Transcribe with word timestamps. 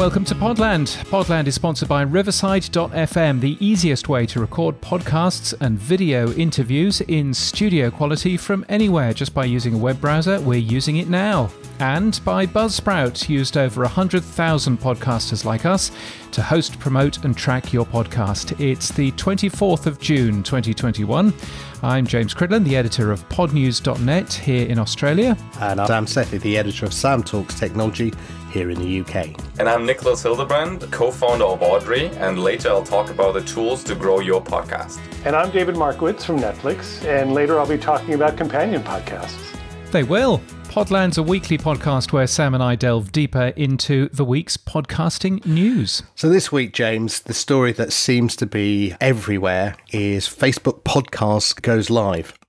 Welcome 0.00 0.24
to 0.24 0.34
Podland. 0.34 0.96
Podland 1.10 1.46
is 1.46 1.56
sponsored 1.56 1.90
by 1.90 2.00
Riverside.fm, 2.00 3.38
the 3.38 3.58
easiest 3.60 4.08
way 4.08 4.24
to 4.24 4.40
record 4.40 4.80
podcasts 4.80 5.52
and 5.60 5.78
video 5.78 6.32
interviews 6.32 7.02
in 7.02 7.34
studio 7.34 7.90
quality 7.90 8.38
from 8.38 8.64
anywhere 8.70 9.12
just 9.12 9.34
by 9.34 9.44
using 9.44 9.74
a 9.74 9.76
web 9.76 10.00
browser. 10.00 10.40
We're 10.40 10.58
using 10.58 10.96
it 10.96 11.10
now. 11.10 11.50
And 11.80 12.18
by 12.24 12.46
Buzzsprout, 12.46 13.28
used 13.28 13.58
over 13.58 13.82
100,000 13.82 14.80
podcasters 14.80 15.44
like 15.44 15.66
us 15.66 15.90
to 16.32 16.42
host, 16.42 16.78
promote, 16.78 17.22
and 17.26 17.36
track 17.36 17.70
your 17.70 17.84
podcast. 17.84 18.58
It's 18.58 18.90
the 18.90 19.12
24th 19.12 19.84
of 19.84 20.00
June 20.00 20.42
2021. 20.42 21.34
I'm 21.82 22.06
James 22.06 22.32
Cridland, 22.34 22.64
the 22.64 22.76
editor 22.76 23.12
of 23.12 23.28
podnews.net 23.28 24.32
here 24.32 24.66
in 24.66 24.78
Australia. 24.78 25.36
And 25.60 25.78
I'm 25.78 25.86
Sam 25.86 26.06
Sethi, 26.06 26.40
the 26.40 26.56
editor 26.56 26.86
of 26.86 26.94
Sam 26.94 27.22
Talks 27.22 27.58
Technology 27.58 28.14
here 28.50 28.70
in 28.70 28.78
the 28.78 29.00
UK. 29.00 29.36
And 29.58 29.68
I'm 29.68 29.86
Nicholas 29.86 30.22
Hildebrand, 30.22 30.90
co 30.90 31.10
founder 31.10 31.44
of 31.44 31.62
Audrey, 31.62 32.08
and 32.16 32.42
later 32.42 32.68
I'll 32.68 32.82
talk 32.82 33.10
about 33.10 33.34
the 33.34 33.42
tools 33.42 33.82
to 33.84 33.94
grow 33.94 34.20
your 34.20 34.42
podcast. 34.42 35.00
And 35.24 35.34
I'm 35.34 35.50
David 35.50 35.76
Markowitz 35.76 36.24
from 36.24 36.38
Netflix, 36.38 37.04
and 37.04 37.32
later 37.32 37.58
I'll 37.58 37.66
be 37.66 37.78
talking 37.78 38.14
about 38.14 38.36
companion 38.36 38.82
podcasts. 38.82 39.56
They 39.90 40.02
will. 40.02 40.40
Podland's 40.70 41.18
a 41.18 41.22
weekly 41.22 41.58
podcast 41.58 42.12
where 42.12 42.28
Sam 42.28 42.54
and 42.54 42.62
I 42.62 42.76
delve 42.76 43.10
deeper 43.10 43.48
into 43.56 44.08
the 44.10 44.24
week's 44.24 44.56
podcasting 44.56 45.44
news. 45.44 46.04
So, 46.14 46.28
this 46.28 46.52
week, 46.52 46.72
James, 46.72 47.20
the 47.20 47.34
story 47.34 47.72
that 47.72 47.92
seems 47.92 48.36
to 48.36 48.46
be 48.46 48.94
everywhere 49.00 49.74
is 49.90 50.28
Facebook 50.28 50.82
Podcast 50.82 51.62
goes 51.62 51.90
live. 51.90 52.39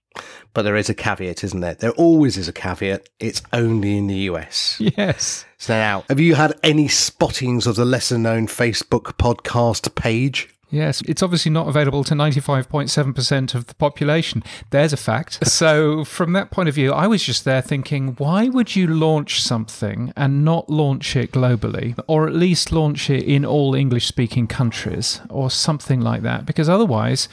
But 0.53 0.63
there 0.63 0.75
is 0.75 0.89
a 0.89 0.93
caveat, 0.93 1.43
isn't 1.43 1.61
there? 1.61 1.75
There 1.75 1.91
always 1.91 2.37
is 2.37 2.47
a 2.47 2.53
caveat. 2.53 3.07
It's 3.19 3.41
only 3.53 3.97
in 3.97 4.07
the 4.07 4.17
US. 4.31 4.79
Yes. 4.79 5.45
So, 5.57 5.73
now, 5.73 6.03
have 6.09 6.19
you 6.19 6.35
had 6.35 6.59
any 6.63 6.87
spottings 6.87 7.67
of 7.67 7.75
the 7.75 7.85
lesser 7.85 8.17
known 8.17 8.47
Facebook 8.47 9.13
podcast 9.17 9.93
page? 9.95 10.49
Yes, 10.71 11.01
it's 11.01 11.21
obviously 11.21 11.51
not 11.51 11.67
available 11.67 12.03
to 12.05 12.13
95.7% 12.13 13.53
of 13.53 13.67
the 13.67 13.75
population. 13.75 14.41
There's 14.69 14.93
a 14.93 14.97
fact. 14.97 15.39
So, 15.51 16.03
from 16.05 16.33
that 16.33 16.49
point 16.49 16.69
of 16.69 16.75
view, 16.75 16.91
I 16.91 17.07
was 17.07 17.23
just 17.23 17.45
there 17.45 17.61
thinking, 17.61 18.15
why 18.17 18.47
would 18.47 18.75
you 18.75 18.87
launch 18.87 19.41
something 19.41 20.11
and 20.15 20.43
not 20.43 20.69
launch 20.69 21.15
it 21.15 21.31
globally, 21.31 21.99
or 22.07 22.25
at 22.25 22.33
least 22.33 22.71
launch 22.71 23.09
it 23.09 23.23
in 23.23 23.45
all 23.45 23.75
English 23.75 24.07
speaking 24.07 24.47
countries, 24.47 25.21
or 25.29 25.51
something 25.51 26.01
like 26.01 26.23
that? 26.23 26.45
Because 26.45 26.67
otherwise, 26.67 27.29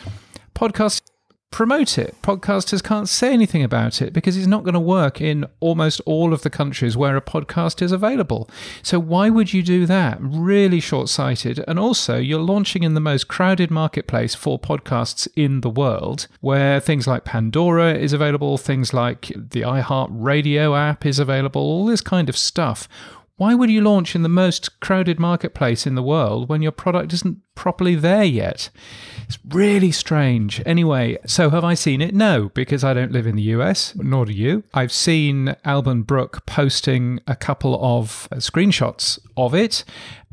podcasts 0.55 1.00
promote 1.51 1.99
it. 1.99 2.15
Podcasters 2.23 2.83
can't 2.83 3.09
say 3.09 3.33
anything 3.33 3.63
about 3.63 4.03
it 4.03 4.13
because 4.13 4.37
it's 4.37 4.47
not 4.47 4.65
going 4.65 4.75
to 4.75 4.81
work 4.81 5.21
in 5.21 5.47
almost 5.61 6.01
all 6.05 6.33
of 6.33 6.43
the 6.43 6.51
countries 6.51 6.97
where 6.97 7.17
a 7.17 7.23
podcast 7.23 7.81
is 7.81 7.93
available. 7.93 8.49
So 8.83 8.99
why 8.99 9.31
would 9.31 9.53
you 9.53 9.63
do 9.63 9.87
that? 9.87 10.19
Really 10.21 10.81
short 10.81 11.09
sighted. 11.09 11.65
And 11.67 11.79
also, 11.79 12.19
you're 12.19 12.41
launching 12.41 12.83
in 12.83 12.95
the 12.95 13.01
most 13.01 13.29
crowded 13.29 13.71
marketplace 13.71 14.35
for 14.35 14.59
podcasts 14.59 15.27
in 15.37 15.63
the 15.63 15.71
world, 15.71 16.29
where 16.41 16.81
things 16.81 17.07
like 17.07 17.25
Pandora 17.25 17.95
is 17.95 18.12
available, 18.12 18.59
things 18.59 18.93
like 18.93 19.29
the 19.29 19.62
iHeart 19.62 20.09
Radio 20.11 20.77
app 20.77 21.07
is 21.07 21.19
available, 21.19 21.62
all 21.62 21.87
this 21.87 22.03
kind 22.03 22.29
of 22.29 22.37
stuff. 22.37 22.89
Why 23.37 23.55
would 23.55 23.71
you 23.71 23.81
launch 23.81 24.17
in 24.17 24.25
the 24.25 24.29
most 24.29 24.81
crowded 24.81 25.21
marketplace 25.21 25.87
in 25.87 25.95
the 25.95 26.03
world 26.03 26.49
when 26.49 26.61
your 26.61 26.73
product 26.73 27.12
isn't 27.12 27.39
properly 27.59 27.97
there 27.97 28.23
yet? 28.23 28.70
It's 29.28 29.39
really 29.51 29.91
strange. 29.91 30.62
Anyway, 30.64 31.19
so 31.27 31.51
have 31.51 31.65
I 31.65 31.75
seen 31.75 32.00
it? 32.00 32.15
No, 32.15 32.50
because 32.55 32.83
I 32.83 32.95
don't 32.95 33.12
live 33.12 33.27
in 33.27 33.37
the 33.37 33.42
US, 33.55 33.95
nor 33.97 34.25
do 34.25 34.33
you. 34.33 34.62
I've 34.73 34.92
seen 34.92 35.55
Alban 35.67 36.03
Brooke 36.03 36.47
posting 36.47 37.20
a 37.27 37.37
couple 37.37 37.78
of 37.83 38.28
uh, 38.33 38.37
screenshots 38.37 39.19
of 39.37 39.55
it, 39.55 39.84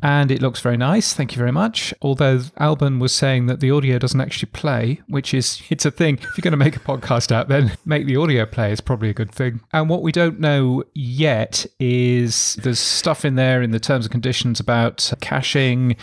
and 0.01 0.29
it 0.29 0.41
looks 0.41 0.59
very 0.59 0.77
nice. 0.77 1.13
Thank 1.13 1.33
you 1.33 1.39
very 1.39 1.51
much. 1.51 1.93
Although 2.01 2.41
Alban 2.57 2.99
was 2.99 3.13
saying 3.13 3.47
that 3.47 3.59
the 3.59 3.71
audio 3.71 3.97
doesn't 3.97 4.21
actually 4.21 4.49
play, 4.51 5.01
which 5.07 5.33
is 5.33 5.61
it's 5.69 5.85
a 5.85 5.91
thing. 5.91 6.17
If 6.17 6.37
you're 6.37 6.43
going 6.43 6.51
to 6.51 6.57
make 6.57 6.75
a 6.75 6.79
podcast 6.79 7.31
out, 7.31 7.47
then 7.47 7.75
make 7.85 8.05
the 8.05 8.15
audio 8.15 8.45
play 8.45 8.71
is 8.71 8.81
probably 8.81 9.09
a 9.09 9.13
good 9.13 9.31
thing. 9.31 9.61
And 9.73 9.89
what 9.89 10.03
we 10.03 10.11
don't 10.11 10.39
know 10.39 10.83
yet 10.93 11.65
is 11.79 12.55
there's 12.61 12.79
stuff 12.79 13.25
in 13.25 13.35
there 13.35 13.61
in 13.61 13.71
the 13.71 13.79
terms 13.79 14.05
and 14.05 14.11
conditions 14.11 14.59
about 14.59 15.11
caching 15.21 15.95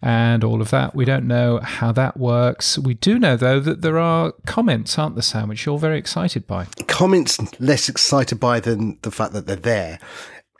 and 0.00 0.42
all 0.42 0.62
of 0.62 0.69
that. 0.70 0.94
We 0.94 1.04
don't 1.04 1.26
know 1.26 1.58
how 1.58 1.92
that 1.92 2.16
works. 2.16 2.78
We 2.78 2.94
do 2.94 3.18
know 3.18 3.36
though 3.36 3.60
that 3.60 3.82
there 3.82 3.98
are 3.98 4.32
comments, 4.46 4.98
aren't 4.98 5.16
there, 5.16 5.22
Sam, 5.22 5.48
which 5.48 5.66
you're 5.66 5.78
very 5.78 5.98
excited 5.98 6.46
by. 6.46 6.66
Comments 6.86 7.38
less 7.60 7.88
excited 7.88 8.40
by 8.40 8.60
than 8.60 8.98
the 9.02 9.10
fact 9.10 9.32
that 9.34 9.46
they're 9.46 9.56
there 9.56 9.98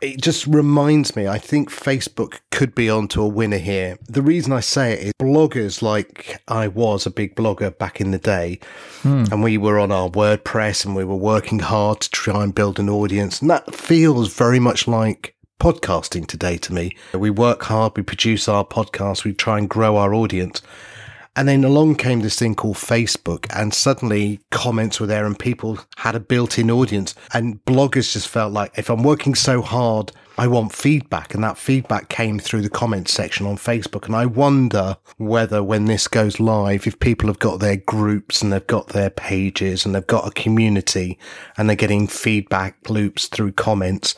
it 0.01 0.21
just 0.21 0.47
reminds 0.47 1.15
me, 1.15 1.29
I 1.29 1.39
think 1.39 1.71
Facebook 1.71 2.41
could 2.51 2.75
be 2.75 2.89
onto 2.89 3.23
a 3.23 3.29
winner 3.29 3.59
here. 3.59 3.99
The 4.09 4.23
reason 4.23 4.53
I 4.53 4.61
say 4.61 4.93
it 4.93 5.07
is 5.07 5.13
bloggers 5.21 5.83
like 5.83 6.41
I 6.49 6.69
was 6.69 7.07
a 7.07 7.11
big 7.11 7.37
blogger 7.37 7.77
back 7.77 8.01
in 8.01 8.11
the 8.11 8.19
day, 8.19 8.61
hmm. 9.03 9.25
and 9.31 9.43
we 9.43 9.59
were 9.59 9.79
on 9.79 9.93
our 9.93 10.09
WordPress 10.09 10.85
and 10.85 10.97
we 10.97 11.05
were 11.05 11.17
working 11.17 11.59
hard 11.59 12.01
to 12.01 12.11
try 12.11 12.43
and 12.43 12.55
build 12.55 12.79
an 12.79 12.89
audience. 12.89 13.41
And 13.41 13.51
that 13.51 13.75
feels 13.75 14.33
very 14.33 14.59
much 14.59 14.89
like 14.89 15.35
podcasting 15.61 16.27
today 16.27 16.57
to 16.57 16.73
me. 16.73 16.97
We 17.13 17.31
work 17.31 17.63
hard, 17.65 17.97
we 17.97 18.03
produce 18.03 18.49
our 18.49 18.65
podcast, 18.65 19.25
we 19.25 19.35
try 19.35 19.59
and 19.59 19.69
grow 19.69 19.97
our 19.97 20.15
audience. 20.15 20.63
And 21.37 21.47
then 21.47 21.63
along 21.63 21.95
came 21.95 22.21
this 22.21 22.39
thing 22.39 22.57
called 22.57 22.77
Facebook, 22.77 23.47
and 23.55 23.73
suddenly 23.73 24.41
comments 24.51 24.99
were 24.99 25.07
there, 25.07 25.27
and 25.27 25.39
people 25.39 25.79
had 25.97 26.17
a 26.17 26.21
built 26.21 26.59
in 26.59 26.71
audience. 26.71 27.15
And 27.33 27.65
bloggers 27.67 28.13
just 28.13 28.27
felt 28.27 28.53
like 28.53 28.77
if 28.77 28.91
I'm 28.91 29.05
working 29.05 29.37
so 29.37 29.63
hard, 29.63 30.11
I 30.39 30.49
want 30.49 30.75
feedback. 30.75 31.35
And 31.35 31.45
that 31.45 31.57
feedback 31.57 32.09
came 32.09 32.41
through 32.41 32.63
the 32.63 32.71
comments 32.71 33.13
section 33.13 33.47
on 33.47 33.57
Facebook. 33.57 34.07
And 34.07 34.17
I 34.17 34.27
wonder 34.27 34.97
whether 35.19 35.63
when 35.63 35.85
this 35.85 36.09
goes 36.09 36.41
live, 36.41 36.87
if 36.87 36.99
people 36.99 37.29
have 37.29 37.39
got 37.39 37.61
their 37.61 37.77
groups 37.77 38.43
and 38.43 38.53
they've 38.53 38.67
got 38.67 38.89
their 38.89 39.11
pages 39.11 39.87
and 39.87 39.95
they've 39.95 40.07
got 40.07 40.27
a 40.27 40.33
community 40.33 41.19
and 41.57 41.69
they're 41.69 41.77
getting 41.77 42.09
feedback 42.09 42.91
loops 42.91 43.29
through 43.29 43.53
comments, 43.53 44.17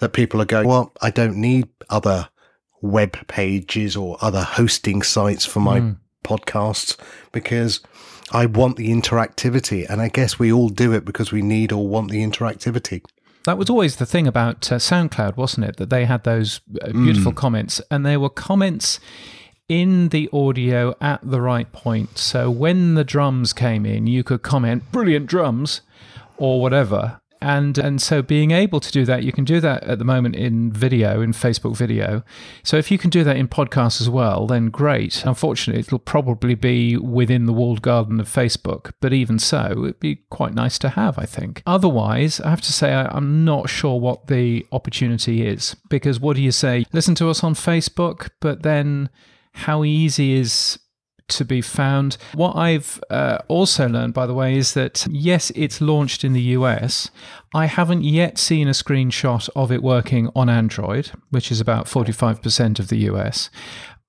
that 0.00 0.12
people 0.12 0.42
are 0.42 0.46
going, 0.46 0.66
well, 0.66 0.92
I 1.00 1.10
don't 1.10 1.36
need 1.36 1.68
other 1.88 2.28
web 2.82 3.26
pages 3.28 3.96
or 3.96 4.16
other 4.20 4.42
hosting 4.42 5.02
sites 5.02 5.46
for 5.46 5.60
my 5.60 5.80
mm 5.80 5.96
podcasts 6.22 6.96
because 7.32 7.80
I 8.32 8.46
want 8.46 8.76
the 8.76 8.90
interactivity. 8.90 9.88
And 9.88 10.00
I 10.00 10.08
guess 10.08 10.38
we 10.38 10.52
all 10.52 10.68
do 10.68 10.92
it 10.92 11.04
because 11.04 11.32
we 11.32 11.42
need 11.42 11.72
or 11.72 11.86
want 11.86 12.10
the 12.10 12.22
interactivity. 12.22 13.02
That 13.44 13.58
was 13.58 13.70
always 13.70 13.96
the 13.96 14.06
thing 14.06 14.26
about 14.26 14.70
uh, 14.70 14.76
SoundCloud, 14.76 15.36
wasn't 15.36 15.66
it? 15.66 15.76
That 15.76 15.90
they 15.90 16.04
had 16.04 16.24
those 16.24 16.60
uh, 16.82 16.92
beautiful 16.92 17.32
mm. 17.32 17.36
comments, 17.36 17.80
and 17.90 18.04
they 18.04 18.18
were 18.18 18.28
comments 18.28 19.00
in 19.66 20.10
the 20.10 20.28
audio 20.32 20.94
at 21.00 21.20
the 21.22 21.40
right 21.40 21.70
point. 21.72 22.18
So 22.18 22.50
when 22.50 22.94
the 22.94 23.04
drums 23.04 23.52
came 23.54 23.86
in, 23.86 24.06
you 24.06 24.22
could 24.22 24.42
comment, 24.42 24.92
brilliant 24.92 25.26
drums, 25.26 25.80
or 26.36 26.60
whatever 26.60 27.20
and 27.42 27.78
and 27.78 28.02
so 28.02 28.22
being 28.22 28.50
able 28.50 28.80
to 28.80 28.92
do 28.92 29.04
that 29.04 29.22
you 29.22 29.32
can 29.32 29.44
do 29.44 29.60
that 29.60 29.82
at 29.84 29.98
the 29.98 30.04
moment 30.04 30.36
in 30.36 30.72
video 30.72 31.20
in 31.20 31.32
facebook 31.32 31.76
video. 31.76 32.22
So 32.62 32.76
if 32.76 32.90
you 32.90 32.98
can 32.98 33.10
do 33.10 33.24
that 33.24 33.36
in 33.36 33.48
podcasts 33.48 34.00
as 34.00 34.10
well 34.10 34.46
then 34.46 34.70
great. 34.70 35.24
Unfortunately 35.24 35.80
it'll 35.80 35.98
probably 35.98 36.54
be 36.54 36.96
within 36.96 37.46
the 37.46 37.52
walled 37.52 37.82
garden 37.82 38.20
of 38.20 38.28
facebook 38.28 38.92
but 39.00 39.12
even 39.12 39.38
so 39.38 39.84
it'd 39.84 40.00
be 40.00 40.16
quite 40.30 40.54
nice 40.54 40.78
to 40.80 40.90
have 40.90 41.18
i 41.18 41.24
think. 41.24 41.62
Otherwise 41.66 42.40
i 42.40 42.50
have 42.50 42.60
to 42.62 42.72
say 42.72 42.92
i'm 42.92 43.44
not 43.44 43.68
sure 43.68 43.98
what 43.98 44.26
the 44.26 44.66
opportunity 44.72 45.46
is 45.46 45.76
because 45.88 46.20
what 46.20 46.36
do 46.36 46.42
you 46.42 46.52
say? 46.52 46.84
Listen 46.92 47.14
to 47.16 47.28
us 47.30 47.44
on 47.44 47.54
facebook 47.54 48.30
but 48.40 48.62
then 48.62 49.08
how 49.52 49.84
easy 49.84 50.34
is 50.34 50.78
to 51.30 51.44
be 51.44 51.60
found. 51.60 52.16
What 52.34 52.56
I've 52.56 53.02
uh, 53.10 53.38
also 53.48 53.88
learned, 53.88 54.14
by 54.14 54.26
the 54.26 54.34
way, 54.34 54.56
is 54.56 54.74
that 54.74 55.06
yes, 55.10 55.50
it's 55.54 55.80
launched 55.80 56.24
in 56.24 56.32
the 56.32 56.42
US. 56.58 57.10
I 57.54 57.66
haven't 57.66 58.04
yet 58.04 58.38
seen 58.38 58.68
a 58.68 58.72
screenshot 58.72 59.48
of 59.56 59.72
it 59.72 59.82
working 59.82 60.30
on 60.36 60.48
Android, 60.48 61.10
which 61.30 61.50
is 61.50 61.60
about 61.60 61.86
45% 61.86 62.78
of 62.78 62.88
the 62.88 62.98
US. 63.10 63.50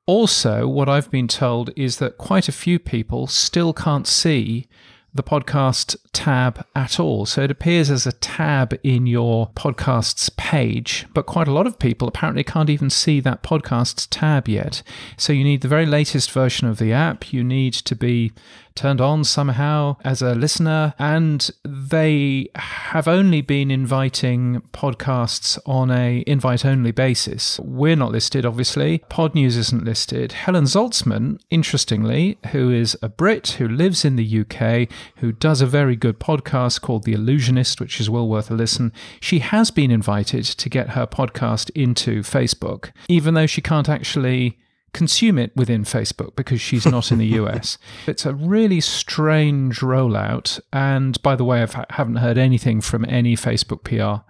Also, 0.06 0.68
what 0.68 0.90
I've 0.90 1.12
been 1.12 1.28
told 1.28 1.72
is 1.76 1.98
that 1.98 2.18
quite 2.18 2.50
a 2.50 2.52
few 2.52 2.80
people 2.80 3.28
still 3.28 3.72
can't 3.74 4.08
see 4.08 4.68
the 5.14 5.24
podcast 5.24 5.96
tab 6.14 6.66
at 6.76 7.00
all. 7.00 7.26
So 7.26 7.44
it 7.44 7.52
appears 7.52 7.90
as 7.90 8.08
a 8.08 8.12
tab 8.14 8.78
in 8.84 9.08
your 9.08 9.50
podcasts 9.56 10.36
page, 10.38 11.06
but 11.14 11.26
quite 11.26 11.48
a 11.48 11.54
lot 11.54 11.68
of 11.68 11.80
people 11.80 12.08
apparently 12.08 12.44
can't 12.44 12.70
even 12.70 12.90
see 12.90 13.20
that 13.22 13.44
podcasts 13.44 14.08
tab 14.10 14.48
yet. 14.48 14.84
So 15.18 15.34
you 15.34 15.44
need 15.44 15.62
the 15.62 15.68
very 15.68 15.86
latest 15.86 16.32
version 16.32 16.68
of 16.68 16.78
the 16.78 16.94
app. 16.94 17.34
You 17.34 17.44
need 17.44 17.74
to 17.74 17.96
be 17.96 18.32
turned 18.76 19.02
on 19.02 19.24
somehow 19.24 19.98
as 20.04 20.22
a 20.22 20.36
listener, 20.36 20.94
and 20.98 21.50
they 21.64 22.50
have 22.56 23.08
only 23.08 23.42
been 23.42 23.72
inviting 23.72 24.62
podcasts 24.74 25.58
on 25.66 25.92
a 25.92 26.24
invite 26.28 26.66
only 26.66 26.92
basis. 26.92 27.60
We're 27.60 27.96
not 27.96 28.12
listed, 28.12 28.46
obviously. 28.46 29.00
Pod 29.10 29.36
News 29.36 29.58
isn't 29.58 29.86
listed. 29.86 30.32
Helen 30.32 30.66
Zaltzman, 30.66 31.40
interestingly, 31.50 32.38
who 32.52 32.70
is 32.70 32.98
a 33.02 33.10
Brit 33.10 33.52
who 33.52 33.68
lives 33.68 34.06
in 34.06 34.16
the 34.16 34.42
UK, 34.42 34.90
who 35.18 35.32
does 35.32 35.62
a 35.62 35.66
very 35.68 35.96
good 35.96 36.20
podcast 36.20 36.82
called 36.82 37.04
The 37.04 37.16
Allusionist, 37.16 37.80
which 37.80 38.00
is 38.00 38.10
well 38.10 38.28
worth 38.28 38.52
a 38.52 38.54
listen. 38.54 38.92
She 39.20 39.40
has 39.40 39.72
been 39.72 39.92
invited 39.92 40.46
to 40.46 40.70
get 40.70 40.92
her 40.92 41.08
podcast 41.08 41.70
into 41.76 42.22
Facebook, 42.22 42.92
even 43.08 43.34
though 43.34 43.48
she 43.48 43.62
can't 43.62 43.90
actually 43.90 44.58
consume 44.94 45.38
it 45.38 45.56
within 45.56 45.84
Facebook 45.84 46.36
because 46.36 46.60
she's 46.60 46.86
not 46.86 47.12
in 47.12 47.18
the 47.18 47.26
US. 47.42 47.78
It's 48.08 48.26
a 48.26 48.34
really 48.34 48.82
strange 48.82 49.80
rollout. 49.80 50.60
And 50.74 51.22
by 51.22 51.36
the 51.36 51.46
way, 51.46 51.64
I 51.64 51.86
haven't 51.90 52.18
heard 52.18 52.38
anything 52.38 52.82
from 52.82 53.06
any 53.06 53.36
Facebook 53.36 53.84
PR 53.84 54.26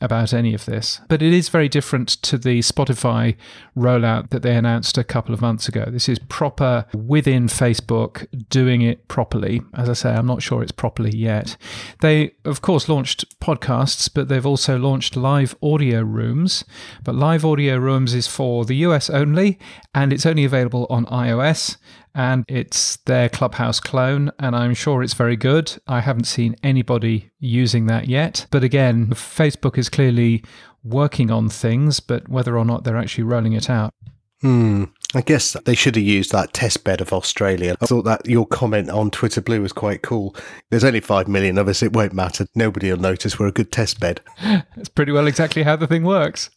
about 0.00 0.32
any 0.32 0.54
of 0.54 0.64
this. 0.64 1.00
But 1.08 1.22
it 1.22 1.32
is 1.32 1.48
very 1.48 1.68
different 1.68 2.08
to 2.22 2.38
the 2.38 2.60
Spotify 2.60 3.36
rollout 3.76 4.30
that 4.30 4.42
they 4.42 4.56
announced 4.56 4.96
a 4.96 5.04
couple 5.04 5.34
of 5.34 5.40
months 5.40 5.68
ago. 5.68 5.86
This 5.88 6.08
is 6.08 6.18
proper 6.18 6.86
within 6.94 7.46
Facebook, 7.46 8.26
doing 8.48 8.82
it 8.82 9.08
properly. 9.08 9.62
As 9.74 9.88
I 9.88 9.94
say, 9.94 10.12
I'm 10.12 10.26
not 10.26 10.42
sure 10.42 10.62
it's 10.62 10.72
properly 10.72 11.16
yet. 11.16 11.56
They, 12.00 12.32
of 12.44 12.62
course, 12.62 12.88
launched 12.88 13.38
podcasts, 13.40 14.08
but 14.12 14.28
they've 14.28 14.46
also 14.46 14.78
launched 14.78 15.16
live 15.16 15.54
audio 15.62 16.02
rooms. 16.02 16.64
But 17.04 17.14
live 17.14 17.44
audio 17.44 17.76
rooms 17.76 18.14
is 18.14 18.26
for 18.26 18.64
the 18.64 18.76
US 18.76 19.10
only, 19.10 19.58
and 19.94 20.12
it's 20.12 20.26
only 20.26 20.44
available 20.44 20.86
on 20.88 21.06
iOS 21.06 21.76
and 22.14 22.44
it's 22.48 22.96
their 23.06 23.28
Clubhouse 23.28 23.80
clone, 23.80 24.30
and 24.38 24.54
I'm 24.56 24.74
sure 24.74 25.02
it's 25.02 25.14
very 25.14 25.36
good. 25.36 25.80
I 25.86 26.00
haven't 26.00 26.24
seen 26.24 26.56
anybody 26.62 27.30
using 27.38 27.86
that 27.86 28.08
yet. 28.08 28.46
But 28.50 28.64
again, 28.64 29.08
Facebook 29.08 29.78
is 29.78 29.88
clearly 29.88 30.44
working 30.82 31.30
on 31.30 31.48
things, 31.48 32.00
but 32.00 32.28
whether 32.28 32.58
or 32.58 32.64
not 32.64 32.84
they're 32.84 32.96
actually 32.96 33.24
rolling 33.24 33.52
it 33.52 33.68
out. 33.68 33.94
Hmm. 34.40 34.84
I 35.14 35.22
guess 35.22 35.56
they 35.64 35.74
should 35.74 35.96
have 35.96 36.04
used 36.04 36.30
that 36.32 36.52
test 36.52 36.84
bed 36.84 37.00
of 37.00 37.12
Australia. 37.12 37.76
I 37.80 37.86
thought 37.86 38.04
that 38.04 38.26
your 38.26 38.46
comment 38.46 38.90
on 38.90 39.10
Twitter 39.10 39.40
Blue 39.40 39.60
was 39.60 39.72
quite 39.72 40.02
cool. 40.02 40.36
There's 40.70 40.84
only 40.84 41.00
5 41.00 41.26
million 41.26 41.58
of 41.58 41.66
us, 41.66 41.82
it 41.82 41.92
won't 41.92 42.12
matter. 42.12 42.46
Nobody 42.54 42.90
will 42.90 43.00
notice 43.00 43.38
we're 43.38 43.48
a 43.48 43.52
good 43.52 43.72
test 43.72 43.98
bed. 43.98 44.20
That's 44.42 44.88
pretty 44.88 45.10
well 45.10 45.26
exactly 45.26 45.64
how 45.64 45.76
the 45.76 45.88
thing 45.88 46.04
works. 46.04 46.48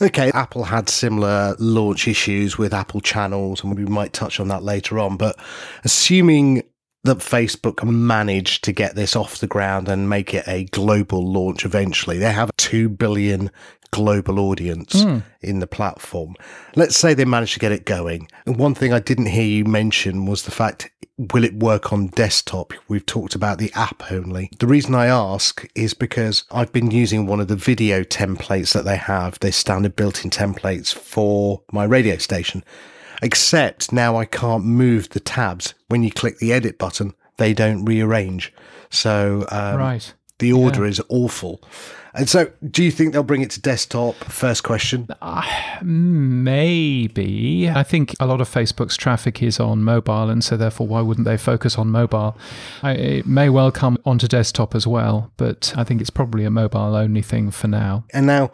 Okay, 0.00 0.30
Apple 0.32 0.64
had 0.64 0.88
similar 0.88 1.56
launch 1.58 2.06
issues 2.06 2.58
with 2.58 2.74
Apple 2.74 3.00
channels, 3.00 3.64
and 3.64 3.76
we 3.76 3.84
might 3.86 4.12
touch 4.12 4.40
on 4.40 4.48
that 4.48 4.62
later 4.62 4.98
on. 4.98 5.16
But 5.16 5.38
assuming 5.84 6.62
that 7.04 7.18
Facebook 7.18 7.82
managed 7.84 8.64
to 8.64 8.72
get 8.72 8.94
this 8.94 9.16
off 9.16 9.38
the 9.38 9.46
ground 9.46 9.88
and 9.88 10.10
make 10.10 10.34
it 10.34 10.46
a 10.46 10.64
global 10.64 11.24
launch 11.24 11.64
eventually, 11.64 12.18
they 12.18 12.32
have 12.32 12.50
a 12.50 12.54
2 12.58 12.88
billion 12.90 13.50
global 13.92 14.38
audience 14.38 15.04
mm. 15.04 15.22
in 15.40 15.60
the 15.60 15.66
platform. 15.66 16.34
Let's 16.74 16.96
say 16.96 17.14
they 17.14 17.24
managed 17.24 17.54
to 17.54 17.60
get 17.60 17.72
it 17.72 17.86
going. 17.86 18.28
And 18.44 18.58
one 18.58 18.74
thing 18.74 18.92
I 18.92 18.98
didn't 18.98 19.26
hear 19.26 19.44
you 19.44 19.64
mention 19.64 20.26
was 20.26 20.42
the 20.42 20.50
fact 20.50 20.90
will 21.18 21.44
it 21.44 21.54
work 21.54 21.92
on 21.92 22.08
desktop? 22.08 22.72
We've 22.88 23.06
talked 23.06 23.34
about 23.34 23.58
the 23.58 23.72
app 23.74 24.10
only. 24.10 24.50
The 24.58 24.66
reason 24.66 24.94
I 24.94 25.06
ask 25.06 25.66
is 25.74 25.94
because 25.94 26.44
I've 26.50 26.72
been 26.72 26.90
using 26.90 27.26
one 27.26 27.40
of 27.40 27.48
the 27.48 27.56
video 27.56 28.02
templates 28.02 28.72
that 28.74 28.84
they 28.84 28.96
have, 28.96 29.38
their 29.40 29.52
standard 29.52 29.96
built 29.96 30.24
in 30.24 30.30
templates 30.30 30.94
for 30.94 31.62
my 31.72 31.84
radio 31.84 32.18
station. 32.18 32.64
Except 33.22 33.92
now 33.92 34.16
I 34.16 34.26
can't 34.26 34.64
move 34.64 35.08
the 35.10 35.20
tabs. 35.20 35.74
When 35.88 36.02
you 36.02 36.10
click 36.10 36.38
the 36.38 36.52
edit 36.52 36.78
button, 36.78 37.14
they 37.38 37.54
don't 37.54 37.84
rearrange. 37.84 38.52
So 38.90 39.46
um, 39.50 39.76
right. 39.76 40.14
the 40.38 40.52
order 40.52 40.82
yeah. 40.84 40.90
is 40.90 41.00
awful. 41.08 41.62
And 42.16 42.30
so, 42.30 42.50
do 42.70 42.82
you 42.82 42.90
think 42.90 43.12
they'll 43.12 43.22
bring 43.22 43.42
it 43.42 43.50
to 43.50 43.60
desktop? 43.60 44.14
First 44.16 44.62
question. 44.62 45.06
Uh, 45.20 45.42
maybe. 45.82 47.68
I 47.68 47.82
think 47.82 48.14
a 48.18 48.26
lot 48.26 48.40
of 48.40 48.48
Facebook's 48.48 48.96
traffic 48.96 49.42
is 49.42 49.60
on 49.60 49.84
mobile, 49.84 50.30
and 50.30 50.42
so 50.42 50.56
therefore, 50.56 50.86
why 50.86 51.02
wouldn't 51.02 51.26
they 51.26 51.36
focus 51.36 51.76
on 51.76 51.88
mobile? 51.88 52.38
I, 52.82 52.92
it 52.92 53.26
may 53.26 53.50
well 53.50 53.70
come 53.70 53.98
onto 54.06 54.26
desktop 54.26 54.74
as 54.74 54.86
well, 54.86 55.30
but 55.36 55.74
I 55.76 55.84
think 55.84 56.00
it's 56.00 56.08
probably 56.08 56.44
a 56.44 56.50
mobile 56.50 56.96
only 56.96 57.20
thing 57.20 57.50
for 57.50 57.68
now. 57.68 58.04
And 58.14 58.26
now, 58.26 58.50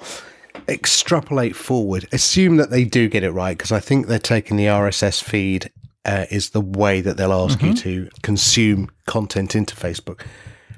extrapolate 0.68 1.54
forward. 1.54 2.08
Assume 2.10 2.56
that 2.56 2.70
they 2.70 2.84
do 2.84 3.08
get 3.08 3.22
it 3.22 3.30
right, 3.30 3.56
because 3.56 3.70
I 3.70 3.78
think 3.78 4.08
they're 4.08 4.18
taking 4.18 4.56
the 4.56 4.66
RSS 4.66 5.22
feed 5.22 5.70
uh, 6.04 6.26
is 6.32 6.50
the 6.50 6.60
way 6.60 7.00
that 7.00 7.16
they'll 7.16 7.32
ask 7.32 7.60
mm-hmm. 7.60 7.68
you 7.68 7.74
to 7.74 8.10
consume 8.22 8.90
content 9.06 9.54
into 9.54 9.76
Facebook. 9.76 10.22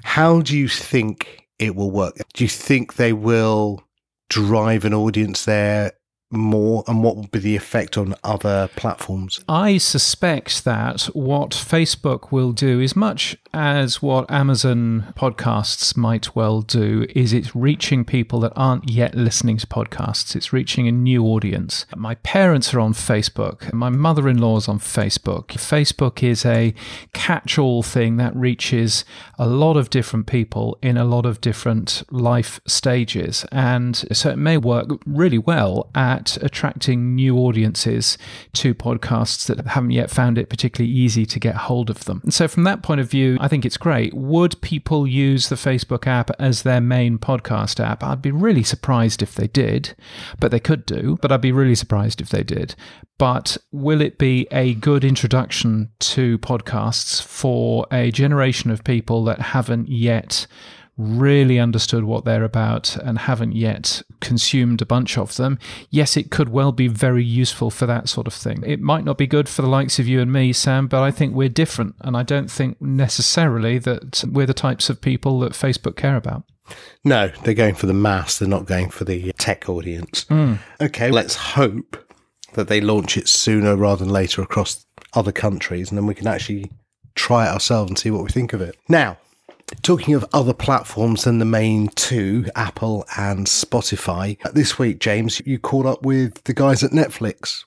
How 0.03 0.41
do 0.41 0.55
you 0.55 0.67
think 0.67 1.44
it 1.59 1.75
will 1.75 1.91
work. 1.91 2.17
Do 2.33 2.43
you 2.43 2.49
think 2.49 2.95
they 2.95 3.13
will 3.13 3.83
drive 4.29 4.85
an 4.85 4.93
audience 4.93 5.45
there 5.45 5.93
more 6.31 6.83
and 6.87 7.03
what 7.03 7.15
will 7.15 7.27
be 7.27 7.39
the 7.39 7.55
effect 7.55 7.97
on 7.97 8.15
other 8.23 8.69
platforms? 8.75 9.43
I 9.47 9.77
suspect 9.77 10.65
that 10.65 11.03
what 11.13 11.51
Facebook 11.51 12.31
will 12.31 12.51
do 12.51 12.79
is 12.79 12.95
much 12.95 13.37
as 13.55 14.01
what 14.01 14.29
Amazon 14.29 15.13
podcasts 15.17 15.95
might 15.95 16.35
well 16.35 16.61
do 16.61 17.07
is 17.15 17.31
it's 17.31 17.55
reaching 17.55 18.03
people 18.03 18.41
that 18.41 18.51
aren't 18.53 18.89
yet 18.89 19.15
listening 19.15 19.55
to 19.57 19.65
podcasts. 19.65 20.35
It's 20.35 20.51
reaching 20.51 20.89
a 20.89 20.91
new 20.91 21.23
audience. 21.23 21.85
My 21.95 22.15
parents 22.15 22.73
are 22.73 22.81
on 22.81 22.93
Facebook. 22.93 23.71
My 23.71 23.89
mother-in-law 23.89 24.57
is 24.57 24.67
on 24.67 24.79
Facebook. 24.79 25.47
Facebook 25.47 26.21
is 26.21 26.45
a 26.45 26.73
catch-all 27.13 27.81
thing 27.81 28.17
that 28.17 28.35
reaches 28.35 29.05
a 29.39 29.47
lot 29.47 29.77
of 29.77 29.89
different 29.89 30.27
people 30.27 30.77
in 30.81 30.97
a 30.97 31.05
lot 31.05 31.25
of 31.25 31.39
different 31.39 32.03
life 32.11 32.59
stages. 32.67 33.45
And 33.53 33.95
so 34.11 34.31
it 34.31 34.37
may 34.37 34.57
work 34.57 34.89
really 35.05 35.37
well 35.37 35.89
at 35.95 36.35
attracting 36.43 37.15
new 37.15 37.37
audiences 37.37 38.17
to 38.53 38.75
podcasts 38.75 39.45
that 39.47 39.65
haven't 39.65 39.91
yet 39.91 40.11
found 40.11 40.37
it 40.37 40.49
particularly 40.49 40.93
easy 40.93 41.25
to 41.25 41.39
get 41.39 41.55
hold 41.55 41.89
of 41.89 42.03
them. 42.03 42.19
And 42.23 42.33
so 42.33 42.49
from 42.49 42.65
that 42.65 42.83
point 42.83 42.99
of 42.99 43.09
view, 43.09 43.37
I 43.45 43.47
think 43.47 43.63
it's 43.63 43.77
great. 43.77 44.11
Would 44.15 44.59
people 44.61 45.05
use 45.05 45.49
the 45.49 45.55
Facebook 45.55 46.07
app 46.07 46.31
as 46.39 46.63
their 46.63 46.81
main 46.81 47.19
podcast 47.19 47.79
app? 47.79 48.03
I'd 48.03 48.19
be 48.19 48.31
really 48.31 48.63
surprised 48.63 49.21
if 49.21 49.35
they 49.35 49.45
did, 49.45 49.93
but 50.39 50.49
they 50.49 50.59
could 50.59 50.83
do, 50.83 51.19
but 51.21 51.31
I'd 51.31 51.41
be 51.41 51.51
really 51.51 51.75
surprised 51.75 52.21
if 52.21 52.29
they 52.29 52.41
did. 52.41 52.73
But 53.19 53.55
will 53.71 54.01
it 54.01 54.17
be 54.17 54.47
a 54.49 54.73
good 54.73 55.05
introduction 55.05 55.91
to 55.99 56.39
podcasts 56.39 57.21
for 57.21 57.85
a 57.91 58.09
generation 58.09 58.71
of 58.71 58.83
people 58.83 59.23
that 59.25 59.39
haven't 59.39 59.89
yet 59.89 60.47
really 60.97 61.59
understood 61.59 62.05
what 62.05 62.23
they're 62.23 62.43
about 62.43 62.95
and 62.97 63.19
haven't 63.19 63.53
yet 63.53 64.01
consumed 64.21 64.81
a 64.81 64.85
bunch 64.85 65.17
of 65.17 65.35
them, 65.35 65.59
yes, 65.89 66.15
it 66.15 66.31
could 66.31 66.49
well 66.49 66.71
be 66.71 66.87
very 66.87 67.23
useful 67.23 67.69
for 67.69 67.85
that 67.85 68.07
sort 68.07 68.27
of 68.27 68.33
thing. 68.33 68.63
It 68.65 68.79
might 68.79 69.03
not 69.03 69.17
be 69.17 69.27
good 69.27 69.49
for 69.49 69.61
the 69.61 69.67
likes 69.67 69.99
of 69.99 70.07
you 70.07 70.21
and 70.21 70.31
me, 70.31 70.53
Sam, 70.53 70.87
but 70.87 71.03
I 71.03 71.11
think 71.11 71.33
we're 71.33 71.49
different. 71.49 71.95
And 72.01 72.15
I 72.15 72.23
don't 72.23 72.49
think 72.49 72.81
necessarily 72.81 73.77
that 73.79 74.23
we're 74.25 74.45
the 74.45 74.53
types 74.53 74.89
of 74.89 75.01
people 75.01 75.39
that 75.41 75.51
Facebook 75.53 75.95
care 75.95 76.15
about. 76.15 76.43
No, 77.03 77.27
they're 77.43 77.53
going 77.53 77.75
for 77.75 77.85
the 77.85 77.93
mass, 77.93 78.39
they're 78.39 78.47
not 78.47 78.65
going 78.65 78.89
for 78.89 79.03
the 79.03 79.31
tech 79.33 79.69
audience. 79.69 80.25
Mm. 80.25 80.59
Okay, 80.81 81.11
let's 81.11 81.35
hope 81.35 81.97
that 82.53 82.67
they 82.69 82.81
launch 82.81 83.17
it 83.17 83.27
sooner 83.27 83.75
rather 83.75 84.03
than 84.03 84.13
later 84.13 84.41
across 84.41 84.85
other 85.13 85.31
countries, 85.31 85.89
and 85.89 85.97
then 85.97 86.07
we 86.07 86.15
can 86.15 86.27
actually 86.27 86.71
try 87.13 87.45
it 87.45 87.51
ourselves 87.51 87.91
and 87.91 87.99
see 87.99 88.09
what 88.09 88.23
we 88.23 88.29
think 88.29 88.53
of 88.53 88.61
it. 88.61 88.75
Now, 88.89 89.17
Talking 89.81 90.13
of 90.13 90.25
other 90.31 90.53
platforms 90.53 91.23
than 91.23 91.39
the 91.39 91.45
main 91.45 91.87
two, 91.89 92.45
Apple 92.55 93.03
and 93.17 93.47
Spotify, 93.47 94.39
this 94.53 94.77
week, 94.77 94.99
James, 94.99 95.41
you 95.45 95.57
caught 95.57 95.87
up 95.87 96.03
with 96.03 96.43
the 96.43 96.53
guys 96.53 96.83
at 96.83 96.91
Netflix. 96.91 97.65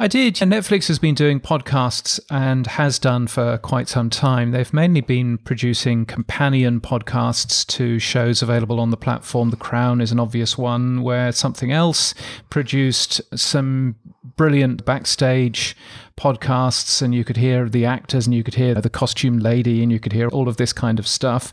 I 0.00 0.06
did. 0.06 0.36
Netflix 0.36 0.86
has 0.86 1.00
been 1.00 1.16
doing 1.16 1.40
podcasts 1.40 2.20
and 2.30 2.68
has 2.68 3.00
done 3.00 3.26
for 3.26 3.58
quite 3.58 3.88
some 3.88 4.10
time. 4.10 4.52
They've 4.52 4.72
mainly 4.72 5.00
been 5.00 5.38
producing 5.38 6.06
companion 6.06 6.80
podcasts 6.80 7.66
to 7.66 7.98
shows 7.98 8.40
available 8.40 8.78
on 8.78 8.90
the 8.92 8.96
platform. 8.96 9.50
The 9.50 9.56
Crown 9.56 10.00
is 10.00 10.12
an 10.12 10.20
obvious 10.20 10.56
one, 10.56 11.02
where 11.02 11.32
something 11.32 11.72
else 11.72 12.14
produced 12.48 13.20
some 13.36 13.96
brilliant 14.36 14.84
backstage 14.84 15.74
podcasts 16.18 17.00
and 17.00 17.14
you 17.14 17.24
could 17.24 17.36
hear 17.36 17.68
the 17.68 17.84
actors 17.84 18.26
and 18.26 18.34
you 18.34 18.42
could 18.42 18.54
hear 18.54 18.74
the 18.74 18.90
costume 18.90 19.38
lady 19.38 19.82
and 19.82 19.92
you 19.92 20.00
could 20.00 20.12
hear 20.12 20.28
all 20.28 20.48
of 20.48 20.56
this 20.56 20.72
kind 20.72 20.98
of 20.98 21.06
stuff. 21.06 21.52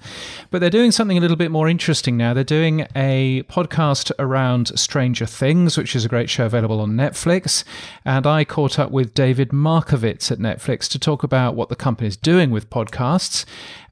But 0.49 0.59
they're 0.59 0.71
doing 0.71 0.91
something 0.91 1.17
a 1.17 1.21
little 1.21 1.37
bit 1.37 1.51
more 1.51 1.69
interesting 1.69 2.17
now. 2.17 2.33
They're 2.33 2.43
doing 2.43 2.87
a 2.95 3.43
podcast 3.43 4.11
around 4.17 4.77
Stranger 4.77 5.27
Things, 5.27 5.77
which 5.77 5.95
is 5.95 6.03
a 6.03 6.09
great 6.09 6.29
show 6.29 6.47
available 6.47 6.81
on 6.81 6.93
Netflix. 6.93 7.63
And 8.03 8.25
I 8.25 8.34
caught 8.43 8.77
up 8.77 8.91
with 8.91 9.13
David 9.13 9.49
Markovitz 9.49 10.31
at 10.31 10.39
Netflix 10.39 10.89
to 10.89 10.99
talk 10.99 11.23
about 11.23 11.55
what 11.55 11.69
the 11.69 11.75
company 11.75 12.07
is 12.07 12.17
doing 12.17 12.51
with 12.51 12.69
podcasts 12.69 13.45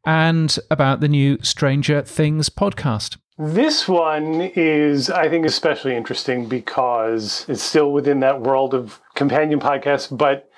and 0.06 0.58
about 0.70 1.00
the 1.00 1.08
new 1.08 1.38
Stranger 1.42 2.02
Things 2.02 2.50
podcast. 2.50 3.18
This 3.38 3.88
one 3.88 4.42
is, 4.56 5.10
I 5.10 5.30
think, 5.30 5.46
especially 5.46 5.96
interesting 5.96 6.48
because 6.48 7.46
it's 7.48 7.64
still 7.64 7.92
within 7.92 8.20
that 8.20 8.42
world 8.42 8.74
of 8.74 9.00
companion 9.16 9.60
podcasts, 9.60 10.16
but 10.16 10.50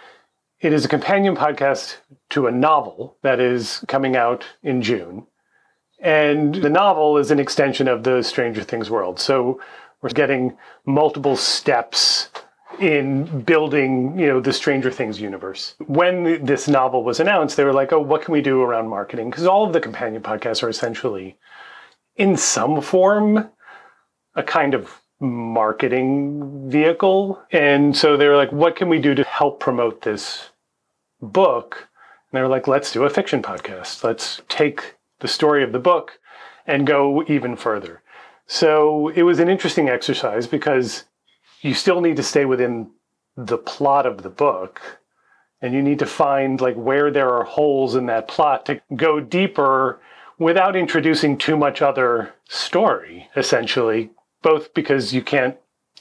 it 0.59 0.73
is 0.73 0.83
a 0.83 0.89
companion 0.89 1.35
podcast 1.35 1.97
to 2.31 2.47
a 2.47 2.51
novel 2.51 3.17
that 3.21 3.39
is 3.39 3.83
coming 3.87 4.15
out 4.15 4.45
in 4.63 4.81
June. 4.81 5.27
And 6.01 6.55
the 6.55 6.69
novel 6.69 7.17
is 7.17 7.31
an 7.31 7.39
extension 7.39 7.87
of 7.87 8.03
the 8.03 8.21
Stranger 8.23 8.63
Things 8.63 8.89
world. 8.89 9.19
So 9.19 9.61
we're 10.01 10.09
getting 10.09 10.57
multiple 10.85 11.37
steps 11.37 12.29
in 12.79 13.41
building, 13.41 14.17
you 14.19 14.27
know, 14.27 14.39
the 14.39 14.53
Stranger 14.53 14.91
Things 14.91 15.19
universe. 15.19 15.75
When 15.87 16.43
this 16.43 16.67
novel 16.67 17.03
was 17.03 17.19
announced, 17.19 17.57
they 17.57 17.63
were 17.63 17.73
like, 17.73 17.93
"Oh, 17.93 17.99
what 17.99 18.21
can 18.21 18.31
we 18.33 18.41
do 18.41 18.61
around 18.61 18.87
marketing?" 18.87 19.29
Because 19.29 19.45
all 19.45 19.65
of 19.65 19.73
the 19.73 19.79
companion 19.79 20.21
podcasts 20.21 20.63
are 20.63 20.69
essentially, 20.69 21.37
in 22.15 22.37
some 22.37 22.81
form, 22.81 23.49
a 24.35 24.43
kind 24.43 24.73
of 24.73 25.01
marketing 25.19 26.69
vehicle. 26.69 27.41
And 27.51 27.95
so 27.95 28.17
they 28.17 28.27
were 28.27 28.35
like, 28.35 28.51
"What 28.51 28.75
can 28.75 28.89
we 28.89 28.99
do 28.99 29.15
to 29.15 29.23
help 29.23 29.59
promote 29.59 30.01
this 30.01 30.49
book?" 31.21 31.87
And 32.31 32.37
they 32.37 32.41
were 32.41 32.49
like, 32.49 32.67
"Let's 32.67 32.91
do 32.91 33.03
a 33.03 33.09
fiction 33.09 33.41
podcast. 33.41 34.03
Let's 34.03 34.41
take 34.49 34.95
the 35.19 35.27
story 35.27 35.63
of 35.63 35.71
the 35.71 35.79
book 35.79 36.19
and 36.67 36.85
go 36.85 37.23
even 37.27 37.55
further." 37.55 38.01
So 38.47 39.07
it 39.15 39.23
was 39.23 39.39
an 39.39 39.49
interesting 39.49 39.89
exercise 39.89 40.45
because 40.47 41.05
you 41.65 41.73
still 41.73 41.99
need 41.99 42.15
to 42.17 42.23
stay 42.23 42.45
within 42.45 42.91
the 43.35 43.57
plot 43.57 44.05
of 44.05 44.21
the 44.21 44.29
book 44.29 44.99
and 45.61 45.73
you 45.73 45.81
need 45.81 45.99
to 45.99 46.05
find 46.05 46.61
like 46.61 46.75
where 46.75 47.09
there 47.09 47.33
are 47.33 47.43
holes 47.43 47.95
in 47.95 48.05
that 48.05 48.27
plot 48.27 48.67
to 48.67 48.79
go 48.95 49.19
deeper 49.19 49.99
without 50.37 50.75
introducing 50.75 51.37
too 51.37 51.57
much 51.57 51.81
other 51.81 52.33
story 52.47 53.27
essentially 53.35 54.11
both 54.43 54.73
because 54.75 55.11
you 55.11 55.23
can't 55.23 55.57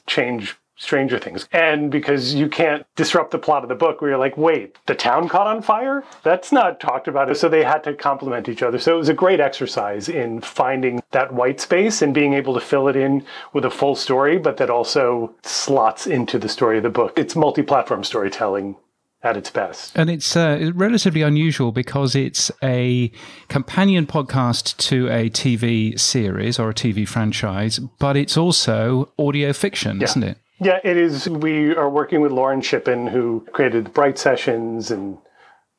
change 0.06 0.56
Stranger 0.76 1.18
Things. 1.18 1.48
And 1.52 1.90
because 1.90 2.34
you 2.34 2.48
can't 2.48 2.84
disrupt 2.96 3.30
the 3.30 3.38
plot 3.38 3.62
of 3.62 3.68
the 3.68 3.74
book 3.74 4.00
where 4.00 4.10
you're 4.10 4.18
like, 4.18 4.36
wait, 4.36 4.76
the 4.86 4.94
town 4.94 5.28
caught 5.28 5.46
on 5.46 5.62
fire? 5.62 6.02
That's 6.22 6.50
not 6.52 6.80
talked 6.80 7.06
about. 7.08 7.34
So 7.36 7.48
they 7.48 7.62
had 7.64 7.84
to 7.84 7.94
complement 7.94 8.48
each 8.48 8.62
other. 8.62 8.78
So 8.78 8.94
it 8.94 8.98
was 8.98 9.08
a 9.08 9.14
great 9.14 9.40
exercise 9.40 10.08
in 10.08 10.40
finding 10.40 11.02
that 11.12 11.32
white 11.32 11.60
space 11.60 12.02
and 12.02 12.12
being 12.12 12.34
able 12.34 12.54
to 12.54 12.60
fill 12.60 12.88
it 12.88 12.96
in 12.96 13.24
with 13.52 13.64
a 13.64 13.70
full 13.70 13.94
story, 13.94 14.36
but 14.38 14.56
that 14.56 14.70
also 14.70 15.34
slots 15.42 16.06
into 16.06 16.38
the 16.38 16.48
story 16.48 16.76
of 16.78 16.82
the 16.82 16.90
book. 16.90 17.18
It's 17.18 17.36
multi 17.36 17.62
platform 17.62 18.02
storytelling 18.04 18.76
at 19.22 19.36
its 19.38 19.48
best. 19.50 19.96
And 19.96 20.10
it's 20.10 20.36
uh, 20.36 20.70
relatively 20.74 21.22
unusual 21.22 21.72
because 21.72 22.14
it's 22.14 22.50
a 22.62 23.10
companion 23.48 24.06
podcast 24.06 24.76
to 24.88 25.08
a 25.08 25.30
TV 25.30 25.98
series 25.98 26.58
or 26.58 26.68
a 26.70 26.74
TV 26.74 27.08
franchise, 27.08 27.78
but 27.78 28.18
it's 28.18 28.36
also 28.36 29.10
audio 29.18 29.54
fiction, 29.54 29.98
Yeah. 30.00 30.04
isn't 30.04 30.22
it? 30.24 30.38
Yeah, 30.64 30.80
it 30.82 30.96
is. 30.96 31.28
We 31.28 31.76
are 31.76 31.90
working 31.90 32.22
with 32.22 32.32
Lauren 32.32 32.62
Shippen, 32.62 33.06
who 33.06 33.46
created 33.52 33.92
Bright 33.92 34.18
Sessions 34.18 34.90
and 34.90 35.18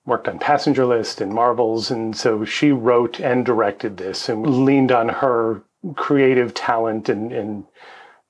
worked 0.05 0.27
on 0.27 0.37
Passenger 0.37 0.85
List 0.85 1.21
and 1.21 1.33
Marvels. 1.33 1.89
And 1.89 2.15
so 2.15 2.45
she 2.45 2.71
wrote 2.71 3.19
and 3.19 3.43
directed 3.43 3.97
this 3.97 4.29
and 4.29 4.63
leaned 4.63 4.91
on 4.91 5.09
her 5.09 5.63
creative 5.95 6.53
talent 6.53 7.09
and, 7.09 7.31
and 7.31 7.65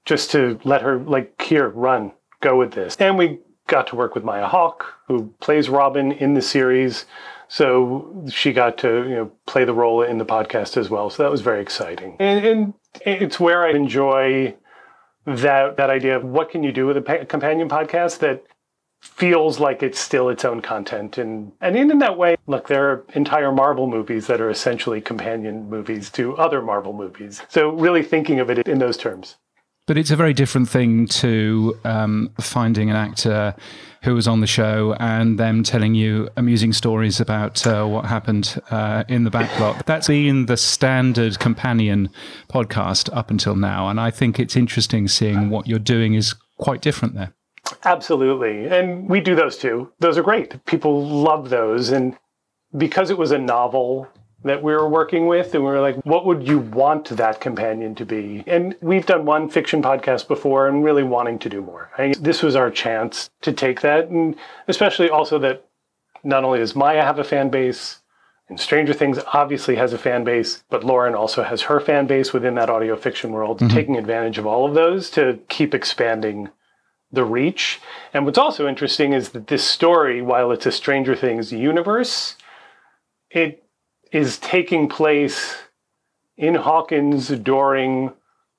just 0.06 0.32
to 0.32 0.58
let 0.64 0.82
her, 0.82 0.98
like, 1.00 1.42
here, 1.42 1.68
run, 1.68 2.14
go 2.40 2.58
with 2.58 2.72
this. 2.72 2.96
And 3.02 3.18
we 3.18 3.40
got 3.68 3.88
to 3.88 3.98
work 3.98 4.16
with 4.16 4.24
Maya 4.24 4.48
Hawke, 4.48 4.86
who 5.10 5.34
plays 5.42 5.68
Robin 5.68 6.14
in 6.14 6.36
the 6.36 6.42
series. 6.42 7.06
So 7.50 8.26
she 8.30 8.54
got 8.54 8.78
to 8.78 9.04
you 9.10 9.16
know 9.16 9.32
play 9.46 9.66
the 9.66 9.74
role 9.74 10.04
in 10.04 10.20
the 10.20 10.26
podcast 10.26 10.78
as 10.78 10.90
well. 10.90 11.10
So 11.10 11.24
that 11.24 11.32
was 11.32 11.42
very 11.42 11.62
exciting. 11.62 12.16
And, 12.20 12.46
and 12.46 12.74
it's 13.06 13.42
where 13.42 13.66
I 13.66 13.72
enjoy 13.72 14.56
that 15.26 15.78
that 15.78 15.90
idea 15.90 16.16
of 16.16 16.24
what 16.24 16.50
can 16.50 16.64
you 16.64 16.72
do 16.72 16.86
with 16.86 16.98
a 16.98 17.02
pa- 17.02 17.26
companion 17.26 17.68
podcast 17.70 18.20
that 18.20 18.44
feels 19.02 19.60
like 19.60 19.84
it's 19.84 20.00
still 20.00 20.30
its 20.30 20.46
own 20.46 20.62
content. 20.62 21.18
And 21.18 21.52
and 21.62 21.76
in 21.76 22.00
that 22.00 22.18
way 22.18 22.36
look 22.48 22.68
there 22.68 22.90
are 22.92 23.06
entire 23.14 23.52
marvel 23.52 23.88
movies 23.88 24.28
that 24.28 24.42
are 24.42 24.50
essentially 24.50 25.02
companion 25.02 25.70
movies 25.70 26.10
to 26.12 26.36
other 26.38 26.62
marvel 26.62 26.94
movies. 26.94 27.42
So 27.50 27.70
really 27.70 28.04
thinking 28.04 28.40
of 28.40 28.50
it 28.50 28.68
in 28.68 28.80
those 28.80 28.98
terms 28.98 29.38
But 29.88 30.00
it's 30.00 30.10
a 30.10 30.16
very 30.16 30.34
different 30.34 30.68
thing 30.68 31.08
to 31.08 31.78
um, 31.84 32.32
finding 32.40 32.90
an 32.90 32.96
actor 32.96 33.56
who 34.02 34.16
was 34.16 34.28
on 34.28 34.40
the 34.42 34.48
show 34.48 34.96
and 35.00 35.40
them 35.40 35.64
telling 35.64 35.94
you 35.94 36.30
amusing 36.38 36.74
stories 36.74 37.20
about 37.20 37.66
uh, 37.68 37.86
what 37.86 38.06
happened 38.06 38.60
uh, 38.72 39.04
in 39.08 39.26
the 39.26 39.32
backlot. 39.32 39.86
That's 39.86 40.08
been 40.08 40.48
the 40.48 40.58
standard 40.58 41.38
companion 41.40 42.10
podcast 42.50 43.16
up 43.16 43.30
until 43.30 43.56
now. 43.56 43.90
And 43.90 44.00
I 44.00 44.10
think 44.10 44.40
it's 44.40 44.56
interesting 44.56 45.08
seeing 45.08 45.50
what 45.50 45.68
you're 45.68 45.80
doing 45.80 46.16
is 46.16 46.34
quite 46.58 46.82
different 46.82 47.14
there. 47.14 47.34
Absolutely. 47.84 48.68
And 48.68 49.10
we 49.10 49.20
do 49.22 49.36
those 49.36 49.58
too. 49.58 49.92
Those 50.00 50.18
are 50.18 50.24
great. 50.24 50.66
People 50.66 51.06
love 51.06 51.50
those. 51.50 51.90
And 51.90 52.18
because 52.76 53.10
it 53.10 53.18
was 53.18 53.32
a 53.32 53.38
novel 53.38 54.08
that 54.46 54.62
we 54.62 54.74
were 54.74 54.88
working 54.88 55.26
with, 55.26 55.56
and 55.56 55.64
we 55.64 55.72
were 55.72 55.82
like, 55.82 55.96
what 56.06 56.26
would 56.26 56.48
you 56.48 56.60
want 56.60 57.10
that 57.10 57.42
companion 57.42 57.96
to 57.96 58.06
be? 58.06 58.44
And 58.46 58.76
we've 58.80 59.06
done 59.06 59.26
one 59.26 59.50
fiction 59.50 59.82
podcast 59.82 60.28
before 60.28 60.68
and 60.68 60.84
really 60.84 61.04
wanting 61.04 61.40
to 61.40 61.50
do 61.50 61.62
more. 61.62 61.90
I 61.96 61.98
think 61.98 62.18
this 62.18 62.44
was 62.44 62.56
our 62.56 62.70
chance 62.70 63.30
to 63.42 63.52
take 63.52 63.82
that. 63.82 64.10
And 64.10 64.36
especially 64.68 65.10
also 65.10 65.40
that 65.40 65.66
not 66.24 66.44
only 66.44 66.60
does 66.60 66.76
Maya 66.76 67.02
have 67.02 67.18
a 67.18 67.24
fan 67.24 67.50
base, 67.50 68.02
and 68.48 68.60
Stranger 68.60 68.94
Things 68.94 69.18
obviously 69.34 69.76
has 69.78 69.94
a 69.94 69.98
fan 69.98 70.24
base, 70.24 70.64
but 70.70 70.84
Lauren 70.84 71.16
also 71.16 71.42
has 71.42 71.64
her 71.64 71.80
fan 71.80 72.06
base 72.06 72.32
within 72.32 72.54
that 72.56 72.70
audio 72.70 72.96
fiction 72.96 73.32
world, 73.32 73.58
mm-hmm. 73.58 73.76
taking 73.76 73.98
advantage 73.98 74.38
of 74.38 74.46
all 74.46 74.68
of 74.68 74.76
those 74.76 75.10
to 75.12 75.40
keep 75.50 75.74
expanding 75.74 76.50
the 77.12 77.26
reach. 77.26 77.82
And 78.14 78.26
what's 78.26 78.38
also 78.38 78.68
interesting 78.68 79.14
is 79.14 79.30
that 79.30 79.48
this 79.48 79.64
story, 79.64 80.22
while 80.22 80.52
it's 80.52 80.68
a 80.68 80.72
Stranger 80.72 81.16
Things 81.16 81.52
universe, 81.52 82.36
it 83.32 83.65
is 84.16 84.38
taking 84.38 84.88
place 84.88 85.58
in 86.38 86.56
Hawkins 86.56 87.28
during 87.28 88.14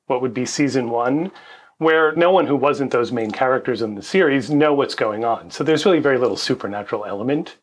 what 0.04 0.20
would 0.20 0.34
be 0.34 0.44
season 0.44 0.90
one, 0.90 1.32
where 1.78 2.14
no 2.14 2.30
one 2.30 2.46
who 2.46 2.54
wasn't 2.54 2.90
those 2.90 3.10
main 3.10 3.30
characters 3.30 3.80
in 3.80 3.94
the 3.94 4.02
series 4.02 4.50
know 4.50 4.74
what's 4.74 4.94
going 4.94 5.24
on. 5.24 5.50
So 5.50 5.64
there's 5.64 5.86
really 5.86 5.98
very 5.98 6.18
little 6.18 6.36
supernatural 6.36 7.06
element 7.06 7.56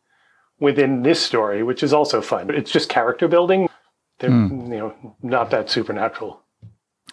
within 0.58 1.04
this 1.04 1.22
story, 1.22 1.62
which 1.62 1.84
is 1.84 1.92
also 1.92 2.20
fun. 2.20 2.50
It's 2.52 2.72
just 2.72 2.88
character 2.88 3.28
building. 3.28 3.68
They're 4.18 4.30
hmm. 4.30 4.72
you 4.72 4.78
know 4.78 5.16
not 5.22 5.50
that 5.50 5.70
supernatural. 5.70 6.42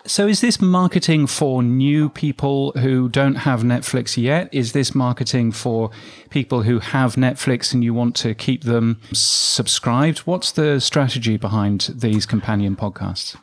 So, 0.06 0.28
is 0.28 0.42
this 0.42 0.60
marketing 0.60 1.28
for 1.28 1.62
new 1.62 2.10
people 2.10 2.72
who 2.72 3.08
don't 3.08 3.36
have 3.36 3.62
Netflix 3.62 4.18
yet? 4.22 4.50
Is 4.52 4.72
this 4.72 4.96
marketing 4.96 5.52
for 5.52 5.92
people 6.32 6.64
who 6.64 6.80
have 6.80 7.16
Netflix 7.16 7.74
and 7.74 7.84
you 7.84 7.94
want 7.94 8.16
to 8.18 8.34
keep 8.34 8.64
them 8.64 9.00
subscribed? 9.14 10.20
What's 10.20 10.52
the 10.52 10.80
strategy 10.80 11.38
behind 11.38 11.92
these 11.94 12.26
companion 12.26 12.76
podcasts? 12.76 13.36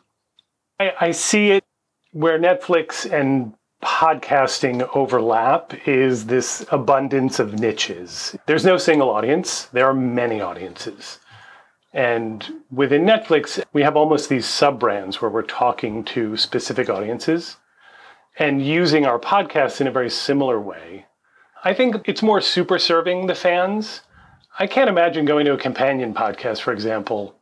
I, 0.80 0.92
I 1.00 1.10
see 1.12 1.50
it 1.50 1.64
where 2.12 2.38
Netflix 2.38 3.10
and 3.10 3.54
podcasting 3.82 4.88
overlap 4.96 5.72
is 5.86 6.26
this 6.26 6.66
abundance 6.72 7.38
of 7.38 7.60
niches. 7.60 8.36
There's 8.46 8.64
no 8.64 8.76
single 8.78 9.10
audience, 9.10 9.66
there 9.66 9.86
are 9.86 9.94
many 9.94 10.40
audiences. 10.40 11.20
And 11.92 12.47
within 12.71 13.04
Netflix, 13.04 13.62
we 13.73 13.83
have 13.83 13.97
almost 13.97 14.28
these 14.28 14.47
sub 14.47 14.78
brands 14.78 15.23
where 15.23 15.30
we're 15.30 15.42
talking 15.42 16.04
to 16.04 16.37
specific 16.37 16.90
audiences 16.90 17.57
and 18.38 18.64
using 18.64 19.07
our 19.07 19.18
podcasts 19.18 19.80
in 19.80 19.87
a 19.87 19.90
very 19.92 20.11
similar 20.11 20.61
way. 20.61 21.07
I 21.64 21.75
think 21.75 21.97
it's 22.07 22.23
more 22.23 22.40
super 22.40 22.78
serving 22.78 23.26
the 23.26 23.35
fans. 23.35 24.02
I 24.59 24.66
can't 24.66 24.90
imagine 24.90 25.25
going 25.25 25.47
to 25.47 25.54
a 25.54 25.59
companion 25.59 26.14
podcast, 26.14 26.61
for 26.61 26.73
example, 26.73 27.35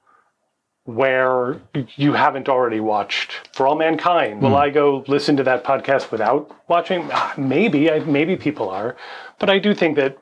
where 0.84 1.60
you 1.96 2.12
haven't 2.12 2.48
already 2.48 2.80
watched 2.80 3.48
For 3.52 3.66
All 3.66 3.74
Mankind. 3.74 4.40
Will 4.40 4.56
I 4.56 4.70
go 4.70 5.04
listen 5.08 5.36
to 5.36 5.42
that 5.42 5.64
podcast 5.64 6.12
without 6.12 6.50
watching? 6.68 7.08
Ah, 7.12 7.34
Maybe, 7.36 7.90
maybe 8.00 8.36
people 8.36 8.70
are, 8.70 8.96
but 9.40 9.50
I 9.50 9.58
do 9.58 9.74
think 9.74 9.96
that 9.96 10.16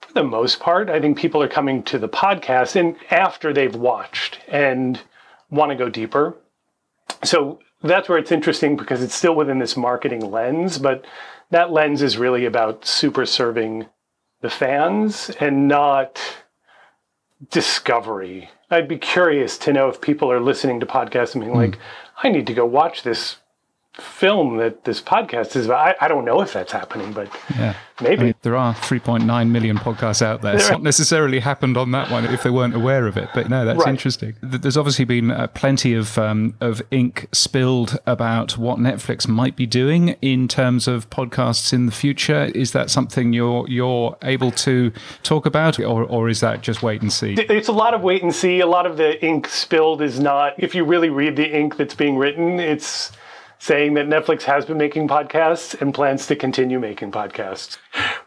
for 0.00 0.12
the 0.12 0.24
most 0.24 0.60
part, 0.60 0.88
I 0.88 1.00
think 1.00 1.18
people 1.18 1.42
are 1.42 1.48
coming 1.48 1.82
to 1.84 1.98
the 1.98 2.08
podcast 2.08 2.76
and 2.76 2.96
after 3.10 3.52
they've 3.52 3.74
watched 3.74 4.40
and 4.48 5.00
want 5.50 5.70
to 5.70 5.76
go 5.76 5.88
deeper. 5.88 6.36
So 7.24 7.60
that's 7.82 8.08
where 8.08 8.18
it's 8.18 8.32
interesting 8.32 8.76
because 8.76 9.02
it's 9.02 9.14
still 9.14 9.34
within 9.34 9.58
this 9.58 9.76
marketing 9.76 10.30
lens, 10.30 10.78
but 10.78 11.04
that 11.50 11.70
lens 11.70 12.02
is 12.02 12.18
really 12.18 12.44
about 12.44 12.84
super 12.84 13.26
serving 13.26 13.86
the 14.40 14.50
fans 14.50 15.30
and 15.40 15.68
not 15.68 16.20
discovery. 17.50 18.50
I'd 18.70 18.88
be 18.88 18.98
curious 18.98 19.56
to 19.58 19.72
know 19.72 19.88
if 19.88 20.00
people 20.00 20.30
are 20.30 20.40
listening 20.40 20.80
to 20.80 20.86
podcasts 20.86 21.34
and 21.34 21.44
being 21.44 21.54
like, 21.54 21.76
hmm. 21.76 21.82
I 22.22 22.30
need 22.30 22.46
to 22.46 22.54
go 22.54 22.64
watch 22.64 23.02
this 23.02 23.36
film 23.98 24.58
that 24.58 24.84
this 24.84 25.00
podcast 25.00 25.56
is 25.56 25.66
about. 25.66 25.96
I, 26.00 26.04
I 26.04 26.08
don't 26.08 26.24
know 26.24 26.42
if 26.42 26.52
that's 26.52 26.72
happening, 26.72 27.12
but 27.12 27.28
Yeah. 27.58 27.74
maybe. 28.02 28.20
I 28.20 28.24
mean, 28.26 28.34
there 28.42 28.54
are 28.56 28.74
3.9 28.74 29.48
million 29.50 29.78
podcasts 29.78 30.20
out 30.20 30.42
there. 30.42 30.54
It's 30.56 30.68
not 30.70 30.82
necessarily 30.82 31.40
happened 31.40 31.78
on 31.78 31.92
that 31.92 32.10
one 32.10 32.26
if 32.26 32.42
they 32.42 32.50
weren't 32.50 32.74
aware 32.74 33.06
of 33.06 33.16
it. 33.16 33.30
But 33.34 33.48
no, 33.48 33.64
that's 33.64 33.78
Right. 33.78 33.88
interesting. 33.88 34.34
There's 34.42 34.76
obviously 34.76 35.06
been 35.06 35.30
uh, 35.30 35.46
plenty 35.48 35.94
of 35.94 36.18
um, 36.18 36.54
of 36.60 36.82
ink 36.90 37.26
spilled 37.32 37.98
about 38.06 38.58
what 38.58 38.78
Netflix 38.78 39.26
might 39.26 39.56
be 39.56 39.64
doing 39.66 40.10
in 40.20 40.46
terms 40.46 40.86
of 40.86 41.08
podcasts 41.08 41.72
in 41.72 41.86
the 41.86 41.92
future. 41.92 42.50
Is 42.54 42.72
that 42.72 42.90
something 42.90 43.32
you're 43.32 43.66
you're 43.68 44.16
able 44.22 44.50
to 44.50 44.92
talk 45.22 45.46
about, 45.46 45.78
or 45.80 46.04
or 46.04 46.28
is 46.28 46.40
that 46.40 46.60
just 46.60 46.82
wait 46.82 47.00
and 47.00 47.10
see? 47.12 47.32
it's 47.38 47.68
a 47.68 47.72
lot 47.72 47.94
of 47.94 48.02
wait 48.02 48.22
and 48.22 48.34
see. 48.34 48.60
A 48.60 48.66
lot 48.66 48.84
of 48.84 48.98
the 48.98 49.24
ink 49.24 49.48
spilled 49.48 50.02
is 50.02 50.20
not, 50.20 50.52
if 50.58 50.74
you 50.74 50.84
really 50.84 51.08
read 51.08 51.36
the 51.36 51.50
ink 51.58 51.76
that's 51.78 51.94
being 51.94 52.16
written, 52.18 52.60
it's 52.60 53.10
saying 53.58 53.94
that 53.94 54.06
Netflix 54.06 54.42
has 54.42 54.64
been 54.64 54.76
making 54.76 55.08
podcasts 55.08 55.80
and 55.80 55.94
plans 55.94 56.26
to 56.26 56.36
continue 56.36 56.78
making 56.78 57.10
podcasts, 57.10 57.78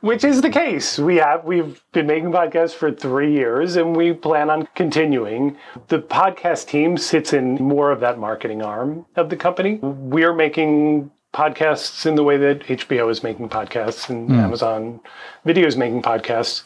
which 0.02 0.24
is 0.24 0.42
the 0.42 0.50
case. 0.50 0.98
We 0.98 1.18
have, 1.18 1.46
we've 1.46 1.84
been 1.92 2.08
making 2.08 2.32
podcasts 2.32 2.74
for 2.74 2.92
three 2.92 3.32
years 3.32 3.76
and 3.76 3.96
we 3.96 4.14
plan 4.14 4.50
on 4.50 4.68
continuing. 4.76 5.58
The 5.88 6.00
podcast 6.00 6.68
team 6.68 6.98
sits 6.98 7.34
in 7.34 7.56
more 7.56 7.92
of 7.92 8.00
that 8.00 8.18
marketing 8.18 8.62
arm 8.62 9.06
of 9.16 9.30
the 9.30 9.36
company. 9.36 9.76
We're 9.82 10.34
making 10.34 11.12
podcasts 11.34 12.06
in 12.06 12.16
the 12.16 12.24
way 12.24 12.38
that 12.38 12.62
HBO 12.62 13.12
is 13.12 13.22
making 13.22 13.50
podcasts 13.50 14.10
and 14.10 14.28
hmm. 14.28 14.40
Amazon 14.40 15.00
Video 15.46 15.68
is 15.68 15.78
making 15.78 16.02
podcasts. 16.02 16.64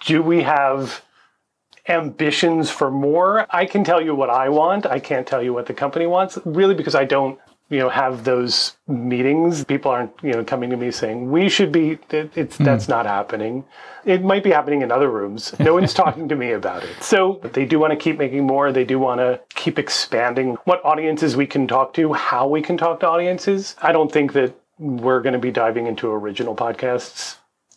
Do 0.00 0.22
we 0.22 0.42
have 0.42 1.02
ambitions 1.88 2.70
for 2.70 2.90
more. 2.90 3.46
I 3.50 3.66
can 3.66 3.84
tell 3.84 4.00
you 4.00 4.14
what 4.14 4.30
I 4.30 4.48
want. 4.48 4.86
I 4.86 5.00
can't 5.00 5.26
tell 5.26 5.42
you 5.42 5.52
what 5.52 5.66
the 5.66 5.74
company 5.74 6.06
wants, 6.06 6.38
really, 6.44 6.74
because 6.74 6.94
I 6.94 7.04
don't, 7.04 7.38
you 7.70 7.78
know, 7.78 7.88
have 7.88 8.24
those 8.24 8.76
meetings. 8.88 9.64
People 9.64 9.90
aren't, 9.90 10.10
you 10.22 10.32
know, 10.32 10.44
coming 10.44 10.70
to 10.70 10.76
me 10.76 10.90
saying 10.90 11.30
we 11.30 11.48
should 11.48 11.70
be. 11.72 11.98
it- 12.10 12.32
It's 12.36 12.56
hmm. 12.58 12.64
that's 12.64 12.88
not 12.88 13.06
happening. 13.06 13.64
It 14.04 14.22
might 14.24 14.42
be 14.44 14.50
happening 14.50 14.82
in 14.82 14.90
other 14.90 15.08
rooms. 15.10 15.54
No 15.60 15.74
one's 15.74 15.94
talking 16.02 16.28
to 16.28 16.36
me 16.36 16.52
about 16.52 16.82
it. 16.82 17.02
So 17.02 17.40
they 17.52 17.64
do 17.64 17.78
want 17.78 17.92
to 17.92 17.96
keep 17.96 18.18
making 18.18 18.44
more. 18.46 18.72
They 18.72 18.84
do 18.84 18.98
want 18.98 19.20
to 19.20 19.40
keep 19.54 19.78
expanding 19.78 20.56
what 20.64 20.84
audiences 20.84 21.36
we 21.36 21.46
can 21.46 21.66
talk 21.68 21.94
to, 21.94 22.12
how 22.12 22.48
we 22.48 22.60
can 22.60 22.76
talk 22.76 23.00
to 23.00 23.08
audiences. 23.08 23.76
I 23.80 23.92
don't 23.92 24.10
think 24.10 24.32
that 24.34 24.52
we're 24.78 25.20
going 25.22 25.34
to 25.34 25.38
be 25.38 25.50
diving 25.52 25.86
into 25.86 26.10
original 26.10 26.56
podcasts 26.56 27.36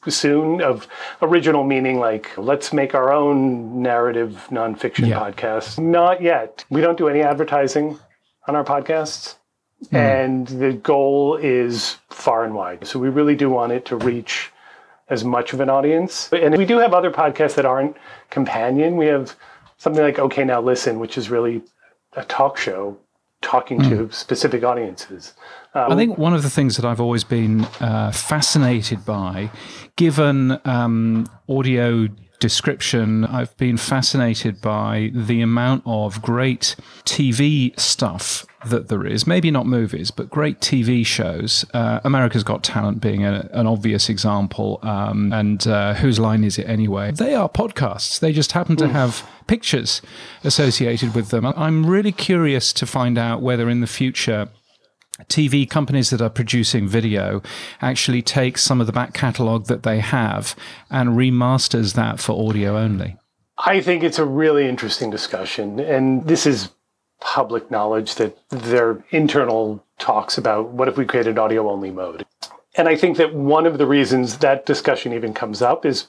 soon 0.09 0.61
of 0.61 0.85
original 1.21 1.63
meaning 1.63 1.97
like 1.97 2.37
let's 2.37 2.73
make 2.73 2.93
our 2.93 3.11
own 3.13 3.81
narrative 3.81 4.45
nonfiction 4.51 5.07
Yeah. 5.07 5.17
podcast 5.19 5.79
not 5.79 6.21
yet 6.21 6.65
we 6.69 6.81
don't 6.81 6.97
do 6.97 7.07
any 7.07 7.21
advertising 7.21 7.97
on 8.47 8.55
our 8.57 8.65
podcasts 8.65 9.35
and 9.91 10.47
the 10.47 10.73
goal 10.73 11.35
is 11.35 11.97
far 12.09 12.43
and 12.43 12.53
wide. 12.53 12.85
So 12.87 12.99
we 12.99 13.09
really 13.09 13.35
do 13.35 13.49
want 13.49 13.71
it 13.71 13.85
to 13.85 13.95
reach 13.95 14.51
as 15.09 15.23
much 15.23 15.53
of 15.53 15.59
an 15.59 15.69
audience. 15.69 16.31
And 16.31 16.57
we 16.57 16.65
do 16.65 16.77
have 16.79 16.93
other 16.93 17.11
podcasts 17.11 17.55
that 17.55 17.65
aren't 17.65 17.97
companion. 18.29 18.97
We 18.97 19.07
have 19.07 19.35
something 19.77 20.01
like 20.01 20.17
okay 20.17 20.45
now 20.45 20.61
listen 20.61 20.99
which 20.99 21.17
is 21.17 21.29
really 21.29 21.61
a 22.13 22.23
talk 22.23 22.57
show 22.57 22.97
talking 23.41 23.81
to 23.81 24.09
specific 24.11 24.63
audiences. 24.63 25.33
I 25.75 25.95
think 25.95 26.17
one 26.17 26.33
of 26.33 26.43
the 26.43 26.49
things 26.49 26.77
that 26.77 26.85
I've 26.85 27.01
always 27.01 27.25
been 27.25 27.65
uh, 27.81 28.11
fascinated 28.11 29.03
by, 29.05 29.51
given 29.97 30.59
um, 30.65 31.27
audio 31.49 32.07
description, 32.43 33.23
I've 33.23 33.55
been 33.55 33.77
fascinated 33.77 34.59
by 34.59 35.11
the 35.13 35.39
amount 35.39 35.83
of 35.85 36.21
great 36.21 36.75
TV 37.05 37.79
stuff 37.79 38.45
that 38.65 38.89
there 38.89 39.05
is. 39.05 39.25
Maybe 39.25 39.49
not 39.49 39.65
movies, 39.65 40.11
but 40.11 40.29
great 40.29 40.59
TV 40.59 41.05
shows. 41.05 41.63
Uh, 41.73 42.01
America's 42.03 42.43
Got 42.43 42.61
Talent 42.61 42.99
being 42.99 43.23
a, 43.23 43.49
an 43.53 43.65
obvious 43.65 44.09
example. 44.09 44.79
Um, 44.83 45.31
and 45.31 45.65
uh, 45.65 45.93
Whose 45.93 46.19
Line 46.19 46.43
Is 46.43 46.59
It 46.59 46.67
Anyway? 46.67 47.11
They 47.11 47.33
are 47.33 47.47
podcasts. 47.47 48.19
They 48.19 48.33
just 48.33 48.51
happen 48.51 48.75
to 48.75 48.89
have 48.89 49.25
pictures 49.47 50.01
associated 50.43 51.15
with 51.15 51.29
them. 51.29 51.45
I'm 51.45 51.85
really 51.85 52.11
curious 52.11 52.73
to 52.73 52.85
find 52.85 53.17
out 53.17 53.41
whether 53.41 53.69
in 53.69 53.79
the 53.79 53.87
future 53.87 54.49
TV 55.29 55.69
companies 55.69 56.09
that 56.09 56.21
are 56.21 56.29
producing 56.29 56.87
video 56.87 57.41
actually 57.81 58.21
take 58.21 58.57
some 58.57 58.81
of 58.81 58.87
the 58.87 58.93
back 58.93 59.13
catalogue 59.13 59.67
that 59.67 59.83
they 59.83 59.99
have 59.99 60.55
and 60.89 61.09
remasters 61.09 61.93
that 61.93 62.19
for 62.19 62.49
audio 62.49 62.77
only. 62.77 63.17
I 63.57 63.81
think 63.81 64.03
it's 64.03 64.19
a 64.19 64.25
really 64.25 64.67
interesting 64.67 65.11
discussion. 65.11 65.79
And 65.79 66.27
this 66.27 66.45
is 66.45 66.69
public 67.19 67.69
knowledge 67.69 68.15
that 68.15 68.37
there 68.49 68.89
are 68.89 69.05
internal 69.11 69.85
talks 69.99 70.37
about 70.37 70.69
what 70.69 70.87
if 70.87 70.97
we 70.97 71.05
created 71.05 71.37
audio 71.37 71.69
only 71.69 71.91
mode. 71.91 72.25
And 72.75 72.89
I 72.89 72.95
think 72.95 73.17
that 73.17 73.35
one 73.35 73.65
of 73.67 73.77
the 73.77 73.85
reasons 73.85 74.39
that 74.39 74.65
discussion 74.65 75.13
even 75.13 75.33
comes 75.33 75.61
up 75.61 75.85
is 75.85 76.07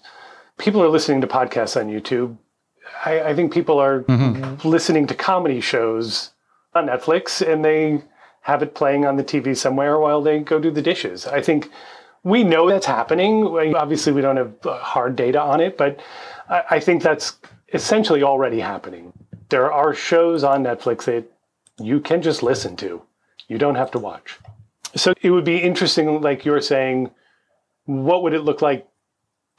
people 0.58 0.82
are 0.82 0.88
listening 0.88 1.20
to 1.20 1.26
podcasts 1.26 1.78
on 1.78 1.88
YouTube. 1.88 2.36
I, 3.04 3.20
I 3.20 3.34
think 3.34 3.52
people 3.52 3.78
are 3.78 4.02
mm-hmm. 4.02 4.66
listening 4.66 5.06
to 5.08 5.14
comedy 5.14 5.60
shows 5.60 6.30
on 6.74 6.86
Netflix 6.86 7.46
and 7.46 7.64
they 7.64 8.02
have 8.44 8.62
it 8.62 8.74
playing 8.74 9.06
on 9.06 9.16
the 9.16 9.24
TV 9.24 9.56
somewhere 9.56 9.98
while 9.98 10.20
they 10.20 10.38
go 10.38 10.58
do 10.58 10.70
the 10.70 10.82
dishes. 10.82 11.26
I 11.26 11.40
think 11.40 11.70
we 12.24 12.44
know 12.44 12.68
that's 12.68 12.84
happening. 12.84 13.46
Obviously, 13.74 14.12
we 14.12 14.20
don't 14.20 14.36
have 14.36 14.52
uh, 14.66 14.78
hard 14.78 15.16
data 15.16 15.40
on 15.40 15.60
it, 15.60 15.78
but 15.78 15.98
I, 16.48 16.78
think 16.78 17.02
that's 17.02 17.38
essentially 17.72 18.22
already 18.22 18.60
happening. 18.60 19.14
There 19.48 19.72
are 19.72 19.94
shows 19.94 20.44
on 20.44 20.62
Netflix 20.62 21.04
that 21.04 21.24
you 21.78 22.00
can 22.00 22.20
just 22.20 22.42
listen 22.42 22.76
to, 22.76 23.00
you 23.48 23.56
don't 23.56 23.76
have 23.76 23.90
to 23.92 23.98
watch. 23.98 24.38
So 24.94 25.14
it 25.22 25.30
would 25.30 25.44
be 25.44 25.56
interesting, 25.56 26.20
like 26.20 26.44
you 26.44 26.52
were 26.52 26.60
saying, 26.60 27.10
what 27.86 28.22
would 28.22 28.34
it 28.34 28.42
look 28.42 28.60
like 28.60 28.86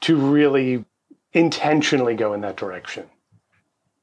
to 0.02 0.16
really 0.16 0.84
intentionally 1.32 2.14
go 2.14 2.34
in 2.34 2.40
that 2.42 2.56
direction 2.56 3.06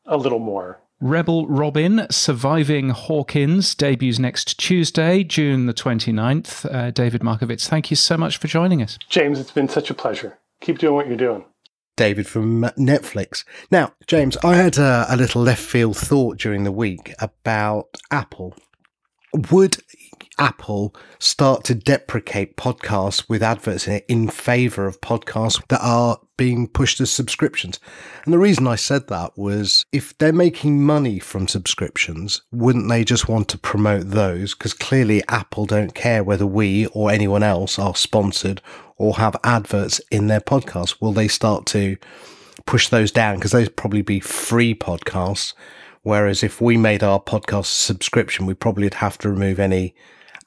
a 0.06 0.18
little 0.18 0.40
more? 0.40 0.80
Rebel 1.04 1.46
Robin 1.48 2.08
Surviving 2.10 2.92
Hawkins 2.92 3.76
debuts 3.76 4.20
next 4.20 4.58
Tuesday, 4.58 5.26
June 5.26 5.66
the 5.66 5.74
29th. 5.74 6.74
Uh, 6.74 6.92
David 6.92 7.20
Markovitz, 7.20 7.68
thank 7.68 7.90
you 7.90 7.98
so 7.98 8.16
much 8.16 8.38
for 8.38 8.48
joining 8.48 8.82
us. 8.82 8.98
James, 9.10 9.38
it's 9.38 9.52
been 9.52 9.68
such 9.68 9.90
a 9.90 9.94
pleasure. 9.94 10.40
Keep 10.62 10.80
doing 10.80 10.96
what 10.96 11.08
you're 11.08 11.18
doing. 11.18 11.44
David 11.98 12.26
from 12.26 12.62
Netflix. 12.78 13.44
Now, 13.70 13.92
James, 14.08 14.38
I 14.46 14.56
had 14.56 14.78
a, 14.78 15.06
a 15.10 15.18
little 15.18 15.42
left 15.42 15.62
field 15.62 15.98
thought 15.98 16.38
during 16.38 16.64
the 16.64 16.72
week 16.72 17.14
about 17.20 17.90
Apple. 18.10 18.56
Would 19.52 19.80
Apple 20.38 20.96
start 21.20 21.64
to 21.66 21.76
deprecate 21.76 22.58
podcasts 22.58 23.28
with 23.30 23.44
adverts 23.44 23.88
in 23.88 24.02
in 24.08 24.28
favor 24.28 24.86
of 24.86 25.02
podcasts 25.02 25.66
that 25.68 25.82
are 25.82 26.20
being 26.38 26.68
pushed 26.68 27.00
as 27.02 27.12
subscriptions? 27.12 27.80
And 28.26 28.34
the 28.34 28.40
reason 28.40 28.68
I 28.68 28.76
said 28.76 29.08
that 29.08 29.38
was 29.38 29.86
if 29.92 30.18
they're 30.18 30.34
making 30.34 30.84
money 30.84 31.20
from 31.20 31.48
subscriptions, 31.48 32.42
wouldn't 32.52 32.90
they 32.90 33.04
just 33.04 33.28
want 33.28 33.48
to 33.50 33.58
promote 33.58 34.10
those? 34.10 34.54
Because 34.54 34.74
clearly 34.74 35.24
Apple 35.28 35.66
don't 35.66 35.94
care 35.94 36.24
whether 36.24 36.48
we 36.48 36.88
or 36.88 37.12
anyone 37.12 37.44
else 37.44 37.78
are 37.78 37.96
sponsored 37.96 38.62
or 38.98 39.18
have 39.18 39.36
adverts 39.44 40.00
in 40.12 40.28
their 40.28 40.42
podcasts. 40.42 41.02
Will 41.02 41.14
they 41.14 41.28
start 41.28 41.66
to 41.68 41.98
push 42.66 42.90
those 42.90 43.12
down? 43.12 43.36
Because 43.36 43.52
those 43.52 43.70
probably 43.70 44.02
be 44.02 44.20
free 44.20 44.74
podcasts. 44.74 45.54
Whereas 46.04 46.44
if 46.44 46.60
we 46.60 46.76
made 46.76 47.02
our 47.02 47.22
podcast 47.22 47.62
a 47.62 47.64
subscription, 47.64 48.46
we 48.46 48.54
probably 48.54 48.84
would 48.84 48.96
have 48.96 49.18
to 49.20 49.30
remove 49.30 49.60
any 49.60 49.96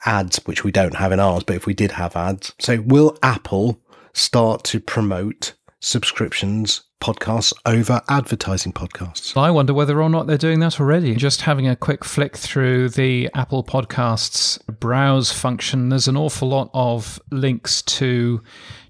ads, 0.07 0.37
which 0.45 0.63
we 0.63 0.71
don't 0.71 0.95
have 0.95 1.11
in 1.11 1.19
ours. 1.19 1.43
But 1.43 1.57
if 1.57 1.65
we 1.67 1.73
did 1.73 1.91
have 1.91 2.15
ads, 2.15 2.53
so 2.59 2.81
will 2.81 3.17
Apple 3.21 3.79
start 4.13 4.63
to 4.63 4.79
promote 4.79 5.53
subscriptions 5.79 6.81
podcasts 6.99 7.53
over 7.65 8.01
advertising 8.09 8.73
podcasts? 8.73 9.37
I 9.37 9.51
wonder 9.51 9.73
whether 9.73 10.01
or 10.01 10.09
not 10.09 10.25
they're 10.25 10.37
doing 10.37 10.59
that 10.61 10.79
already. 10.79 11.15
Just 11.15 11.41
having 11.41 11.67
a 11.67 11.75
quick 11.75 12.03
flick 12.03 12.35
through 12.35 12.89
the 12.89 13.29
Apple 13.35 13.63
Podcasts 13.63 14.59
browse 14.79 15.31
function, 15.31 15.89
there's 15.89 16.07
an 16.07 16.17
awful 16.17 16.47
lot 16.47 16.71
of 16.73 17.19
links 17.29 17.81
to 17.83 18.41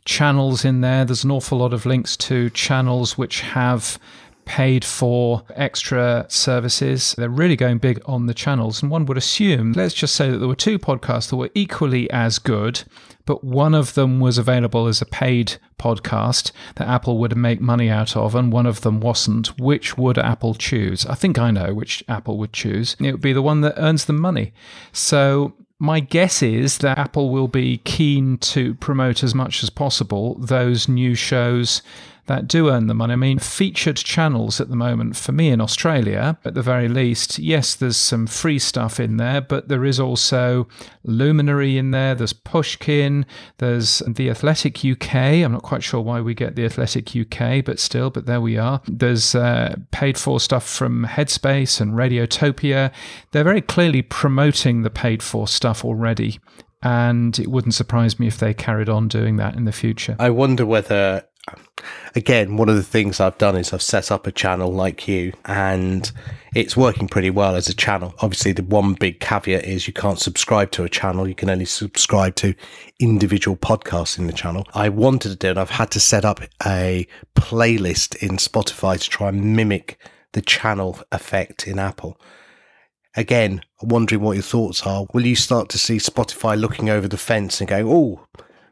channels 0.05 0.63
in 0.63 0.81
there. 0.81 1.03
There's 1.03 1.25
an 1.25 1.31
awful 1.31 1.57
lot 1.57 1.73
of 1.73 1.85
links 1.85 2.15
to 2.17 2.49
channels 2.51 3.17
which 3.17 3.41
have 3.41 3.99
paid 4.47 4.83
for 4.83 5.43
extra 5.55 6.25
services. 6.29 7.13
They're 7.17 7.29
really 7.29 7.57
going 7.57 7.77
big 7.77 8.01
on 8.05 8.25
the 8.25 8.33
channels. 8.33 8.81
And 8.81 8.89
one 8.89 9.05
would 9.05 9.17
assume, 9.17 9.73
let's 9.73 9.93
just 9.93 10.15
say 10.15 10.31
that 10.31 10.37
there 10.37 10.47
were 10.47 10.55
two 10.55 10.79
podcasts 10.79 11.29
that 11.29 11.35
were 11.35 11.51
equally 11.53 12.09
as 12.11 12.39
good, 12.39 12.83
but 13.25 13.43
one 13.43 13.75
of 13.75 13.93
them 13.93 14.21
was 14.21 14.37
available 14.37 14.87
as 14.87 15.01
a 15.01 15.05
paid 15.05 15.57
podcast 15.77 16.51
that 16.75 16.87
Apple 16.87 17.17
would 17.19 17.35
make 17.35 17.59
money 17.59 17.89
out 17.89 18.15
of, 18.15 18.33
and 18.33 18.51
one 18.51 18.65
of 18.65 18.81
them 18.81 19.01
wasn't. 19.01 19.47
Which 19.59 19.97
would 19.97 20.17
Apple 20.17 20.55
choose? 20.55 21.05
I 21.05 21.13
think 21.15 21.37
I 21.37 21.51
know 21.51 21.73
which 21.73 22.03
Apple 22.07 22.37
would 22.37 22.53
choose. 22.53 22.95
It 22.99 23.11
would 23.11 23.21
be 23.21 23.33
the 23.33 23.41
one 23.41 23.61
that 23.61 23.75
earns 23.77 24.05
them 24.05 24.19
money. 24.19 24.53
So 24.93 25.53
my 25.79 25.99
guess 25.99 26.41
is 26.41 26.79
that 26.79 26.97
Apple 26.97 27.29
will 27.29 27.47
be 27.49 27.77
keen 27.79 28.37
to 28.39 28.73
promote 28.75 29.23
as 29.23 29.35
much 29.35 29.61
as 29.61 29.69
possible 29.69 30.35
those 30.39 30.87
new 30.87 31.13
shows 31.13 31.81
that 32.27 32.47
do 32.47 32.69
earn 32.69 32.87
the 32.87 32.93
money. 32.93 33.13
I 33.13 33.15
mean, 33.15 33.39
featured 33.39 33.97
channels 33.97 34.61
at 34.61 34.69
the 34.69 34.75
moment, 34.75 35.15
for 35.15 35.31
me 35.31 35.49
in 35.49 35.59
Australia, 35.59 36.37
at 36.45 36.53
the 36.53 36.61
very 36.61 36.87
least, 36.87 37.39
yes, 37.39 37.73
there's 37.73 37.97
some 37.97 38.27
free 38.27 38.59
stuff 38.59 38.99
in 38.99 39.17
there, 39.17 39.41
but 39.41 39.67
there 39.69 39.83
is 39.83 39.99
also 39.99 40.67
Luminary 41.03 41.77
in 41.77 41.91
there, 41.91 42.15
there's 42.15 42.33
Pushkin, 42.33 43.25
there's 43.57 43.99
The 44.05 44.29
Athletic 44.29 44.83
UK. 44.83 45.15
I'm 45.15 45.53
not 45.53 45.63
quite 45.63 45.83
sure 45.83 46.01
why 46.01 46.21
we 46.21 46.33
get 46.33 46.55
The 46.55 46.65
Athletic 46.65 47.15
UK, 47.15 47.63
but 47.63 47.79
still, 47.79 48.09
but 48.09 48.25
there 48.25 48.41
we 48.41 48.57
are. 48.57 48.81
There's 48.87 49.33
uh, 49.33 49.75
paid 49.91 50.17
for 50.17 50.39
stuff 50.39 50.67
from 50.67 51.05
Headspace 51.05 51.79
and 51.79 51.93
Radiotopia. 51.93 52.91
They're 53.31 53.43
very 53.43 53.61
clearly 53.61 54.01
promoting 54.01 54.81
the 54.81 54.89
paid 54.89 55.23
for 55.23 55.47
stuff 55.47 55.85
already. 55.85 56.39
And 56.83 57.39
it 57.39 57.47
wouldn't 57.47 57.73
surprise 57.73 58.19
me 58.19 58.27
if 58.27 58.37
they 58.37 58.53
carried 58.53 58.87
on 58.87 59.07
doing 59.07 59.37
that 59.37 59.55
in 59.55 59.65
the 59.65 59.71
future. 59.71 60.15
I 60.19 60.29
wonder 60.29 60.65
whether 60.65 61.23
again, 62.15 62.57
one 62.57 62.69
of 62.69 62.75
the 62.75 62.83
things 62.83 63.19
I've 63.19 63.37
done 63.37 63.55
is 63.55 63.71
I've 63.71 63.81
set 63.81 64.11
up 64.11 64.27
a 64.27 64.31
channel 64.31 64.71
like 64.71 65.07
you, 65.07 65.33
and 65.45 66.11
it's 66.55 66.75
working 66.75 67.07
pretty 67.07 67.29
well 67.29 67.55
as 67.55 67.69
a 67.69 67.75
channel. 67.75 68.13
Obviously, 68.19 68.51
the 68.51 68.63
one 68.63 68.93
big 68.93 69.19
caveat 69.19 69.63
is 69.63 69.87
you 69.87 69.93
can't 69.93 70.19
subscribe 70.19 70.71
to 70.71 70.83
a 70.83 70.89
channel, 70.89 71.27
you 71.27 71.35
can 71.35 71.49
only 71.49 71.65
subscribe 71.65 72.35
to 72.35 72.55
individual 72.99 73.55
podcasts 73.55 74.17
in 74.17 74.27
the 74.27 74.33
channel. 74.33 74.65
I 74.73 74.89
wanted 74.89 75.29
to 75.29 75.35
do 75.35 75.51
it, 75.51 75.57
I've 75.57 75.69
had 75.69 75.91
to 75.91 75.99
set 75.99 76.25
up 76.25 76.41
a 76.65 77.07
playlist 77.35 78.15
in 78.17 78.37
Spotify 78.37 78.99
to 78.99 79.09
try 79.09 79.29
and 79.29 79.55
mimic 79.55 79.99
the 80.33 80.41
channel 80.41 80.99
effect 81.11 81.67
in 81.67 81.79
Apple. 81.79 82.19
Again, 83.15 83.61
wondering 83.81 84.21
what 84.21 84.33
your 84.33 84.43
thoughts 84.43 84.85
are. 84.85 85.07
Will 85.11 85.25
you 85.25 85.35
start 85.35 85.69
to 85.69 85.79
see 85.79 85.97
Spotify 85.97 86.59
looking 86.59 86.89
over 86.89 87.07
the 87.07 87.17
fence 87.17 87.59
and 87.59 87.67
going, 87.67 87.87
oh, 87.87 88.27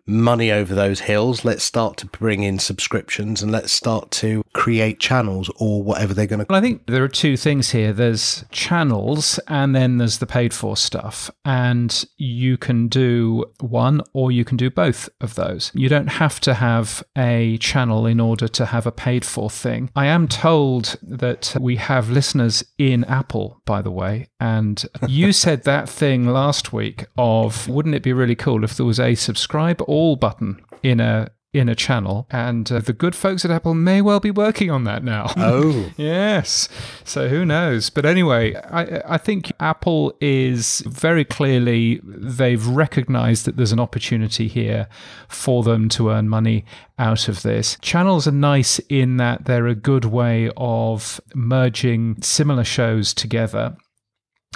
money 0.08 0.52
over 0.52 0.76
those 0.76 1.02
hills. 1.02 1.44
Let's 1.44 1.64
start 1.64 1.98
to 1.98 2.06
bring 2.06 2.44
in 2.44 2.60
subscriptions 2.60 3.42
and 3.42 3.52
let's 3.52 3.72
start 3.72 4.12
to 4.12 4.44
create 4.54 5.00
channels 5.00 5.50
or 5.58 5.82
whatever 5.84 6.14
they're 6.14 6.28
going 6.28 6.40
to. 6.40 6.46
Well, 6.50 6.60
I 6.60 6.62
think 6.62 6.86
there 6.88 7.04
are 7.04 7.10
two 7.10 7.38
things 7.38 7.72
here 7.72 7.94
there's 7.94 8.46
channels 8.52 9.40
and 9.48 9.76
then 9.76 9.98
there's 9.98 10.20
the 10.20 10.26
paid 10.26 10.54
for 10.54 10.78
stuff. 10.78 11.32
And 11.44 12.06
you 12.18 12.58
can 12.58 12.88
do 12.88 13.46
one 13.60 14.02
or 14.14 14.32
you 14.32 14.46
can 14.46 14.58
do 14.58 14.70
both 14.70 15.10
of 15.22 15.36
those. 15.36 15.72
You 15.74 15.90
don't 15.90 16.08
have 16.08 16.40
to 16.42 16.54
have 16.54 17.04
a 17.18 17.58
channel 17.58 18.06
in 18.06 18.20
order 18.20 18.48
to 18.48 18.66
have 18.66 18.86
a 18.86 18.92
paid 18.92 19.26
for 19.26 19.50
thing. 19.50 19.90
I 19.96 20.08
am 20.08 20.28
told 20.28 20.98
that 21.02 21.56
we 21.60 21.78
have 21.78 22.10
listeners 22.10 22.64
in 22.78 23.04
Apple, 23.06 23.62
by 23.66 23.82
the 23.82 23.92
way. 23.92 24.28
And 24.40 24.84
you 25.08 25.32
said 25.32 25.64
that 25.64 25.90
thing 25.90 26.28
last 26.28 26.74
week 26.74 27.06
of 27.18 27.68
wouldn't 27.68 27.96
it 27.96 28.04
be 28.04 28.14
really 28.14 28.36
cool 28.36 28.64
if 28.64 28.78
there 28.78 28.86
was 28.86 29.00
a 29.00 29.16
subscribe 29.16 29.82
all 29.96 30.16
button 30.16 30.62
in 30.84 31.00
a 31.00 31.32
in 31.56 31.70
a 31.70 31.76
channel, 31.76 32.28
and 32.30 32.70
uh, 32.70 32.80
the 32.80 32.92
good 32.92 33.16
folks 33.16 33.46
at 33.46 33.52
Apple 33.52 33.74
may 33.74 34.02
well 34.02 34.20
be 34.20 34.30
working 34.30 34.70
on 34.70 34.84
that 34.84 35.04
now. 35.04 35.32
Oh, 35.46 35.92
yes. 35.96 36.68
So 37.04 37.30
who 37.30 37.46
knows? 37.46 37.90
But 37.92 38.06
anyway, 38.06 38.56
I, 38.56 39.14
I 39.14 39.18
think 39.18 39.52
Apple 39.60 40.12
is 40.20 40.82
very 40.88 41.24
clearly 41.24 42.02
they've 42.04 42.66
recognized 42.66 43.46
that 43.46 43.58
there's 43.58 43.72
an 43.72 43.80
opportunity 43.80 44.48
here 44.48 44.88
for 45.28 45.62
them 45.62 45.88
to 45.90 46.10
earn 46.10 46.28
money 46.30 46.66
out 46.98 47.28
of 47.28 47.44
this. 47.44 47.78
Channels 47.82 48.28
are 48.28 48.32
nice 48.32 48.80
in 48.90 49.18
that 49.18 49.46
they're 49.46 49.68
a 49.68 49.76
good 49.76 50.06
way 50.06 50.50
of 50.58 51.22
merging 51.36 52.22
similar 52.22 52.64
shows 52.64 53.14
together 53.14 53.78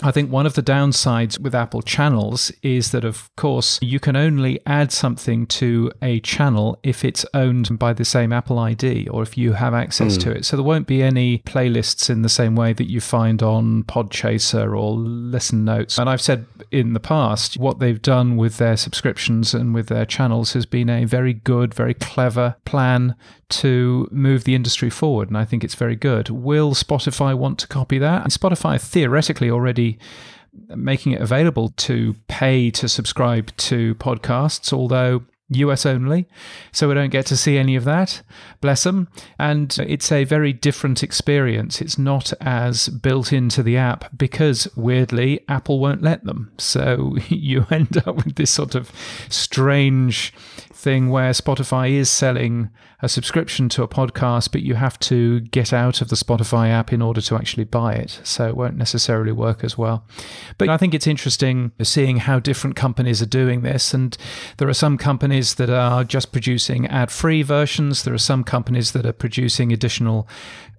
I 0.01 0.12
think 0.12 0.31
one 0.31 0.45
of 0.45 0.53
the 0.53 0.63
downsides 0.63 1.39
with 1.39 1.53
Apple 1.53 1.81
channels 1.81 2.51
is 2.62 2.91
that, 2.91 3.03
of 3.03 3.29
course, 3.35 3.79
you 3.81 3.99
can 3.99 4.15
only 4.15 4.59
add 4.65 4.91
something 4.91 5.45
to 5.47 5.91
a 6.01 6.19
channel 6.21 6.77
if 6.83 7.03
it's 7.03 7.25
owned 7.33 7.77
by 7.77 7.93
the 7.93 8.05
same 8.05 8.31
Apple 8.31 8.59
ID 8.59 9.07
or 9.09 9.23
if 9.23 9.38
you 9.38 9.53
have 9.53 9.73
access 9.73 10.17
mm. 10.17 10.21
to 10.21 10.31
it. 10.31 10.45
So 10.45 10.55
there 10.55 10.63
won't 10.63 10.88
be 10.88 11.03
any 11.03 11.39
playlists 11.39 12.09
in 12.09 12.21
the 12.21 12.29
same 12.29 12.55
way 12.55 12.73
that 12.73 12.89
you 12.89 13.01
find 13.01 13.43
on 13.43 13.83
Podchaser 13.83 14.77
or 14.77 14.93
Listen 14.93 15.65
Notes. 15.65 15.97
And 15.97 16.09
I've 16.09 16.21
said 16.21 16.45
in 16.71 16.93
the 16.93 16.99
past, 16.99 17.57
what 17.57 17.79
they've 17.79 18.01
done 18.01 18.38
with 18.38 18.57
their 18.57 18.77
subscriptions 18.77 19.53
and 19.53 19.73
with 19.73 19.88
their 19.88 20.05
channels 20.05 20.53
has 20.53 20.65
been 20.65 20.89
a 20.89 21.05
very 21.05 21.33
good, 21.33 21.73
very 21.73 21.93
clever 21.93 22.55
plan 22.65 23.15
to 23.49 24.07
move 24.12 24.43
the 24.43 24.55
industry 24.55 24.89
forward. 24.89 25.27
And 25.27 25.38
I 25.38 25.43
think 25.43 25.63
it's 25.63 25.75
very 25.75 25.95
good. 25.95 26.29
Will 26.29 26.73
Spotify 26.73 27.35
want 27.35 27.57
to 27.59 27.67
copy 27.67 27.97
that? 27.97 28.23
And 28.23 28.31
Spotify 28.31 28.79
theoretically 28.79 29.49
already 29.49 29.88
making 30.75 31.13
it 31.13 31.21
available 31.21 31.69
to 31.69 32.15
pay 32.28 32.69
to 32.71 32.88
subscribe 32.89 33.56
to 33.58 33.95
podcasts, 33.95 34.73
although 34.73 35.23
US 35.52 35.86
only, 35.86 36.28
so 36.71 36.88
we 36.88 36.93
don't 36.93 37.10
get 37.10 37.25
to 37.28 37.38
see 37.38 37.58
any 37.58 37.75
of 37.75 37.84
that. 37.86 38.21
Bless 38.62 38.84
them. 38.84 39.08
And 39.39 39.75
it's 39.80 40.12
a 40.12 40.23
very 40.23 40.54
different 40.54 41.02
experience. 41.02 41.82
It's 41.82 41.97
not 41.97 42.34
as 42.39 42.89
built 42.89 43.34
into 43.34 43.63
the 43.63 43.78
app 43.78 44.15
because, 44.15 44.67
weirdly, 44.75 45.41
Apple 45.47 45.80
won't 45.80 46.04
let 46.04 46.23
them. 46.23 46.52
So 46.58 47.17
you 47.30 47.65
end 47.71 47.97
up 48.06 48.17
with 48.17 48.36
this 48.36 48.52
sort 48.52 48.75
of 48.75 48.91
strange 49.30 50.34
thing 50.79 51.09
where 51.09 51.31
Spotify 51.31 51.91
is 51.91 52.09
selling 52.09 52.69
a 53.01 53.09
subscription 53.09 53.67
to 53.69 53.83
a 53.83 53.87
podcast, 53.87 54.51
but 54.51 54.61
you 54.61 54.75
have 54.75 54.97
to 54.99 55.41
get 55.41 55.73
out 55.73 56.01
of 56.01 56.07
the 56.07 56.15
Spotify 56.15 56.69
app 56.69 56.93
in 56.93 57.01
order 57.01 57.19
to 57.21 57.35
actually 57.35 57.65
buy 57.65 57.93
it. 57.93 58.19
So 58.23 58.47
it 58.47 58.55
won't 58.55 58.77
necessarily 58.77 59.33
work 59.33 59.63
as 59.63 59.77
well. 59.77 60.05
But 60.57 60.69
I 60.69 60.77
think 60.77 60.93
it's 60.93 61.07
interesting 61.07 61.71
seeing 61.81 62.17
how 62.17 62.39
different 62.39 62.75
companies 62.77 63.21
are 63.21 63.25
doing 63.27 63.61
this. 63.61 63.93
And 63.93 64.17
there 64.57 64.69
are 64.69 64.73
some 64.73 64.97
companies 64.97 65.55
that 65.55 65.69
are 65.69 66.03
just 66.03 66.31
producing 66.31 66.87
ad 66.87 67.11
free 67.11 67.43
versions, 67.43 68.03
there 68.03 68.13
are 68.13 68.17
some 68.17 68.43
companies 68.43 68.93
that 68.93 69.05
are 69.05 69.13
producing 69.13 69.73
additional 69.73 70.27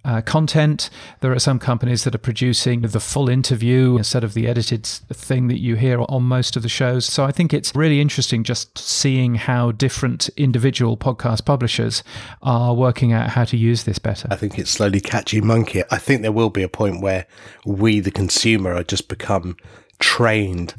uh, 0.04 0.20
content. 0.22 0.90
There 1.20 1.32
are 1.32 1.38
some 1.38 1.58
companies 1.58 2.04
that 2.04 2.14
are 2.14 2.18
producing 2.18 2.82
the 2.82 3.00
full 3.00 3.28
interview 3.28 3.96
instead 3.96 4.24
of 4.24 4.34
the 4.34 4.46
edited 4.46 4.86
thing 4.86 5.48
that 5.48 5.60
you 5.60 5.76
hear 5.76 6.02
on 6.08 6.22
most 6.22 6.56
of 6.56 6.62
the 6.62 6.68
shows. 6.68 7.04
So 7.04 7.24
I 7.24 7.32
think 7.32 7.52
it's 7.52 7.74
really 7.74 8.00
interesting 8.00 8.44
just 8.44 8.78
seeing 8.78 9.34
how 9.34 9.72
different 9.72 10.28
individual 10.36 10.96
podcast 10.96 11.44
publishers 11.44 12.02
are 12.42 12.74
working 12.74 13.12
out 13.12 13.30
how 13.30 13.44
to 13.44 13.56
use 13.56 13.84
this 13.84 13.98
better. 13.98 14.28
I 14.30 14.36
think 14.36 14.58
it's 14.58 14.70
slowly 14.70 15.00
catching 15.00 15.46
monkey. 15.46 15.82
I 15.90 15.98
think 15.98 16.22
there 16.22 16.32
will 16.32 16.50
be 16.50 16.62
a 16.62 16.68
point 16.68 17.02
where 17.02 17.26
we, 17.64 18.00
the 18.00 18.10
consumer, 18.10 18.74
are 18.74 18.84
just 18.84 19.08
become 19.08 19.56
trained 19.98 20.74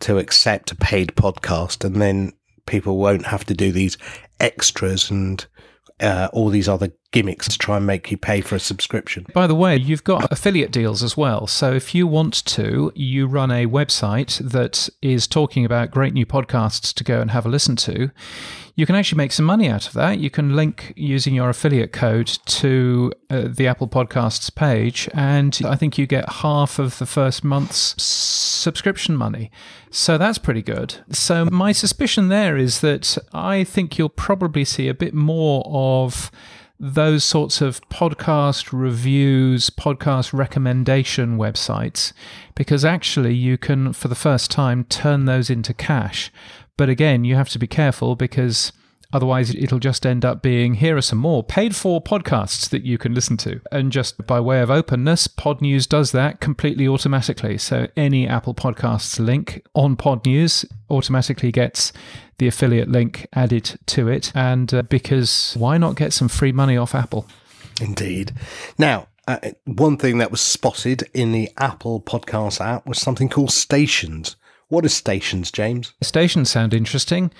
to 0.00 0.18
accept 0.18 0.70
a 0.70 0.76
paid 0.76 1.08
podcast 1.16 1.84
and 1.84 2.00
then 2.00 2.32
people 2.66 2.98
won't 2.98 3.26
have 3.26 3.44
to 3.46 3.54
do 3.54 3.72
these 3.72 3.96
extras 4.40 5.10
and 5.10 5.46
uh, 6.00 6.28
all 6.32 6.48
these 6.48 6.68
other 6.68 6.92
gimmicks 7.12 7.48
to 7.48 7.58
try 7.58 7.78
and 7.78 7.86
make 7.86 8.10
you 8.10 8.16
pay 8.18 8.40
for 8.40 8.56
a 8.56 8.60
subscription. 8.60 9.26
By 9.32 9.46
the 9.46 9.54
way, 9.54 9.76
you've 9.76 10.04
got 10.04 10.30
affiliate 10.30 10.70
deals 10.70 11.02
as 11.02 11.16
well. 11.16 11.46
So 11.46 11.72
if 11.72 11.94
you 11.94 12.06
want 12.06 12.44
to, 12.46 12.92
you 12.94 13.26
run 13.26 13.50
a 13.50 13.66
website 13.66 14.38
that 14.38 14.88
is 15.00 15.26
talking 15.26 15.64
about 15.64 15.90
great 15.90 16.12
new 16.12 16.26
podcasts 16.26 16.92
to 16.94 17.04
go 17.04 17.20
and 17.20 17.30
have 17.30 17.46
a 17.46 17.48
listen 17.48 17.76
to. 17.76 18.10
You 18.78 18.84
can 18.84 18.94
actually 18.94 19.16
make 19.16 19.32
some 19.32 19.46
money 19.46 19.70
out 19.70 19.86
of 19.86 19.94
that. 19.94 20.18
You 20.18 20.28
can 20.28 20.54
link 20.54 20.92
using 20.96 21.34
your 21.34 21.48
affiliate 21.48 21.92
code 21.92 22.26
to 22.26 23.10
uh, 23.30 23.48
the 23.48 23.66
Apple 23.66 23.88
Podcasts 23.88 24.54
page, 24.54 25.08
and 25.14 25.58
I 25.64 25.76
think 25.76 25.96
you 25.96 26.06
get 26.06 26.30
half 26.30 26.78
of 26.78 26.98
the 26.98 27.06
first 27.06 27.42
month's 27.42 27.94
subscription 28.02 29.16
money. 29.16 29.50
So 29.90 30.18
that's 30.18 30.36
pretty 30.36 30.60
good. 30.60 30.96
So 31.10 31.46
my 31.46 31.72
suspicion 31.72 32.28
there 32.28 32.58
is 32.58 32.82
that 32.82 33.16
I 33.32 33.64
think 33.64 33.96
you'll 33.96 34.10
probably 34.10 34.66
see 34.66 34.88
a 34.88 34.94
bit 34.94 35.14
more 35.14 35.62
of 35.66 36.30
those 36.78 37.24
sorts 37.24 37.62
of 37.62 37.80
podcast 37.88 38.78
reviews, 38.78 39.70
podcast 39.70 40.34
recommendation 40.34 41.38
websites, 41.38 42.12
because 42.54 42.84
actually 42.84 43.32
you 43.32 43.56
can, 43.56 43.94
for 43.94 44.08
the 44.08 44.14
first 44.14 44.50
time, 44.50 44.84
turn 44.84 45.24
those 45.24 45.48
into 45.48 45.72
cash. 45.72 46.30
But 46.76 46.88
again, 46.88 47.24
you 47.24 47.34
have 47.36 47.48
to 47.50 47.58
be 47.58 47.66
careful 47.66 48.16
because 48.16 48.72
Otherwise, 49.12 49.54
it'll 49.54 49.78
just 49.78 50.04
end 50.04 50.24
up 50.24 50.42
being 50.42 50.74
here 50.74 50.96
are 50.96 51.00
some 51.00 51.18
more 51.18 51.42
paid 51.42 51.76
for 51.76 52.02
podcasts 52.02 52.68
that 52.68 52.82
you 52.82 52.98
can 52.98 53.14
listen 53.14 53.36
to. 53.38 53.60
And 53.70 53.92
just 53.92 54.26
by 54.26 54.40
way 54.40 54.60
of 54.60 54.70
openness, 54.70 55.26
Pod 55.26 55.60
News 55.60 55.86
does 55.86 56.12
that 56.12 56.40
completely 56.40 56.88
automatically. 56.88 57.56
So 57.58 57.86
any 57.96 58.26
Apple 58.26 58.54
Podcasts 58.54 59.24
link 59.24 59.64
on 59.74 59.96
Pod 59.96 60.26
News 60.26 60.64
automatically 60.90 61.52
gets 61.52 61.92
the 62.38 62.48
affiliate 62.48 62.88
link 62.88 63.26
added 63.32 63.78
to 63.86 64.08
it. 64.08 64.32
And 64.34 64.74
uh, 64.74 64.82
because 64.82 65.54
why 65.56 65.78
not 65.78 65.96
get 65.96 66.12
some 66.12 66.28
free 66.28 66.52
money 66.52 66.76
off 66.76 66.94
Apple? 66.94 67.26
Indeed. 67.80 68.32
Now, 68.76 69.06
uh, 69.28 69.38
one 69.64 69.96
thing 69.96 70.18
that 70.18 70.30
was 70.30 70.40
spotted 70.40 71.08
in 71.14 71.32
the 71.32 71.50
Apple 71.58 72.00
Podcast 72.00 72.60
app 72.60 72.86
was 72.86 72.98
something 72.98 73.28
called 73.28 73.50
Stations. 73.50 74.36
What 74.68 74.84
are 74.84 74.88
Stations, 74.88 75.50
James? 75.50 75.94
Stations 76.02 76.50
sound 76.50 76.74
interesting. 76.74 77.30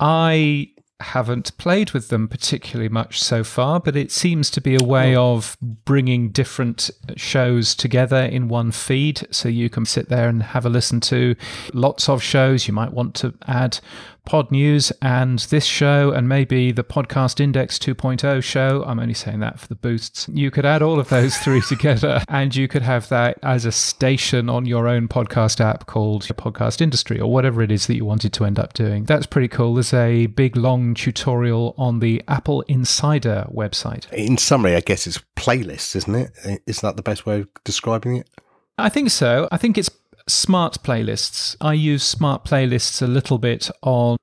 I 0.00 0.70
haven't 1.00 1.56
played 1.58 1.90
with 1.90 2.08
them 2.08 2.28
particularly 2.28 2.88
much 2.88 3.20
so 3.20 3.44
far, 3.44 3.80
but 3.80 3.96
it 3.96 4.10
seems 4.10 4.50
to 4.50 4.60
be 4.60 4.76
a 4.76 4.82
way 4.82 5.14
of 5.14 5.56
bringing 5.60 6.30
different 6.30 6.90
shows 7.16 7.74
together 7.74 8.24
in 8.24 8.48
one 8.48 8.70
feed. 8.70 9.26
So 9.30 9.48
you 9.48 9.68
can 9.68 9.84
sit 9.84 10.08
there 10.08 10.28
and 10.28 10.42
have 10.42 10.64
a 10.64 10.70
listen 10.70 11.00
to 11.02 11.36
lots 11.72 12.08
of 12.08 12.22
shows. 12.22 12.66
You 12.66 12.74
might 12.74 12.92
want 12.92 13.14
to 13.16 13.34
add 13.46 13.80
Pod 14.24 14.50
News 14.50 14.90
and 15.02 15.38
this 15.38 15.64
show, 15.64 16.10
and 16.10 16.28
maybe 16.28 16.72
the 16.72 16.84
Podcast 16.84 17.40
Index 17.40 17.78
2.0 17.78 18.42
show. 18.42 18.82
I'm 18.86 18.98
only 18.98 19.14
saying 19.14 19.40
that 19.40 19.60
for 19.60 19.66
the 19.68 19.74
boosts. 19.74 20.28
You 20.32 20.50
could 20.50 20.64
add 20.64 20.82
all 20.82 20.98
of 20.98 21.08
those 21.08 21.36
three 21.36 21.60
together, 21.68 22.22
and 22.28 22.54
you 22.54 22.68
could 22.68 22.82
have 22.82 23.08
that 23.10 23.38
as 23.42 23.64
a 23.64 23.72
station 23.72 24.48
on 24.48 24.66
your 24.66 24.88
own 24.88 25.08
podcast 25.08 25.60
app 25.60 25.86
called 25.86 26.22
Podcast 26.22 26.80
Industry 26.80 27.20
or 27.20 27.30
whatever 27.30 27.62
it 27.62 27.70
is 27.70 27.86
that 27.86 27.96
you 27.96 28.04
wanted 28.04 28.32
to 28.32 28.44
end 28.44 28.58
up 28.58 28.72
doing. 28.72 29.04
That's 29.04 29.26
pretty 29.26 29.48
cool. 29.48 29.74
There's 29.74 29.94
a 29.94 30.26
big 30.26 30.56
long 30.56 30.94
tutorial 30.94 31.74
on 31.76 32.00
the 32.00 32.22
Apple 32.28 32.62
Insider 32.62 33.46
website. 33.52 34.10
In 34.12 34.38
summary, 34.38 34.74
I 34.74 34.80
guess 34.80 35.06
it's 35.06 35.20
playlists, 35.36 35.94
isn't 35.96 36.14
it? 36.14 36.60
Isn't 36.66 36.82
that 36.82 36.96
the 36.96 37.02
best 37.02 37.26
way 37.26 37.40
of 37.40 37.48
describing 37.64 38.16
it? 38.16 38.28
I 38.76 38.88
think 38.88 39.10
so. 39.10 39.48
I 39.52 39.56
think 39.56 39.78
it's 39.78 39.90
smart 40.26 40.82
playlists. 40.82 41.56
I 41.60 41.74
use 41.74 42.02
smart 42.02 42.44
playlists 42.44 43.02
a 43.02 43.06
little 43.06 43.38
bit 43.38 43.70
on 43.82 44.16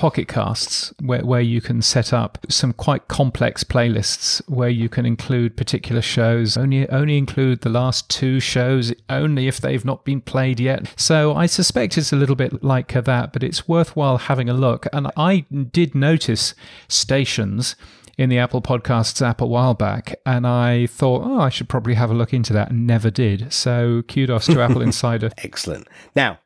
Pocket 0.00 0.28
Casts, 0.28 0.94
where, 1.02 1.22
where 1.22 1.42
you 1.42 1.60
can 1.60 1.82
set 1.82 2.14
up 2.14 2.38
some 2.48 2.72
quite 2.72 3.06
complex 3.08 3.64
playlists 3.64 4.40
where 4.48 4.70
you 4.70 4.88
can 4.88 5.04
include 5.04 5.58
particular 5.58 6.00
shows, 6.00 6.56
only 6.56 6.88
only 6.88 7.18
include 7.18 7.60
the 7.60 7.68
last 7.68 8.08
two 8.08 8.40
shows, 8.40 8.94
only 9.10 9.46
if 9.46 9.60
they've 9.60 9.84
not 9.84 10.06
been 10.06 10.22
played 10.22 10.58
yet. 10.58 10.90
So 10.96 11.34
I 11.34 11.44
suspect 11.44 11.98
it's 11.98 12.14
a 12.14 12.16
little 12.16 12.34
bit 12.34 12.64
like 12.64 12.92
that, 12.92 13.32
but 13.32 13.42
it's 13.42 13.68
worthwhile 13.68 14.16
having 14.16 14.48
a 14.48 14.54
look. 14.54 14.86
And 14.90 15.10
I 15.18 15.44
did 15.70 15.94
notice 15.94 16.54
stations 16.88 17.76
in 18.20 18.28
the 18.28 18.36
Apple 18.36 18.60
Podcasts 18.60 19.26
app 19.26 19.40
a 19.40 19.46
while 19.46 19.72
back, 19.72 20.14
and 20.26 20.46
I 20.46 20.84
thought, 20.88 21.22
oh, 21.24 21.40
I 21.40 21.48
should 21.48 21.70
probably 21.70 21.94
have 21.94 22.10
a 22.10 22.14
look 22.14 22.34
into 22.34 22.52
that, 22.52 22.70
and 22.70 22.86
never 22.86 23.10
did. 23.10 23.50
So 23.50 24.02
kudos 24.08 24.44
to 24.44 24.60
Apple 24.60 24.82
Insider. 24.90 25.30
Excellent. 25.38 25.88
Now, 26.14 26.38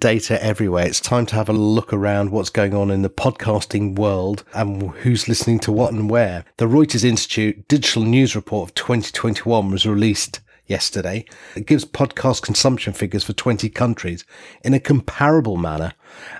data 0.00 0.42
everywhere. 0.44 0.84
It's 0.84 0.98
time 0.98 1.26
to 1.26 1.36
have 1.36 1.48
a 1.48 1.52
look 1.52 1.92
around 1.92 2.32
what's 2.32 2.50
going 2.50 2.74
on 2.74 2.90
in 2.90 3.02
the 3.02 3.08
podcasting 3.08 3.94
world 3.96 4.42
and 4.52 4.90
who's 4.90 5.28
listening 5.28 5.60
to 5.60 5.70
what 5.70 5.92
and 5.92 6.10
where. 6.10 6.44
The 6.56 6.66
Reuters 6.66 7.04
Institute 7.04 7.68
Digital 7.68 8.02
News 8.02 8.34
Report 8.34 8.70
of 8.70 8.74
2021 8.74 9.70
was 9.70 9.86
released 9.86 10.40
yesterday. 10.66 11.24
It 11.54 11.66
gives 11.66 11.84
podcast 11.84 12.42
consumption 12.42 12.94
figures 12.94 13.22
for 13.22 13.32
20 13.32 13.68
countries 13.70 14.24
in 14.64 14.74
a 14.74 14.80
comparable 14.80 15.56
manner 15.56 15.92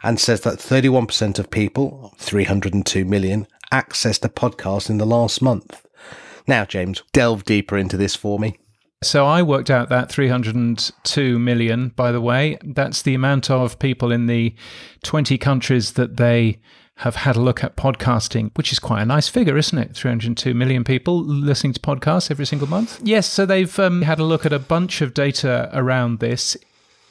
and 0.03 0.19
says 0.19 0.41
that 0.41 0.59
31% 0.59 1.39
of 1.39 1.51
people, 1.53 2.15
302 2.19 3.05
million, 3.05 3.47
accessed 3.73 4.25
a 4.25 4.29
podcast 4.29 4.91
in 4.91 4.99
the 4.99 5.07
last 5.07 5.43
month. 5.43 5.87
Now, 6.47 6.65
James, 6.65 7.03
delve 7.13 7.45
deeper 7.45 7.77
into 7.77 7.97
this 7.97 8.15
for 8.15 8.39
me. 8.39 8.59
So 9.03 9.27
I 9.27 9.43
worked 9.43 9.71
out 9.71 9.89
that 9.89 10.13
302 10.13 11.39
million, 11.39 11.89
by 11.89 12.13
the 12.13 12.21
way. 12.21 12.59
That's 12.63 13.03
the 13.03 13.15
amount 13.15 13.51
of 13.51 13.79
people 13.81 14.13
in 14.13 14.27
the 14.27 14.55
20 15.03 15.39
countries 15.39 15.93
that 15.95 16.19
they 16.19 16.61
have 16.97 17.17
had 17.17 17.35
a 17.35 17.41
look 17.41 17.65
at 17.65 17.77
podcasting, 17.77 18.53
which 18.55 18.71
is 18.71 18.79
quite 18.79 19.03
a 19.03 19.07
nice 19.07 19.29
figure, 19.29 19.57
isn't 19.57 19.79
it? 19.79 19.97
302 19.97 20.55
million 20.55 20.85
people 20.85 21.21
listening 21.21 21.73
to 21.73 21.81
podcasts 21.81 22.31
every 22.31 22.47
single 22.47 22.69
month. 22.69 23.01
Yes, 23.03 23.29
so 23.29 23.45
they've 23.45 23.77
um, 23.81 24.03
had 24.03 24.21
a 24.21 24.25
look 24.25 24.47
at 24.47 24.53
a 24.53 24.61
bunch 24.61 25.01
of 25.01 25.15
data 25.15 25.69
around 25.73 26.21
this 26.21 26.57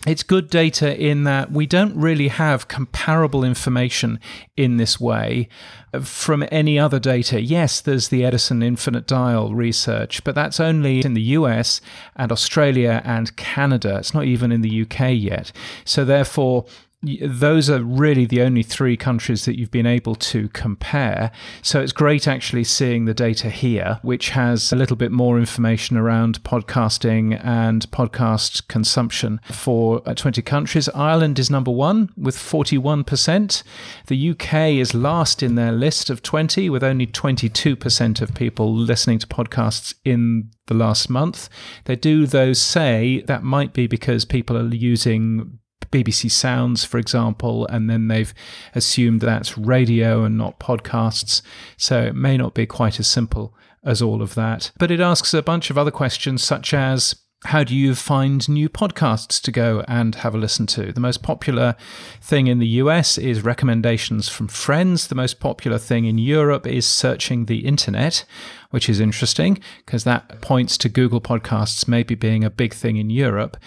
it's 0.07 0.23
good 0.23 0.49
data 0.49 0.99
in 0.99 1.25
that 1.25 1.51
we 1.51 1.67
don't 1.67 1.95
really 1.95 2.29
have 2.29 2.67
comparable 2.67 3.43
information 3.43 4.19
in 4.57 4.77
this 4.77 4.99
way 4.99 5.47
uh, 5.93 5.99
from 5.99 6.43
any 6.51 6.79
other 6.79 6.99
data. 6.99 7.39
Yes, 7.39 7.81
there's 7.81 8.09
the 8.09 8.25
Edison 8.25 8.63
Infinite 8.63 9.05
Dial 9.05 9.53
research, 9.53 10.23
but 10.23 10.33
that's 10.33 10.59
only 10.59 11.01
in 11.01 11.13
the 11.13 11.21
US 11.21 11.81
and 12.15 12.31
Australia 12.31 13.01
and 13.05 13.35
Canada. 13.35 13.97
It's 13.97 14.13
not 14.13 14.25
even 14.25 14.51
in 14.51 14.61
the 14.61 14.81
UK 14.81 15.11
yet. 15.13 15.51
So, 15.85 16.03
therefore, 16.03 16.65
those 17.03 17.67
are 17.69 17.81
really 17.81 18.25
the 18.25 18.41
only 18.43 18.61
three 18.61 18.95
countries 18.95 19.45
that 19.45 19.57
you've 19.57 19.71
been 19.71 19.87
able 19.87 20.13
to 20.13 20.49
compare. 20.49 21.31
So 21.63 21.81
it's 21.81 21.91
great 21.91 22.27
actually 22.27 22.63
seeing 22.63 23.05
the 23.05 23.13
data 23.13 23.49
here, 23.49 23.99
which 24.03 24.29
has 24.29 24.71
a 24.71 24.75
little 24.75 24.95
bit 24.95 25.11
more 25.11 25.39
information 25.39 25.97
around 25.97 26.43
podcasting 26.43 27.43
and 27.43 27.89
podcast 27.89 28.67
consumption 28.67 29.39
for 29.51 30.03
uh, 30.05 30.13
20 30.13 30.43
countries. 30.43 30.89
Ireland 30.89 31.39
is 31.39 31.49
number 31.49 31.71
one 31.71 32.11
with 32.15 32.37
41%. 32.37 33.63
The 34.05 34.29
UK 34.29 34.53
is 34.53 34.93
last 34.93 35.41
in 35.41 35.55
their 35.55 35.71
list 35.71 36.11
of 36.11 36.21
20 36.21 36.69
with 36.69 36.83
only 36.83 37.07
22% 37.07 38.21
of 38.21 38.35
people 38.35 38.71
listening 38.71 39.17
to 39.19 39.27
podcasts 39.27 39.95
in 40.05 40.51
the 40.67 40.75
last 40.75 41.09
month. 41.09 41.49
They 41.85 41.95
do, 41.95 42.27
though, 42.27 42.53
say 42.53 43.23
that 43.25 43.43
might 43.43 43.73
be 43.73 43.87
because 43.87 44.23
people 44.23 44.55
are 44.55 44.67
using 44.67 45.57
BBC 45.89 46.29
Sounds, 46.31 46.83
for 46.83 46.97
example, 46.97 47.65
and 47.67 47.89
then 47.89 48.07
they've 48.07 48.33
assumed 48.75 49.21
that's 49.21 49.57
radio 49.57 50.23
and 50.23 50.37
not 50.37 50.59
podcasts. 50.59 51.41
So 51.77 52.01
it 52.01 52.15
may 52.15 52.37
not 52.37 52.53
be 52.53 52.65
quite 52.65 52.99
as 52.99 53.07
simple 53.07 53.53
as 53.83 54.01
all 54.01 54.21
of 54.21 54.35
that. 54.35 54.71
But 54.77 54.91
it 54.91 54.99
asks 54.99 55.33
a 55.33 55.41
bunch 55.41 55.69
of 55.69 55.77
other 55.77 55.91
questions, 55.91 56.43
such 56.43 56.73
as 56.73 57.15
how 57.45 57.63
do 57.63 57.75
you 57.75 57.95
find 57.95 58.47
new 58.47 58.69
podcasts 58.69 59.41
to 59.41 59.51
go 59.51 59.83
and 59.87 60.13
have 60.15 60.35
a 60.35 60.37
listen 60.37 60.67
to? 60.67 60.91
The 60.91 60.99
most 60.99 61.23
popular 61.23 61.75
thing 62.21 62.45
in 62.45 62.59
the 62.59 62.67
US 62.67 63.17
is 63.17 63.43
recommendations 63.43 64.29
from 64.29 64.47
friends. 64.47 65.07
The 65.07 65.15
most 65.15 65.39
popular 65.39 65.79
thing 65.79 66.05
in 66.05 66.19
Europe 66.19 66.67
is 66.67 66.85
searching 66.85 67.45
the 67.45 67.65
internet, 67.65 68.25
which 68.69 68.87
is 68.87 68.99
interesting 68.99 69.59
because 69.83 70.03
that 70.03 70.41
points 70.41 70.77
to 70.79 70.89
Google 70.89 71.19
Podcasts 71.19 71.87
maybe 71.87 72.13
being 72.13 72.43
a 72.43 72.51
big 72.51 72.75
thing 72.75 72.97
in 72.97 73.09
Europe. 73.09 73.57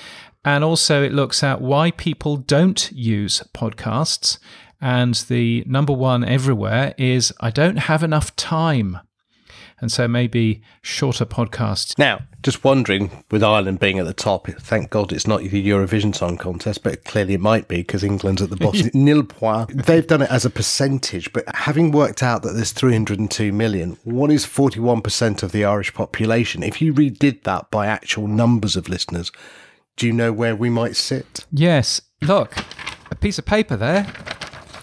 And 0.44 0.62
also, 0.62 1.02
it 1.02 1.12
looks 1.12 1.42
at 1.42 1.60
why 1.60 1.90
people 1.90 2.36
don't 2.36 2.90
use 2.92 3.42
podcasts. 3.54 4.38
And 4.80 5.14
the 5.14 5.64
number 5.66 5.94
one 5.94 6.24
everywhere 6.24 6.94
is 6.98 7.32
I 7.40 7.50
don't 7.50 7.78
have 7.78 8.02
enough 8.02 8.36
time. 8.36 8.98
And 9.80 9.90
so 9.90 10.06
maybe 10.06 10.62
shorter 10.82 11.26
podcasts. 11.26 11.98
Now, 11.98 12.20
just 12.42 12.62
wondering, 12.62 13.24
with 13.30 13.42
Ireland 13.42 13.80
being 13.80 13.98
at 13.98 14.06
the 14.06 14.14
top, 14.14 14.46
thank 14.46 14.90
God 14.90 15.12
it's 15.12 15.26
not 15.26 15.40
the 15.40 15.68
Eurovision 15.68 16.14
Song 16.14 16.36
Contest, 16.36 16.82
but 16.82 17.04
clearly 17.04 17.34
it 17.34 17.40
might 17.40 17.66
be 17.66 17.78
because 17.78 18.04
England's 18.04 18.42
at 18.42 18.50
the 18.50 18.56
bottom. 18.56 18.90
Nil 18.94 19.24
point. 19.24 19.86
They've 19.86 20.06
done 20.06 20.22
it 20.22 20.30
as 20.30 20.44
a 20.44 20.50
percentage, 20.50 21.32
but 21.32 21.44
having 21.54 21.90
worked 21.90 22.22
out 22.22 22.42
that 22.42 22.52
there's 22.52 22.72
302 22.72 23.52
million, 23.52 23.96
what 24.04 24.30
is 24.30 24.46
41% 24.46 25.42
of 25.42 25.52
the 25.52 25.64
Irish 25.64 25.92
population? 25.92 26.62
If 26.62 26.80
you 26.80 26.94
redid 26.94 27.42
that 27.42 27.70
by 27.70 27.86
actual 27.86 28.28
numbers 28.28 28.76
of 28.76 28.88
listeners, 28.88 29.32
do 29.96 30.06
you 30.06 30.12
know 30.12 30.32
where 30.32 30.56
we 30.56 30.70
might 30.70 30.96
sit? 30.96 31.46
Yes. 31.52 32.00
Look, 32.20 32.54
a 33.10 33.14
piece 33.14 33.38
of 33.38 33.44
paper 33.44 33.76
there 33.76 34.06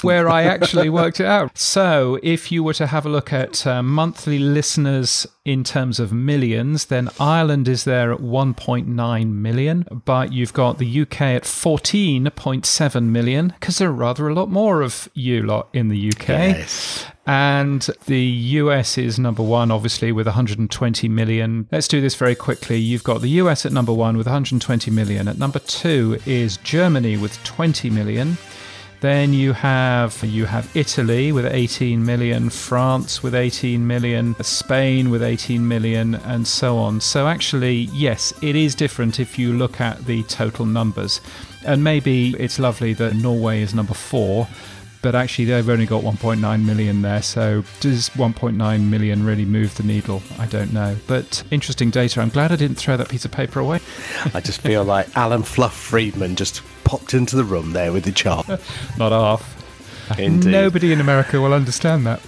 where 0.04 0.30
I 0.30 0.44
actually 0.44 0.90
worked 0.90 1.20
it 1.20 1.26
out. 1.26 1.58
So, 1.58 2.20
if 2.24 2.52
you 2.52 2.64
were 2.64 2.74
to 2.74 2.88
have 2.88 3.06
a 3.06 3.10
look 3.10 3.32
at 3.34 3.66
uh, 3.66 3.84
monthly 3.84 4.40
listeners 4.40 5.28
in 5.44 5.64
terms 5.64 6.00
of 6.00 6.14
millions, 6.14 6.86
then 6.86 7.10
Ireland 7.20 7.68
is 7.68 7.84
there 7.84 8.12
at 8.12 8.20
1.9 8.20 9.32
million, 9.34 9.88
but 10.06 10.32
you've 10.32 10.54
got 10.54 10.78
the 10.78 11.02
UK 11.02 11.22
at 11.22 11.44
14.7 11.44 13.04
million 13.04 13.48
because 13.60 13.78
there 13.80 13.90
are 13.90 13.94
rather 13.94 14.28
a 14.28 14.34
lot 14.34 14.50
more 14.50 14.82
of 14.82 15.10
you 15.14 15.42
lot 15.44 15.70
in 15.74 15.90
the 15.90 16.10
UK. 16.10 16.28
Yes. 16.28 17.06
And 17.26 17.82
the 18.08 18.22
US 18.22 18.98
is 18.98 19.20
number 19.20 19.44
one, 19.44 19.72
obviously, 19.72 20.12
with 20.12 20.26
120 20.26 21.08
million. 21.08 21.68
Let's 21.72 21.88
do 21.88 22.02
this 22.02 22.16
very 22.16 22.36
quickly. 22.36 22.78
You've 22.78 23.04
got 23.04 23.22
the 23.22 23.30
US 23.30 23.66
at 23.66 23.72
number 23.72 23.94
one 23.94 24.18
with 24.18 24.28
120 24.28 24.92
million. 24.92 25.28
At 25.28 25.38
number 25.38 25.60
two 25.60 26.20
is 26.26 26.58
Germany 26.58 27.18
with 27.18 27.42
20 27.44 27.90
million. 27.90 28.38
Then 29.02 29.34
you 29.34 29.54
have 29.54 30.24
you 30.24 30.46
have 30.46 30.78
Italy 30.78 31.32
with 31.32 31.48
18 31.48 32.06
million, 32.06 32.52
France 32.52 33.24
with 33.24 33.34
18 33.34 33.86
million, 33.88 34.36
Spain 34.44 35.10
with 35.10 35.24
18 35.24 35.68
million, 35.68 36.14
and 36.14 36.48
so 36.48 36.78
on. 36.78 37.02
So 37.02 37.28
actually, 37.28 37.90
yes, 37.94 38.32
it 38.44 38.56
is 38.56 38.76
different 38.76 39.20
if 39.20 39.40
you 39.40 39.54
look 39.54 39.82
at 39.82 40.06
the 40.06 40.22
total 40.24 40.68
numbers. 40.68 41.20
And 41.66 41.84
maybe 41.84 42.36
it's 42.38 42.60
lovely 42.60 42.94
that 42.94 43.16
Norway 43.16 43.64
is 43.64 43.74
number 43.74 43.96
four 43.96 44.48
but 45.02 45.16
actually 45.16 45.46
they've 45.46 45.68
only 45.68 45.86
got 45.86 46.04
1.9 46.04 46.66
million 46.66 47.02
there. 47.02 47.22
So 47.22 47.64
does 47.80 48.10
1.9 48.12 48.90
million 48.90 49.26
really 49.26 49.46
move 49.46 49.76
the 49.76 49.84
needle? 49.84 50.22
I 50.38 50.46
don't 50.46 50.74
know. 50.74 50.96
But 51.08 51.44
interesting 51.52 51.90
data. 51.90 52.22
I'm 52.22 52.30
glad 52.30 52.52
I 52.52 52.56
didn't 52.56 52.76
throw 52.76 52.98
that 52.98 53.10
piece 53.10 53.26
of 53.26 53.32
paper 53.32 53.60
away. 53.60 53.80
I 54.34 54.42
just 54.42 54.62
feel 54.62 54.84
like 54.84 55.16
Alan 55.18 55.44
Fluff 55.44 55.76
Freeman 55.76 56.36
just 56.36 56.62
popped 56.84 57.14
into 57.14 57.36
the 57.36 57.44
room 57.44 57.74
there 57.74 57.92
with 57.92 58.04
the 58.04 58.12
chart. 58.12 58.48
Not 58.98 59.12
half. 59.12 60.20
Indeed. 60.20 60.52
Nobody 60.52 60.92
in 60.92 61.00
America 61.00 61.40
will 61.40 61.54
understand 61.54 62.06
that. 62.06 62.22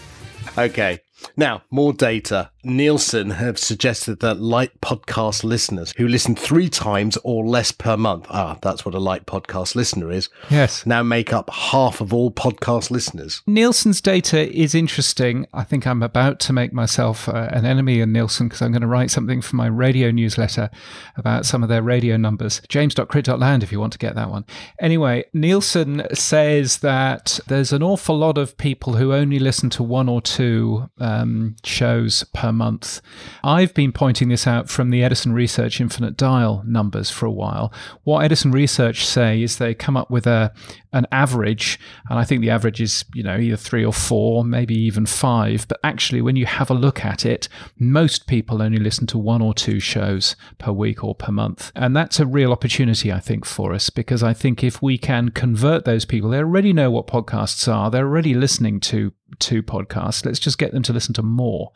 Okay. 0.58 1.00
Now, 1.36 1.64
more 1.72 1.94
data. 1.94 2.52
Nielsen 2.64 3.32
have 3.32 3.58
suggested 3.60 4.20
that 4.22 4.40
light 4.40 4.80
podcast 4.82 5.44
listeners 5.44 5.94
who 5.98 6.08
listen 6.08 6.36
three 6.36 6.70
times 6.70 7.18
or 7.24 7.46
less 7.46 7.72
per 7.72 7.98
month, 7.98 8.26
ah, 8.30 8.58
that's 8.62 8.86
what 8.86 8.96
a 8.96 9.00
light 9.00 9.26
podcast 9.26 9.76
listener 9.76 10.12
is, 10.12 10.30
Yes. 10.50 10.86
now 10.86 11.04
make 11.04 11.34
up 11.34 11.50
half 11.50 12.00
of 12.00 12.14
all 12.14 12.32
podcast 12.32 12.90
listeners. 12.90 13.42
Nielsen's 13.46 14.00
data 14.00 14.50
is 14.58 14.74
interesting. 14.74 15.46
I 15.54 15.64
think 15.64 15.86
I'm 15.86 16.02
about 16.02 16.40
to 16.42 16.54
make 16.54 16.72
myself 16.72 17.28
uh, 17.28 17.50
an 17.52 17.66
enemy 17.66 18.00
in 18.00 18.14
Nielsen 18.14 18.48
because 18.48 18.62
I'm 18.62 18.72
going 18.72 18.82
to 18.82 18.88
write 18.88 19.12
something 19.12 19.42
for 19.42 19.58
my 19.58 19.68
radio 19.68 20.10
newsletter 20.12 20.70
about 21.18 21.46
some 21.46 21.64
of 21.64 21.70
their 21.70 21.82
radio 21.82 22.16
numbers. 22.16 22.62
James.crit.land 22.70 23.64
if 23.64 23.72
you 23.72 23.80
want 23.80 23.92
to 23.94 24.00
get 24.00 24.16
that 24.16 24.30
one. 24.30 24.46
Anyway, 24.80 25.26
Nielsen 25.34 26.04
says 26.14 26.78
that 26.80 27.40
there's 27.48 27.74
an 27.74 27.84
awful 27.84 28.18
lot 28.18 28.38
of 28.38 28.58
people 28.58 28.94
who 28.94 29.14
only 29.14 29.40
listen 29.40 29.70
to 29.72 29.84
one 29.84 30.08
or 30.08 30.22
two 30.22 30.90
um, 31.00 31.56
shows 31.66 32.24
per 32.34 32.53
month. 32.54 33.02
I've 33.44 33.74
been 33.74 33.92
pointing 33.92 34.30
this 34.30 34.48
out 34.48 34.70
from 34.70 34.90
the 34.90 35.04
Edison 35.04 35.34
Research 35.34 35.82
Infinite 35.82 36.18
Dial 36.18 36.64
numbers 36.66 37.10
for 37.10 37.26
a 37.26 37.32
while. 37.32 37.74
What 38.04 38.24
Edison 38.24 38.52
Research 38.52 39.06
say 39.06 39.42
is 39.42 39.58
they 39.58 39.74
come 39.74 39.98
up 39.98 40.10
with 40.10 40.28
a 40.28 40.54
an 40.94 41.08
average, 41.12 41.80
and 42.10 42.20
I 42.20 42.24
think 42.24 42.42
the 42.42 42.52
average 42.52 42.80
is 42.80 43.04
you 43.14 43.24
know 43.24 43.38
either 43.38 43.58
three 43.58 43.84
or 43.84 43.92
four, 43.94 44.46
maybe 44.46 44.76
even 44.76 45.06
five. 45.06 45.68
But 45.68 45.80
actually, 45.84 46.22
when 46.22 46.36
you 46.36 46.46
have 46.46 46.70
a 46.70 46.76
look 46.76 47.04
at 47.04 47.26
it, 47.26 47.50
most 47.78 48.28
people 48.28 48.62
only 48.62 48.78
listen 48.78 49.08
to 49.08 49.18
one 49.18 49.42
or 49.42 49.54
two 49.54 49.80
shows 49.80 50.36
per 50.60 50.72
week 50.72 51.04
or 51.04 51.16
per 51.16 51.32
month, 51.32 51.72
and 51.76 51.96
that's 51.96 52.20
a 52.20 52.26
real 52.26 52.52
opportunity 52.52 53.12
I 53.12 53.20
think 53.20 53.46
for 53.46 53.74
us 53.74 53.90
because 53.90 54.24
I 54.24 54.34
think 54.34 54.64
if 54.64 54.82
we 54.82 54.98
can 54.98 55.30
convert 55.30 55.86
those 55.86 56.06
people, 56.06 56.30
they 56.30 56.38
already 56.38 56.74
know 56.74 56.92
what 56.92 57.08
podcasts 57.08 57.72
are, 57.72 57.90
they're 57.90 58.08
already 58.08 58.34
listening 58.34 58.80
to 58.82 59.14
to 59.40 59.64
podcasts. 59.64 60.26
Let's 60.26 60.40
just 60.40 60.58
get 60.58 60.72
them 60.72 60.84
to 60.84 60.94
listen 60.94 61.14
to 61.16 61.24
more. 61.24 61.72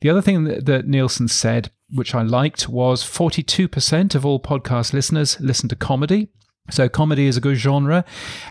The 0.00 0.10
other 0.10 0.22
thing 0.22 0.44
that, 0.44 0.66
that 0.66 0.86
Nielsen 0.86 1.28
said, 1.28 1.70
which 1.90 2.14
I 2.14 2.22
liked, 2.22 2.68
was 2.68 3.02
42% 3.02 4.14
of 4.14 4.26
all 4.26 4.40
podcast 4.40 4.92
listeners 4.92 5.40
listen 5.40 5.68
to 5.68 5.76
comedy. 5.76 6.28
So, 6.70 6.88
comedy 6.88 7.26
is 7.26 7.36
a 7.36 7.40
good 7.40 7.56
genre. 7.56 8.04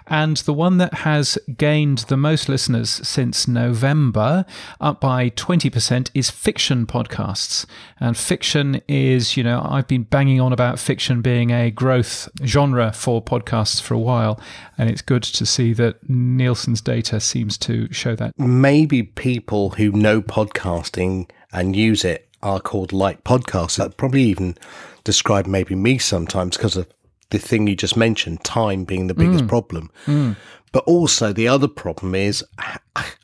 And 0.07 0.37
the 0.37 0.53
one 0.53 0.77
that 0.77 0.93
has 0.95 1.37
gained 1.57 1.99
the 1.99 2.17
most 2.17 2.49
listeners 2.49 2.89
since 2.89 3.47
November, 3.47 4.45
up 4.81 4.99
by 4.99 5.29
20%, 5.31 6.09
is 6.13 6.29
fiction 6.29 6.85
podcasts. 6.85 7.65
And 7.99 8.17
fiction 8.17 8.81
is, 8.87 9.37
you 9.37 9.43
know, 9.43 9.65
I've 9.67 9.87
been 9.87 10.03
banging 10.03 10.41
on 10.41 10.53
about 10.53 10.79
fiction 10.79 11.21
being 11.21 11.51
a 11.51 11.71
growth 11.71 12.29
genre 12.43 12.91
for 12.91 13.21
podcasts 13.21 13.81
for 13.81 13.93
a 13.93 13.99
while. 13.99 14.39
And 14.77 14.89
it's 14.89 15.01
good 15.01 15.23
to 15.23 15.45
see 15.45 15.73
that 15.73 16.09
Nielsen's 16.09 16.81
data 16.81 17.19
seems 17.19 17.57
to 17.59 17.91
show 17.91 18.15
that. 18.15 18.37
Maybe 18.37 19.03
people 19.03 19.71
who 19.71 19.91
know 19.91 20.21
podcasting 20.21 21.29
and 21.51 21.75
use 21.75 22.03
it 22.03 22.27
are 22.41 22.59
called 22.59 22.93
light 22.93 23.23
podcasts. 23.23 23.77
That 23.77 23.97
probably 23.97 24.23
even 24.23 24.55
describe 25.03 25.47
maybe 25.47 25.75
me 25.75 25.97
sometimes 25.97 26.57
because 26.57 26.75
of 26.75 26.87
the 27.29 27.39
thing 27.39 27.67
you 27.67 27.75
just 27.75 27.97
mentioned, 27.97 28.43
time 28.43 28.83
being 28.83 29.07
the 29.07 29.13
biggest 29.13 29.45
mm. 29.45 29.49
problem. 29.49 29.89
Mm. 30.05 30.35
But 30.71 30.83
also 30.83 31.33
the 31.33 31.47
other 31.47 31.67
problem 31.67 32.13
is 32.13 32.43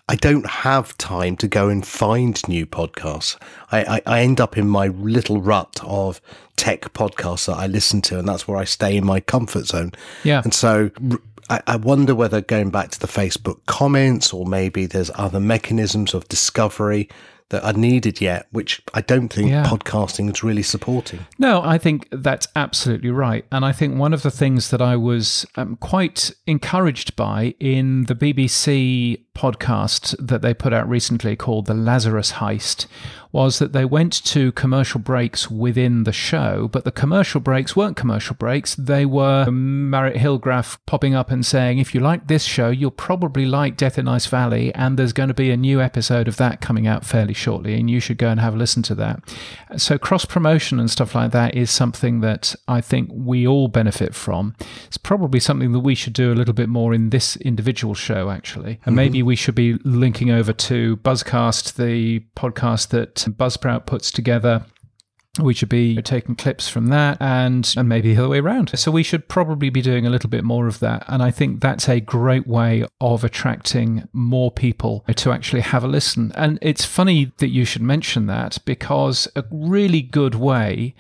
I 0.10 0.16
don't 0.16 0.48
have 0.48 0.98
time 0.98 1.36
to 1.38 1.48
go 1.48 1.70
and 1.70 1.86
find 1.86 2.42
new 2.48 2.66
podcasts. 2.66 3.38
I, 3.72 3.84
I, 3.84 4.02
I 4.06 4.22
end 4.22 4.40
up 4.40 4.58
in 4.58 4.68
my 4.68 4.88
little 4.88 5.42
rut 5.42 5.80
of 5.84 6.22
tech 6.56 6.94
podcasts 6.94 7.48
that 7.48 7.58
I 7.58 7.68
listen 7.68 8.02
to, 8.04 8.20
and 8.20 8.28
that's 8.28 8.48
where 8.48 8.58
I 8.58 8.64
stay 8.64 8.96
in 8.96 9.06
my 9.06 9.20
comfort 9.20 9.66
zone. 9.66 9.92
Yeah. 10.24 10.42
And 10.44 10.54
so 10.54 10.92
I 11.50 11.76
wonder 11.76 12.16
whether 12.16 12.42
going 12.42 12.70
back 12.70 12.92
to 12.92 13.00
the 13.00 13.08
Facebook 13.08 13.60
comments 13.66 14.34
or 14.34 14.46
maybe 14.46 14.86
there's 14.86 15.12
other 15.16 15.40
mechanisms 15.40 16.14
of 16.14 16.28
discovery 16.30 17.10
that 17.54 17.64
are 17.64 17.74
needed 17.74 18.20
yet, 18.20 18.48
which 18.52 18.82
I 18.94 19.02
don't 19.02 19.30
think 19.32 19.50
Yeah. 19.50 19.64
podcasting 19.64 20.30
is 20.34 20.44
really 20.44 20.64
supporting. 20.64 21.22
No, 21.38 21.62
I 21.64 21.78
think 21.78 22.08
that's 22.12 22.48
absolutely 22.56 23.12
right. 23.12 23.46
And 23.52 23.64
I 23.64 23.72
think 23.72 23.96
one 23.96 24.12
podcast 29.36 30.16
that 30.20 30.42
they 30.42 30.54
put 30.54 30.74
out 30.74 30.88
recently 30.88 31.36
called 31.36 31.66
The 31.66 31.74
Lazarus 31.74 32.34
Heist 32.34 32.86
was 33.34 33.58
that 33.58 33.74
they 33.74 33.84
went 33.84 34.24
to 34.24 34.52
commercial 34.52 35.00
breaks 35.00 35.50
within 35.50 36.04
the 36.04 36.14
show, 36.14 36.70
but 36.72 36.86
the 36.86 36.92
commercial 36.92 37.42
breaks 37.42 37.76
weren't 37.76 37.98
commercial 37.98 38.36
breaks. 38.36 38.76
They 38.76 39.08
were 39.08 39.50
Marit 39.50 40.18
Higraff 40.18 40.78
popping 40.86 41.16
up 41.16 41.32
and 41.32 41.44
saying, 41.44 41.80
if 41.80 41.96
you 41.96 42.00
like 42.00 42.28
this 42.28 42.44
show, 42.44 42.70
you'll 42.70 42.92
probably 42.92 43.48
like 43.48 43.76
Death 43.76 43.98
in 43.98 44.08
Ice 44.08 44.28
Valley, 44.28 44.72
and 44.76 45.00
there's 45.00 45.14
going 45.14 45.30
to 45.30 45.34
be 45.34 45.50
a 45.50 45.58
new 45.58 45.82
episode 45.82 46.28
of 46.28 46.38
that 46.38 46.62
coming 46.62 46.86
out 46.86 47.04
fairly 47.04 47.34
shortly, 47.34 47.74
and 47.74 47.90
you 47.90 48.00
should 48.00 48.20
go 48.20 48.30
and 48.30 48.40
have 48.40 48.54
a 48.54 48.58
listen 48.58 48.84
to 48.84 48.96
that. 48.96 49.24
So, 49.78 49.98
cross 49.98 50.26
promotion 50.26 50.80
and 50.80 50.92
stuff 50.92 51.16
like 51.16 51.32
that 51.32 51.56
is 51.56 51.72
something 51.72 52.20
that 52.20 52.56
I 52.68 52.82
think 52.82 53.10
we 53.12 53.48
all 53.48 53.68
benefit 53.68 54.14
from. 54.14 54.56
It's 54.86 54.98
probably 54.98 55.40
something 55.40 55.72
that 55.72 55.80
we 55.80 55.96
should 55.96 56.14
do 56.14 56.32
a 56.32 56.36
little 56.36 56.54
bit 56.54 56.70
more 56.70 56.94
in 56.94 57.10
this 57.10 57.36
individual 57.38 57.96
show, 57.96 58.30
actually. 58.30 58.80
And 58.86 58.96
maybe 58.96 59.23
we 59.24 59.36
should 59.36 59.56
be 59.56 59.74
linking 59.84 60.32
over 60.32 60.54
to 60.54 60.98
Buzzcast, 60.98 61.76
the 61.76 62.22
podcast 62.36 62.90
that 62.90 63.16
Buzzsprout 63.38 63.86
puts 63.86 64.12
together. 64.12 64.66
We 65.40 65.56
should 65.56 65.70
be 65.70 66.00
taking 66.04 66.36
clips 66.36 66.70
from 66.70 66.88
that 66.88 67.18
and, 67.20 67.74
and 67.76 67.90
maybe 67.90 68.14
the 68.14 68.22
other 68.22 68.30
way 68.30 68.38
around. 68.38 68.78
So 68.78 68.92
we 68.92 69.02
should 69.02 69.28
probably 69.28 69.72
be 69.72 69.82
doing 69.82 70.06
a 70.06 70.12
little 70.12 70.30
bit 70.30 70.44
more 70.44 70.68
of 70.68 70.80
that. 70.80 71.06
And 71.08 71.24
I 71.24 71.32
think 71.32 71.60
that's 71.60 71.90
a 71.90 72.00
great 72.00 72.46
way 72.46 72.86
of 73.02 73.24
attracting 73.24 74.08
more 74.14 74.52
people 74.52 75.04
to 75.16 75.32
actually 75.32 75.62
have 75.62 75.84
a 75.84 75.88
listen. 75.88 76.32
And 76.36 76.60
it's 76.62 76.86
funny 76.86 77.32
that 77.38 77.50
you 77.50 77.66
should 77.66 77.82
mention 77.82 78.28
that 78.28 78.60
because 78.64 79.28
a 79.36 79.44
really 79.50 80.04
good 80.04 80.36
way 80.36 80.94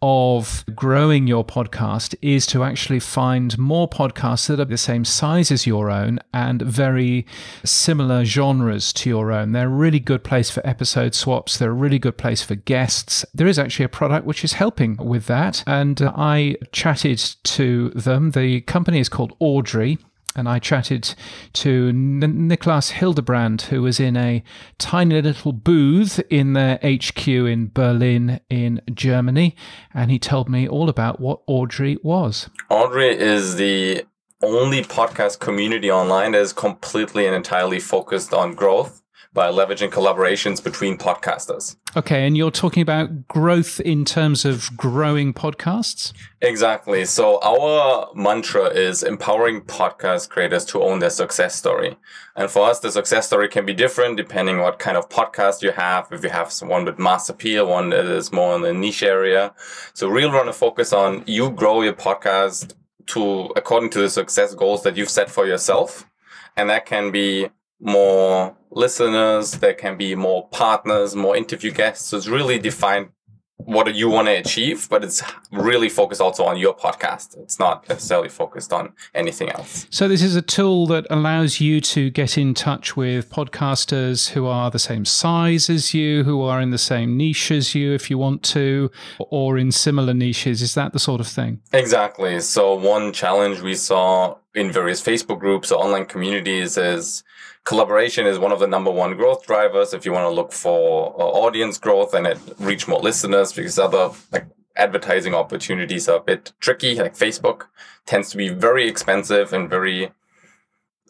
of 0.00 0.64
growing 0.74 1.26
your 1.26 1.44
podcast 1.44 2.14
is 2.22 2.46
to 2.46 2.62
actually 2.62 3.00
find 3.00 3.58
more 3.58 3.88
podcasts 3.88 4.46
that 4.46 4.60
are 4.60 4.64
the 4.64 4.78
same 4.78 5.04
size 5.04 5.50
as 5.50 5.66
your 5.66 5.90
own 5.90 6.18
and 6.32 6.62
very 6.62 7.26
similar 7.64 8.24
genres 8.24 8.92
to 8.92 9.08
your 9.10 9.32
own. 9.32 9.52
They're 9.52 9.66
a 9.66 9.70
really 9.70 10.00
good 10.00 10.22
place 10.22 10.50
for 10.50 10.64
episode 10.66 11.14
swaps. 11.14 11.58
They're 11.58 11.70
a 11.70 11.74
really 11.74 11.98
good 11.98 12.16
place 12.16 12.42
for 12.42 12.54
guests. 12.54 13.24
There 13.34 13.46
is 13.46 13.58
actually 13.58 13.86
a 13.86 13.90
product 13.90 14.26
which 14.26 14.44
is 14.44 14.52
helping 14.52 14.96
with 14.96 15.26
that. 15.26 15.64
And 15.66 16.00
uh, 16.00 16.12
I 16.16 16.56
chatted 16.72 17.18
to 17.44 17.90
them. 17.90 18.32
The 18.32 18.60
company 18.62 19.00
is 19.00 19.08
called 19.08 19.34
Audrey 19.40 19.98
and 20.38 20.48
I 20.48 20.60
chatted 20.60 21.14
to 21.54 21.88
N- 21.88 22.48
Niklas 22.48 22.92
Hildebrand, 22.92 23.62
who 23.62 23.82
was 23.82 23.98
in 23.98 24.16
a 24.16 24.42
tiny 24.78 25.20
little 25.20 25.52
booth 25.52 26.20
in 26.30 26.52
their 26.52 26.78
HQ 26.82 27.26
in 27.26 27.70
Berlin, 27.74 28.40
in 28.48 28.80
Germany, 28.94 29.56
and 29.92 30.10
he 30.10 30.18
told 30.18 30.48
me 30.48 30.68
all 30.68 30.88
about 30.88 31.20
what 31.20 31.40
Audrey 31.46 31.98
was. 32.02 32.48
Audrey 32.70 33.18
is 33.18 33.56
the 33.56 34.04
only 34.40 34.82
podcast 34.82 35.40
community 35.40 35.90
online 35.90 36.32
that 36.32 36.40
is 36.40 36.52
completely 36.52 37.26
and 37.26 37.34
entirely 37.34 37.80
focused 37.80 38.32
on 38.32 38.54
growth 38.54 39.02
by 39.38 39.52
leveraging 39.52 39.88
collaborations 39.88 40.60
between 40.60 40.98
podcasters. 40.98 41.76
Okay, 41.96 42.26
and 42.26 42.36
you're 42.36 42.50
talking 42.50 42.82
about 42.82 43.28
growth 43.28 43.78
in 43.78 44.04
terms 44.04 44.44
of 44.44 44.76
growing 44.76 45.32
podcasts? 45.32 46.12
Exactly. 46.40 47.04
So 47.04 47.38
our 47.44 48.10
mantra 48.16 48.64
is 48.64 49.04
empowering 49.04 49.60
podcast 49.60 50.28
creators 50.28 50.64
to 50.64 50.82
own 50.82 50.98
their 50.98 51.10
success 51.10 51.54
story. 51.54 51.96
And 52.34 52.50
for 52.50 52.68
us, 52.68 52.80
the 52.80 52.90
success 52.90 53.28
story 53.28 53.46
can 53.46 53.64
be 53.64 53.74
different 53.74 54.16
depending 54.16 54.58
what 54.58 54.80
kind 54.80 54.96
of 54.96 55.08
podcast 55.08 55.62
you 55.62 55.70
have. 55.70 56.08
If 56.10 56.24
you 56.24 56.30
have 56.30 56.52
one 56.62 56.84
with 56.84 56.98
mass 56.98 57.28
appeal, 57.28 57.68
one 57.68 57.90
that 57.90 58.06
is 58.06 58.32
more 58.32 58.56
in 58.56 58.62
the 58.62 58.72
niche 58.74 59.04
area. 59.04 59.54
So 59.94 60.08
really 60.08 60.34
want 60.34 60.46
to 60.46 60.52
focus 60.52 60.92
on 60.92 61.22
you 61.28 61.50
grow 61.50 61.82
your 61.82 61.92
podcast 61.92 62.74
to 63.14 63.52
according 63.54 63.90
to 63.90 64.00
the 64.00 64.10
success 64.10 64.52
goals 64.52 64.82
that 64.82 64.96
you've 64.96 65.08
set 65.08 65.30
for 65.30 65.46
yourself. 65.46 66.10
And 66.56 66.68
that 66.70 66.86
can 66.86 67.12
be 67.12 67.50
more 67.80 68.57
listeners, 68.70 69.52
there 69.52 69.74
can 69.74 69.96
be 69.96 70.14
more 70.14 70.48
partners, 70.48 71.14
more 71.14 71.36
interview 71.36 71.72
guests. 71.72 72.08
So 72.08 72.16
it's 72.16 72.28
really 72.28 72.58
defined 72.58 73.10
what 73.58 73.92
you 73.94 74.08
want 74.08 74.28
to 74.28 74.32
achieve, 74.32 74.88
but 74.88 75.04
it's 75.04 75.22
really 75.52 75.88
focused 75.88 76.20
also 76.20 76.44
on 76.44 76.56
your 76.56 76.74
podcast. 76.74 77.36
It's 77.38 77.58
not 77.58 77.88
necessarily 77.88 78.28
focused 78.28 78.72
on 78.72 78.92
anything 79.14 79.50
else. 79.50 79.86
So, 79.90 80.08
this 80.08 80.22
is 80.22 80.36
a 80.36 80.42
tool 80.42 80.86
that 80.86 81.06
allows 81.10 81.60
you 81.60 81.80
to 81.82 82.08
get 82.10 82.38
in 82.38 82.54
touch 82.54 82.96
with 82.96 83.28
podcasters 83.30 84.30
who 84.30 84.46
are 84.46 84.70
the 84.70 84.78
same 84.78 85.04
size 85.04 85.68
as 85.68 85.92
you, 85.92 86.24
who 86.24 86.42
are 86.42 86.60
in 86.60 86.70
the 86.70 86.78
same 86.78 87.16
niche 87.16 87.50
as 87.50 87.74
you, 87.74 87.92
if 87.92 88.08
you 88.10 88.16
want 88.16 88.42
to, 88.44 88.90
or 89.18 89.58
in 89.58 89.72
similar 89.72 90.14
niches. 90.14 90.62
Is 90.62 90.74
that 90.74 90.92
the 90.92 90.98
sort 90.98 91.20
of 91.20 91.26
thing? 91.26 91.60
Exactly. 91.72 92.40
So, 92.40 92.74
one 92.74 93.12
challenge 93.12 93.60
we 93.60 93.74
saw 93.74 94.36
in 94.54 94.72
various 94.72 95.02
Facebook 95.02 95.40
groups 95.40 95.70
or 95.70 95.82
online 95.82 96.06
communities 96.06 96.76
is 96.78 97.22
collaboration 97.68 98.26
is 98.26 98.38
one 98.38 98.50
of 98.50 98.60
the 98.60 98.66
number 98.66 98.90
one 98.90 99.14
growth 99.14 99.46
drivers 99.46 99.92
if 99.92 100.06
you 100.06 100.10
want 100.10 100.24
to 100.24 100.30
look 100.30 100.52
for 100.52 101.14
uh, 101.20 101.24
audience 101.44 101.76
growth 101.76 102.14
and 102.14 102.26
it 102.26 102.38
reach 102.58 102.88
more 102.88 102.98
listeners 103.00 103.52
because 103.52 103.78
other 103.78 104.08
like 104.32 104.46
advertising 104.76 105.34
opportunities 105.34 106.08
are 106.08 106.16
a 106.16 106.22
bit 106.30 106.54
tricky 106.60 106.94
like 106.94 107.14
facebook 107.14 107.66
tends 108.06 108.30
to 108.30 108.38
be 108.38 108.48
very 108.48 108.88
expensive 108.88 109.52
and 109.52 109.68
very 109.68 110.10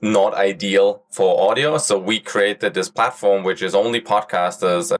not 0.03 0.35
ideal 0.35 1.05
for 1.13 1.49
audio 1.49 1.79
so 1.79 1.97
we 1.97 2.19
created 2.19 2.75
this 2.75 2.89
platform 2.89 3.45
which 3.45 3.63
is 3.63 3.73
only 3.73 4.01
podcasters 4.01 4.93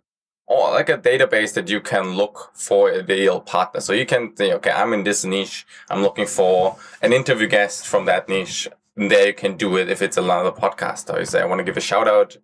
or 0.47 0.71
like 0.71 0.89
a 0.89 0.97
database 0.97 1.55
that 1.55 1.69
you 1.69 1.81
can 1.81 2.13
look 2.13 2.53
for 2.55 2.89
a 2.91 3.01
ideal 3.01 3.39
partner. 3.39 3.81
So 3.81 3.93
you 3.93 4.07
can 4.07 4.33
think, 4.33 4.55
okay, 4.55 4.71
I'm 4.71 4.95
in 4.95 5.05
this 5.05 5.23
niche. 5.23 5.67
I'm 5.91 6.01
looking 6.01 6.25
for 6.25 6.79
an 7.03 7.13
interview 7.13 7.47
guest 7.47 7.87
from 7.87 8.07
that 8.07 8.31
niche. 8.31 8.67
There 8.99 9.29
you 9.29 9.35
can 9.35 9.57
do 9.57 9.77
it 9.77 9.89
if 9.89 10.03
it's 10.03 10.17
another 10.17 10.51
podcaster. 10.51 11.19
You 11.19 11.25
say, 11.25 11.41
I 11.41 11.45
want 11.45 11.61
to 11.61 11.65
give 11.65 11.77
a 11.77 11.81
shout 11.81 12.09
out 12.09 12.37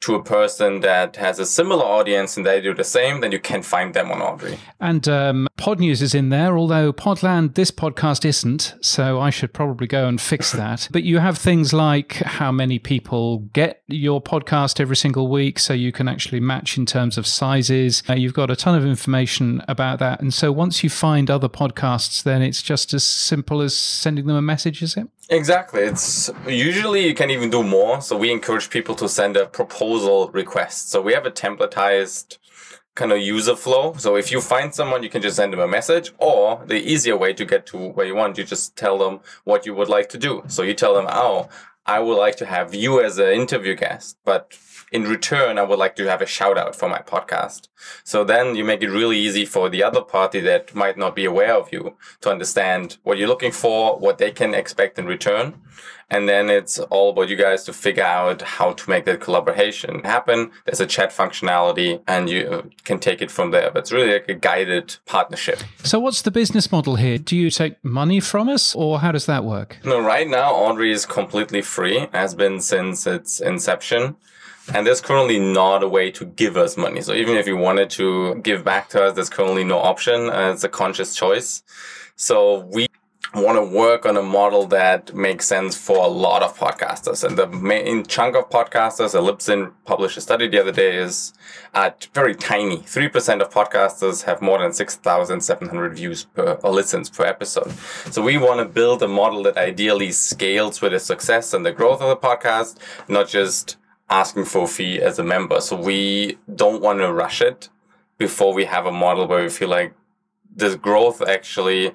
to 0.00 0.14
a 0.14 0.22
person 0.22 0.80
that 0.80 1.16
has 1.16 1.38
a 1.38 1.44
similar 1.44 1.84
audience 1.84 2.36
and 2.36 2.46
they 2.46 2.60
do 2.60 2.72
the 2.72 2.84
same, 2.84 3.20
then 3.20 3.32
you 3.32 3.38
can 3.40 3.62
find 3.62 3.92
them 3.92 4.10
on 4.10 4.22
Audrey. 4.22 4.58
And 4.80 5.06
um, 5.08 5.48
Pod 5.60 5.78
News 5.78 6.00
is 6.00 6.14
in 6.14 6.30
there, 6.30 6.56
although 6.56 6.90
Podland, 6.90 7.54
this 7.54 7.70
podcast 7.70 8.24
isn't. 8.24 8.74
So 8.80 9.20
I 9.20 9.28
should 9.28 9.52
probably 9.52 9.86
go 9.86 10.08
and 10.08 10.18
fix 10.18 10.52
that. 10.62 10.88
but 10.90 11.02
you 11.02 11.18
have 11.18 11.36
things 11.36 11.74
like 11.74 12.14
how 12.14 12.50
many 12.50 12.78
people 12.78 13.40
get 13.52 13.82
your 13.86 14.22
podcast 14.22 14.80
every 14.80 14.96
single 14.96 15.28
week. 15.28 15.58
So 15.58 15.74
you 15.74 15.92
can 15.92 16.08
actually 16.08 16.40
match 16.40 16.78
in 16.78 16.86
terms 16.86 17.18
of 17.18 17.26
sizes. 17.26 18.02
Uh, 18.08 18.14
you've 18.14 18.32
got 18.32 18.50
a 18.50 18.56
ton 18.56 18.74
of 18.74 18.86
information 18.86 19.62
about 19.68 19.98
that. 19.98 20.22
And 20.22 20.32
so 20.32 20.50
once 20.50 20.82
you 20.82 20.88
find 20.88 21.30
other 21.30 21.50
podcasts, 21.50 22.22
then 22.22 22.40
it's 22.40 22.62
just 22.62 22.94
as 22.94 23.04
simple 23.04 23.60
as 23.60 23.74
sending 23.76 24.28
them 24.28 24.36
a 24.36 24.42
message, 24.42 24.80
is 24.80 24.96
it? 24.96 25.08
Exactly. 25.28 25.82
It's 25.82 26.30
usually 26.48 27.06
you 27.06 27.12
can 27.12 27.28
even 27.28 27.50
do 27.50 27.62
more. 27.62 28.00
So 28.00 28.16
we 28.16 28.32
encourage 28.32 28.70
people 28.70 28.94
to 28.94 29.10
send 29.10 29.36
a 29.36 29.44
proposal 29.44 30.30
request. 30.30 30.90
So 30.90 31.02
we 31.02 31.12
have 31.12 31.26
a 31.26 31.30
templatized 31.30 32.38
kind 32.94 33.12
of 33.12 33.18
user 33.18 33.56
flow. 33.56 33.94
So 33.94 34.16
if 34.16 34.30
you 34.32 34.40
find 34.40 34.74
someone, 34.74 35.02
you 35.02 35.08
can 35.08 35.22
just 35.22 35.36
send 35.36 35.52
them 35.52 35.60
a 35.60 35.68
message 35.68 36.12
or 36.18 36.62
the 36.66 36.76
easier 36.76 37.16
way 37.16 37.32
to 37.34 37.44
get 37.44 37.66
to 37.66 37.78
where 37.90 38.06
you 38.06 38.14
want, 38.14 38.38
you 38.38 38.44
just 38.44 38.76
tell 38.76 38.98
them 38.98 39.20
what 39.44 39.66
you 39.66 39.74
would 39.74 39.88
like 39.88 40.08
to 40.10 40.18
do. 40.18 40.42
So 40.48 40.62
you 40.62 40.74
tell 40.74 40.94
them, 40.94 41.06
oh, 41.08 41.48
I 41.86 42.00
would 42.00 42.16
like 42.16 42.36
to 42.36 42.46
have 42.46 42.74
you 42.74 43.02
as 43.02 43.18
an 43.18 43.30
interview 43.30 43.74
guest, 43.74 44.18
but 44.24 44.52
in 44.92 45.04
return, 45.04 45.58
I 45.58 45.62
would 45.62 45.78
like 45.78 45.96
to 45.96 46.06
have 46.06 46.22
a 46.22 46.26
shout 46.26 46.58
out 46.58 46.74
for 46.74 46.88
my 46.88 46.98
podcast. 46.98 47.68
So 48.04 48.24
then 48.24 48.56
you 48.56 48.64
make 48.64 48.82
it 48.82 48.90
really 48.90 49.18
easy 49.18 49.44
for 49.44 49.68
the 49.68 49.82
other 49.82 50.02
party 50.02 50.40
that 50.40 50.74
might 50.74 50.98
not 50.98 51.14
be 51.14 51.24
aware 51.24 51.54
of 51.54 51.72
you 51.72 51.96
to 52.22 52.30
understand 52.30 52.98
what 53.02 53.18
you're 53.18 53.28
looking 53.28 53.52
for, 53.52 53.98
what 53.98 54.18
they 54.18 54.30
can 54.30 54.54
expect 54.54 54.98
in 54.98 55.06
return. 55.06 55.54
And 56.12 56.28
then 56.28 56.50
it's 56.50 56.78
all 56.78 57.10
about 57.10 57.28
you 57.28 57.36
guys 57.36 57.62
to 57.64 57.72
figure 57.72 58.02
out 58.02 58.42
how 58.42 58.72
to 58.72 58.90
make 58.90 59.04
that 59.04 59.20
collaboration 59.20 60.00
happen. 60.00 60.50
There's 60.64 60.80
a 60.80 60.86
chat 60.86 61.10
functionality 61.10 62.02
and 62.08 62.28
you 62.28 62.70
can 62.82 62.98
take 62.98 63.22
it 63.22 63.30
from 63.30 63.52
there. 63.52 63.70
But 63.70 63.80
it's 63.80 63.92
really 63.92 64.12
like 64.14 64.28
a 64.28 64.34
guided 64.34 64.96
partnership. 65.06 65.60
So, 65.84 66.00
what's 66.00 66.22
the 66.22 66.32
business 66.32 66.72
model 66.72 66.96
here? 66.96 67.16
Do 67.16 67.36
you 67.36 67.48
take 67.48 67.82
money 67.84 68.18
from 68.18 68.48
us 68.48 68.74
or 68.74 68.98
how 68.98 69.12
does 69.12 69.26
that 69.26 69.44
work? 69.44 69.78
No, 69.84 70.00
right 70.00 70.28
now, 70.28 70.52
Audrey 70.52 70.90
is 70.90 71.06
completely 71.06 71.62
free, 71.62 72.08
has 72.12 72.34
been 72.34 72.60
since 72.60 73.06
its 73.06 73.40
inception. 73.40 74.16
And 74.72 74.86
there's 74.86 75.00
currently 75.00 75.40
not 75.40 75.82
a 75.82 75.88
way 75.88 76.12
to 76.12 76.24
give 76.24 76.56
us 76.56 76.76
money. 76.76 77.00
So 77.00 77.12
even 77.12 77.36
if 77.36 77.46
you 77.46 77.56
wanted 77.56 77.90
to 77.90 78.36
give 78.36 78.64
back 78.64 78.88
to 78.90 79.04
us, 79.04 79.14
there's 79.14 79.28
currently 79.28 79.64
no 79.64 79.78
option. 79.78 80.30
Uh, 80.30 80.52
it's 80.52 80.62
a 80.62 80.68
conscious 80.68 81.14
choice. 81.14 81.62
So 82.14 82.60
we 82.72 82.86
want 83.34 83.56
to 83.58 83.76
work 83.76 84.06
on 84.06 84.16
a 84.16 84.22
model 84.22 84.66
that 84.66 85.14
makes 85.14 85.46
sense 85.46 85.76
for 85.76 86.04
a 86.04 86.08
lot 86.08 86.42
of 86.42 86.56
podcasters. 86.56 87.24
And 87.24 87.36
the 87.36 87.48
main 87.48 88.04
chunk 88.06 88.36
of 88.36 88.48
podcasters, 88.48 89.14
Libsyn 89.14 89.72
published 89.84 90.16
a 90.16 90.20
study 90.20 90.48
the 90.48 90.60
other 90.60 90.72
day, 90.72 90.96
is 90.96 91.32
at 91.74 92.08
very 92.14 92.34
tiny. 92.34 92.78
3% 92.78 93.40
of 93.40 93.50
podcasters 93.50 94.24
have 94.24 94.40
more 94.40 94.58
than 94.58 94.72
6,700 94.72 95.94
views 95.94 96.24
per 96.24 96.52
or 96.62 96.70
listens 96.70 97.10
per 97.10 97.24
episode. 97.24 97.70
So 98.12 98.22
we 98.22 98.36
want 98.36 98.60
to 98.60 98.66
build 98.66 99.02
a 99.02 99.08
model 99.08 99.42
that 99.44 99.56
ideally 99.56 100.12
scales 100.12 100.80
with 100.80 100.92
the 100.92 101.00
success 101.00 101.54
and 101.54 101.66
the 101.66 101.72
growth 101.72 102.00
of 102.00 102.08
the 102.08 102.16
podcast, 102.16 102.78
not 103.08 103.28
just 103.28 103.76
asking 104.10 104.44
for 104.44 104.64
a 104.64 104.66
fee 104.66 105.00
as 105.00 105.18
a 105.18 105.24
member. 105.24 105.60
So 105.60 105.76
we 105.76 106.38
don't 106.54 106.82
want 106.82 106.98
to 106.98 107.12
rush 107.12 107.40
it 107.40 107.68
before 108.18 108.52
we 108.52 108.66
have 108.66 108.84
a 108.86 108.92
model 108.92 109.26
where 109.26 109.42
we 109.42 109.48
feel 109.48 109.68
like 109.68 109.94
the 110.54 110.76
growth 110.76 111.22
actually 111.22 111.92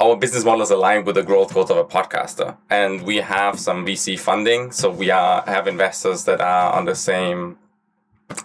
our 0.00 0.16
business 0.16 0.44
model 0.44 0.62
is 0.62 0.70
aligned 0.70 1.06
with 1.06 1.14
the 1.14 1.22
growth 1.22 1.54
goals 1.54 1.70
of 1.70 1.76
a 1.76 1.84
podcaster 1.84 2.56
and 2.68 3.02
we 3.02 3.18
have 3.18 3.58
some 3.58 3.86
vc 3.86 4.18
funding 4.18 4.72
so 4.72 4.90
we 4.90 5.10
are 5.10 5.42
have 5.42 5.68
investors 5.68 6.24
that 6.24 6.40
are 6.40 6.72
on 6.72 6.84
the 6.84 6.94
same 6.94 7.56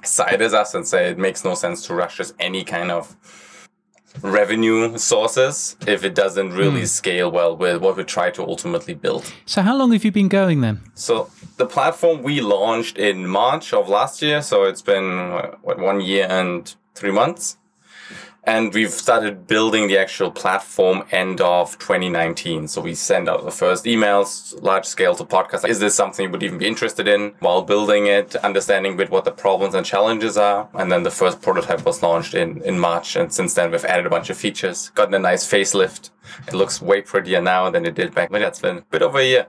side 0.04 0.42
as 0.42 0.54
us 0.54 0.76
and 0.76 0.88
say 0.88 1.10
it 1.10 1.18
makes 1.18 1.44
no 1.44 1.56
sense 1.56 1.86
to 1.86 1.94
rush 1.94 2.18
just 2.18 2.36
any 2.40 2.64
kind 2.64 2.92
of 2.92 3.16
revenue 4.22 4.98
sources 4.98 5.76
if 5.88 6.04
it 6.04 6.16
doesn't 6.16 6.54
really 6.54 6.82
mm. 6.82 6.88
scale 6.88 7.32
well 7.32 7.56
with 7.56 7.82
what 7.82 7.98
we 7.98 8.04
try 8.04 8.32
to 8.32 8.42
ultimately 8.44 8.94
build. 8.94 9.32
So, 9.46 9.62
how 9.62 9.76
long 9.78 9.92
have 9.92 10.04
you 10.04 10.12
been 10.12 10.28
going 10.28 10.62
then? 10.62 10.82
So, 10.96 11.30
the 11.58 11.66
platform 11.66 12.24
we 12.24 12.42
launched 12.42 12.98
in 12.98 13.28
March 13.28 13.74
of 13.74 13.90
last 13.90 14.22
year. 14.22 14.42
So, 14.42 14.64
it's 14.64 14.82
been 14.82 15.30
what, 15.62 15.80
one 15.80 16.02
year 16.02 16.28
and 16.30 16.74
three 16.96 17.12
months 17.12 17.58
and 18.48 18.74
we've 18.74 18.92
started 18.92 19.46
building 19.46 19.88
the 19.88 19.98
actual 19.98 20.32
platform 20.32 21.04
end 21.12 21.40
of 21.42 21.78
2019 21.78 22.68
so 22.68 22.82
we 22.82 22.96
send 22.96 23.30
out 23.30 23.44
the 23.46 23.52
first 23.52 23.86
emails 23.86 24.62
large 24.64 24.86
scale 24.86 25.14
to 25.14 25.24
podcasts 25.24 25.68
is 25.68 25.80
this 25.80 25.94
something 25.94 26.26
you 26.26 26.32
would 26.32 26.44
even 26.44 26.58
be 26.58 26.68
interested 26.68 27.08
in? 27.08 27.34
While 27.40 27.62
building 27.62 28.08
it 28.08 28.36
understanding 28.38 28.98
bit 28.98 29.10
what 29.10 29.26
the 29.26 29.32
problems 29.32 29.76
and 29.76 29.86
challenges 29.86 30.38
are. 30.38 30.70
And 30.74 30.92
then 30.92 31.04
the 31.04 31.12
first 31.12 31.42
prototype 31.42 31.86
was 31.86 32.02
launched 32.02 32.34
in 32.34 32.62
in 32.64 32.80
march. 32.80 33.16
And 33.16 33.32
since 33.32 33.54
then 33.54 33.72
we've 33.72 33.86
added 33.86 34.06
a 34.06 34.10
bunch 34.10 34.30
of 34.30 34.38
features. 34.38 34.90
Gotten 34.96 35.14
a 35.14 35.20
nice 35.20 35.46
facelift. 35.46 36.10
It 36.48 36.54
looks 36.54 36.82
way 36.82 37.02
prettier 37.02 37.42
now 37.42 37.70
than 37.70 37.86
it 37.86 37.96
did 37.96 38.14
back 38.14 38.32
then. 38.32 38.42
It's 38.42 38.60
been 38.60 38.78
a 38.78 38.82
bit 38.82 39.02
over 39.02 39.20
a 39.20 39.26
year 39.26 39.48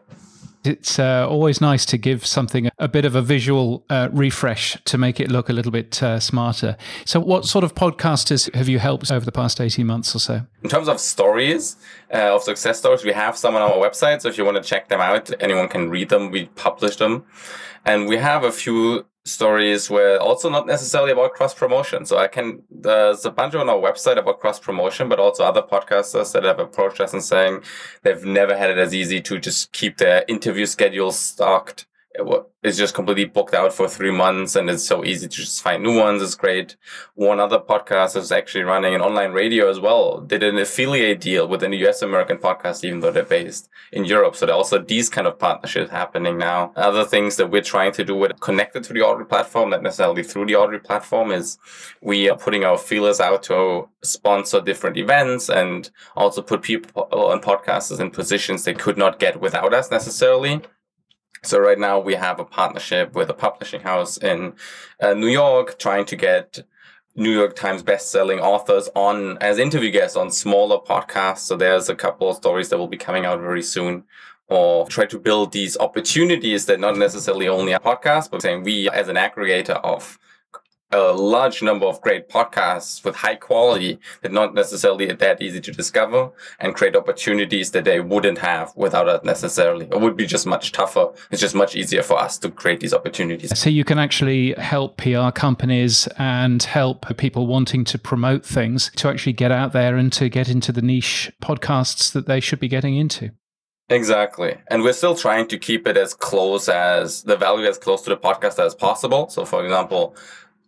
it's 0.69 0.99
uh, 0.99 1.27
always 1.29 1.61
nice 1.61 1.85
to 1.87 1.97
give 1.97 2.27
something 2.27 2.71
a 2.79 2.89
bit 2.89 3.05
of 3.05 3.15
a 3.15 3.23
visual 3.23 3.85
uh, 3.91 4.09
refresh 4.13 4.77
to 4.85 4.99
make 4.99 5.19
it 5.19 5.31
look 5.31 5.49
a 5.49 5.53
little 5.53 5.73
bit 5.73 6.03
uh, 6.03 6.21
smarter. 6.21 6.77
So, 7.05 7.19
what 7.19 7.47
sort 7.47 7.65
of 7.65 7.75
podcasters 7.75 8.55
have 8.55 8.69
you 8.69 8.79
helped 8.79 9.11
over 9.11 9.25
the 9.25 9.33
past 9.33 9.61
18 9.61 9.87
months 9.87 10.15
or 10.15 10.19
so? 10.19 10.43
In 10.63 10.71
terms 10.71 10.89
of 10.89 11.01
stories, 11.01 11.77
uh, 12.13 12.35
of 12.35 12.43
success 12.43 12.79
stories, 12.79 13.05
we 13.05 13.13
have 13.13 13.37
some 13.37 13.57
on 13.57 13.63
our 13.63 13.73
website. 13.73 14.23
So, 14.23 14.29
if 14.29 14.39
you 14.39 14.45
want 14.45 14.57
to 14.57 14.63
check 14.63 14.89
them 14.89 15.01
out, 15.01 15.31
anyone 15.43 15.69
can 15.69 15.91
read 15.91 16.11
them. 16.11 16.31
We 16.31 16.47
publish 16.47 16.97
them. 16.97 17.25
And 17.85 18.07
we 18.07 18.17
have 18.17 18.45
a 18.45 18.53
few 18.53 19.07
stories 19.25 19.91
where 19.91 20.19
also 20.21 20.49
not 20.49 20.67
necessarily 20.67 21.13
about 21.13 21.35
cross 21.35 21.55
promotion. 21.55 22.07
So 22.07 22.19
I 22.19 22.29
can 22.29 22.63
there's 22.71 23.25
a 23.25 23.31
bunch 23.31 23.55
on 23.55 23.69
our 23.69 23.77
website 23.77 24.19
about 24.19 24.41
cross 24.41 24.59
promotion, 24.59 25.09
but 25.09 25.21
also 25.21 25.45
other 25.45 25.63
podcasters 25.63 26.33
that 26.33 26.45
have 26.45 26.59
approached 26.59 27.01
us 27.01 27.13
and 27.13 27.23
saying 27.23 27.63
they've 28.03 28.25
never 28.25 28.57
had 28.57 28.71
it 28.71 28.79
as 28.79 28.95
easy 28.95 29.21
to 29.23 29.39
just 29.39 29.73
keep 29.73 29.99
their 29.99 30.25
interview 30.29 30.67
schedules 30.67 31.19
stocked 31.19 31.87
it's 32.63 32.77
just 32.77 32.95
completely 32.95 33.25
booked 33.25 33.55
out 33.55 33.73
for 33.73 33.89
three 33.89 34.11
months 34.11 34.57
and 34.57 34.69
it's 34.69 34.85
so 34.85 35.05
easy 35.05 35.29
to 35.29 35.37
just 35.37 35.63
find 35.63 35.83
new 35.83 35.97
ones. 35.97 36.23
It's 36.23 36.35
great. 36.35 36.77
One 37.15 37.39
other 37.39 37.59
podcast 37.59 38.17
is 38.17 38.33
actually 38.33 38.65
running 38.65 38.95
an 38.95 39.01
online 39.01 39.33
radio 39.33 39.71
as 39.71 39.79
well. 39.79 40.21
Did 40.21 40.43
an 40.43 40.59
affiliate 40.59 41.21
deal 41.21 41.47
with 41.47 41.63
a 41.63 41.77
US 41.87 42.03
American 42.03 42.39
podcast, 42.39 42.85
even 42.85 43.01
though 43.01 43.13
they're 43.13 43.23
based 43.23 43.69
in 43.93 44.05
Europe. 44.05 44.35
So 44.35 44.47
there 44.47 44.55
are 44.55 44.59
also 44.59 44.79
these 44.79 45.09
kind 45.09 45.27
of 45.27 45.39
partnerships 45.39 45.91
happening 45.91 46.37
now. 46.37 46.73
Other 46.75 47.05
things 47.05 47.37
that 47.37 47.51
we're 47.51 47.63
trying 47.63 47.93
to 47.93 48.05
do 48.05 48.17
with 48.17 48.41
connected 48.41 48.83
to 48.85 48.93
the 48.93 49.03
Audrey 49.03 49.27
platform, 49.27 49.71
not 49.71 49.83
necessarily 49.83 50.25
through 50.25 50.47
the 50.47 50.57
Audrey 50.57 50.81
platform, 50.81 51.31
is 51.31 51.59
we 52.01 52.29
are 52.29 52.37
putting 52.37 52.65
our 52.65 52.79
feelers 52.79 53.21
out 53.21 53.45
to 53.45 53.89
sponsor 54.03 54.61
different 54.61 54.97
events 54.97 55.49
and 55.49 55.91
also 56.17 56.43
put 56.43 56.63
people 56.63 57.09
on 57.13 57.41
podcasters 57.41 58.01
in 58.01 58.11
positions 58.11 58.65
they 58.65 58.75
could 58.75 58.99
not 58.99 59.19
get 59.19 59.41
without 59.41 59.73
us 59.73 59.91
necessarily. 59.91 60.61
So 61.43 61.59
right 61.59 61.79
now 61.79 61.99
we 61.99 62.15
have 62.15 62.41
a 62.41 62.45
partnership 62.45 63.15
with 63.15 63.31
a 63.31 63.35
publishing 63.35 63.81
house 63.81 64.17
in 64.17 64.55
uh, 65.01 65.15
New 65.15 65.29
York, 65.29 65.79
trying 65.79 66.05
to 66.07 66.17
get 66.17 66.61
New 67.15 67.31
York 67.31 67.57
Times 67.57 67.83
best-selling 67.83 68.41
authors 68.41 68.89
on 68.95 69.39
as 69.39 69.59
interview 69.59 69.91
guests 69.91 70.17
on 70.17 70.31
smaller 70.31 70.79
podcasts. 70.79 71.39
So 71.39 71.57
there's 71.57 71.89
a 71.89 71.95
couple 71.95 72.31
of 72.31 72.37
stories 72.37 72.69
that 72.69 72.79
will 72.79 72.89
be 72.89 72.97
coming 72.97 73.25
out 73.25 73.41
very 73.41 73.63
soon. 73.63 74.05
Or 74.51 74.87
try 74.87 75.05
to 75.05 75.19
build 75.19 75.53
these 75.53 75.77
opportunities 75.77 76.65
that 76.67 76.81
not 76.81 76.97
necessarily 76.97 77.49
only 77.49 77.73
a 77.73 77.79
podcast, 77.79 78.31
but 78.31 78.41
saying 78.41 78.63
we 78.63 78.89
as 78.89 79.09
an 79.09 79.17
aggregator 79.17 79.79
of 79.85 80.19
a 80.91 81.13
large 81.13 81.63
number 81.63 81.85
of 81.85 82.01
great 82.01 82.29
podcasts 82.29 83.05
with 83.05 83.17
high 83.17 83.35
quality 83.35 83.99
that 84.23 84.33
not 84.33 84.55
necessarily 84.55 85.13
that 85.13 85.43
easy 85.43 85.61
to 85.61 85.73
discover 85.73 86.31
and 86.59 86.75
create 86.75 86.97
opportunities 86.97 87.73
that 87.73 87.85
they 87.85 88.01
wouldn't 88.01 88.39
have 88.39 88.73
without 88.75 89.07
it 89.09 89.25
necessarily. 89.25 89.87
It 89.87 90.01
would 90.01 90.17
be 90.17 90.27
just 90.27 90.47
much 90.47 90.73
tougher. 90.73 91.09
It's 91.31 91.41
just 91.41 91.55
much 91.55 91.77
easier 91.77 92.03
for 92.03 92.19
us 92.19 92.39
to 92.39 92.51
create 92.51 92.81
these 92.81 92.95
opportunities. 92.95 93.59
So 93.59 93.69
you 93.69 93.85
can 93.85 93.99
actually 93.99 94.55
help 94.55 94.97
PR 94.97 95.31
companies 95.31 96.09
and 96.17 96.63
help 96.63 97.17
people 97.19 97.47
wanting 97.47 97.85
to 97.85 97.99
promote 97.99 98.47
things 98.47 98.91
to 98.97 99.09
actually 99.09 99.35
get 99.35 99.53
out 99.53 99.73
there 99.73 99.97
and 99.97 100.13
to 100.15 100.29
get 100.29 100.49
into 100.49 100.73
the 100.73 100.83
niche 100.83 101.31
podcasts 101.43 102.13
that 102.13 102.27
they 102.27 102.41
should 102.41 102.61
be 102.61 102.69
getting 102.69 102.97
into. 102.97 103.31
Exactly. 103.91 104.57
And 104.69 104.83
we're 104.83 104.93
still 104.93 105.15
trying 105.15 105.49
to 105.49 105.59
keep 105.59 105.87
it 105.87 105.97
as 105.97 106.13
close 106.13 106.69
as 106.69 107.23
the 107.23 107.37
value 107.37 107.67
as 107.67 107.79
close 107.79 108.03
to 108.03 108.11
the 108.11 108.17
podcast 108.17 108.63
as 108.63 108.75
possible. 108.75 109.29
So 109.31 109.45
for 109.45 109.65
example, 109.65 110.15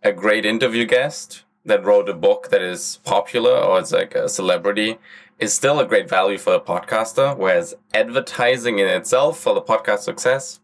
a 0.03 0.11
great 0.11 0.45
interview 0.45 0.85
guest 0.85 1.43
that 1.65 1.83
wrote 1.83 2.09
a 2.09 2.13
book 2.13 2.49
that 2.49 2.61
is 2.61 2.99
popular 3.03 3.51
or 3.51 3.79
it's 3.79 3.91
like 3.91 4.15
a 4.15 4.27
celebrity 4.27 4.97
is 5.39 5.53
still 5.53 5.79
a 5.79 5.85
great 5.85 6.07
value 6.07 6.37
for 6.37 6.53
a 6.53 6.59
podcaster, 6.59 7.35
whereas 7.35 7.73
advertising 7.93 8.79
in 8.79 8.87
itself 8.87 9.39
for 9.39 9.53
the 9.55 9.61
podcast 9.61 9.99
success 9.99 10.59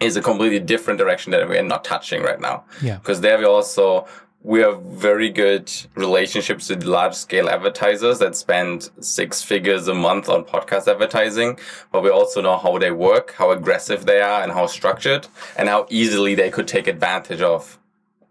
is 0.00 0.16
a 0.16 0.22
completely 0.22 0.60
different 0.60 0.98
direction 0.98 1.32
that 1.32 1.48
we're 1.48 1.62
not 1.62 1.84
touching 1.84 2.22
right 2.22 2.40
now. 2.40 2.64
Yeah. 2.82 2.98
Because 2.98 3.22
there 3.22 3.38
we 3.38 3.46
also 3.46 4.06
we 4.42 4.60
have 4.60 4.82
very 4.82 5.30
good 5.30 5.72
relationships 5.94 6.68
with 6.68 6.84
large 6.84 7.14
scale 7.14 7.48
advertisers 7.48 8.18
that 8.18 8.36
spend 8.36 8.90
six 9.00 9.42
figures 9.42 9.88
a 9.88 9.94
month 9.94 10.28
on 10.28 10.44
podcast 10.44 10.86
advertising, 10.86 11.58
but 11.90 12.02
we 12.02 12.10
also 12.10 12.42
know 12.42 12.58
how 12.58 12.76
they 12.76 12.90
work, 12.90 13.32
how 13.38 13.52
aggressive 13.52 14.04
they 14.04 14.20
are, 14.20 14.42
and 14.42 14.52
how 14.52 14.66
structured, 14.66 15.26
and 15.56 15.70
how 15.70 15.86
easily 15.88 16.34
they 16.34 16.50
could 16.50 16.68
take 16.68 16.86
advantage 16.86 17.40
of 17.40 17.78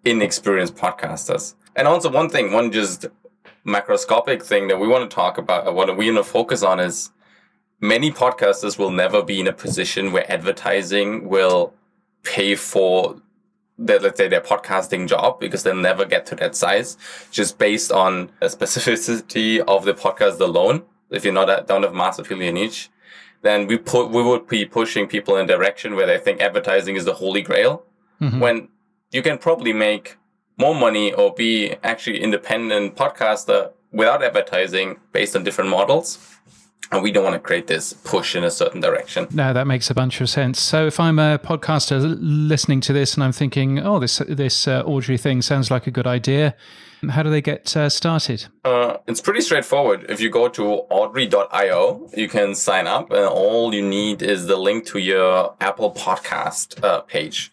inexperienced 0.05 0.75
podcasters. 0.75 1.55
And 1.75 1.87
also, 1.87 2.09
one 2.09 2.29
thing, 2.29 2.51
one 2.51 2.71
just 2.71 3.05
macroscopic 3.65 4.43
thing 4.43 4.67
that 4.67 4.79
we 4.79 4.87
want 4.87 5.09
to 5.09 5.13
talk 5.13 5.37
about, 5.37 5.73
what 5.73 5.95
we 5.97 6.11
want 6.11 6.25
to 6.25 6.29
focus 6.29 6.63
on 6.63 6.79
is 6.79 7.11
many 7.79 8.11
podcasters 8.11 8.77
will 8.77 8.91
never 8.91 9.23
be 9.23 9.39
in 9.39 9.47
a 9.47 9.53
position 9.53 10.11
where 10.11 10.29
advertising 10.31 11.27
will 11.27 11.73
pay 12.23 12.55
for 12.55 13.21
their, 13.77 13.99
let's 13.99 14.17
say 14.17 14.27
their 14.27 14.41
podcasting 14.41 15.07
job 15.07 15.39
because 15.39 15.63
they'll 15.63 15.75
never 15.75 16.05
get 16.05 16.25
to 16.27 16.35
that 16.35 16.55
size 16.55 16.97
just 17.31 17.57
based 17.57 17.91
on 17.91 18.31
a 18.41 18.45
specificity 18.45 19.59
of 19.59 19.85
the 19.85 19.93
podcast 19.93 20.39
alone. 20.39 20.83
If 21.09 21.23
you're 21.23 21.33
not 21.33 21.67
don't 21.67 21.83
have 21.83 21.93
mass 21.93 22.19
appeal 22.19 22.41
in 22.41 22.55
niche, 22.55 22.89
then 23.41 23.67
we 23.67 23.77
put 23.77 24.09
we 24.09 24.23
would 24.23 24.47
be 24.47 24.65
pushing 24.65 25.07
people 25.07 25.35
in 25.35 25.45
a 25.45 25.47
direction 25.47 25.95
where 25.95 26.07
they 26.07 26.17
think 26.17 26.41
advertising 26.41 26.95
is 26.95 27.05
the 27.05 27.13
holy 27.13 27.41
grail. 27.41 27.83
Mm-hmm. 28.21 28.39
When 28.39 28.69
you 29.13 29.21
can 29.21 29.37
probably 29.37 29.73
make 29.73 30.17
more 30.57 30.75
money 30.75 31.13
or 31.13 31.33
be 31.33 31.75
actually 31.83 32.21
independent 32.21 32.95
podcaster 32.95 33.71
without 33.91 34.23
advertising 34.23 34.99
based 35.11 35.35
on 35.35 35.43
different 35.43 35.69
models 35.69 36.33
and 36.91 37.01
we 37.01 37.11
don't 37.11 37.23
want 37.23 37.33
to 37.33 37.39
create 37.39 37.67
this 37.67 37.93
push 37.93 38.35
in 38.35 38.43
a 38.43 38.51
certain 38.51 38.79
direction. 38.79 39.27
No, 39.31 39.51
that 39.53 39.65
makes 39.65 39.89
a 39.89 39.93
bunch 39.93 40.21
of 40.21 40.29
sense. 40.29 40.59
So 40.59 40.85
if 40.85 40.99
I'm 40.99 41.17
a 41.17 41.39
podcaster 41.39 42.17
listening 42.19 42.81
to 42.81 42.93
this 42.93 43.15
and 43.15 43.23
I'm 43.23 43.31
thinking, 43.31 43.79
oh, 43.79 43.99
this 43.99 44.21
this 44.27 44.67
uh, 44.67 44.83
Audrey 44.85 45.17
thing 45.17 45.41
sounds 45.41 45.71
like 45.71 45.87
a 45.87 45.91
good 45.91 46.05
idea, 46.05 46.55
how 47.09 47.23
do 47.23 47.29
they 47.29 47.41
get 47.41 47.75
uh, 47.75 47.89
started? 47.89 48.45
Uh, 48.63 48.97
it's 49.07 49.21
pretty 49.21 49.41
straightforward. 49.41 50.05
If 50.09 50.21
you 50.21 50.29
go 50.29 50.47
to 50.49 50.63
audrey.io, 50.63 52.09
you 52.15 52.29
can 52.29 52.53
sign 52.55 52.87
up, 52.87 53.11
and 53.11 53.25
all 53.25 53.73
you 53.73 53.81
need 53.81 54.21
is 54.21 54.45
the 54.45 54.57
link 54.57 54.85
to 54.87 54.99
your 54.99 55.55
Apple 55.59 55.91
Podcast 55.91 56.83
uh, 56.83 57.01
page. 57.01 57.51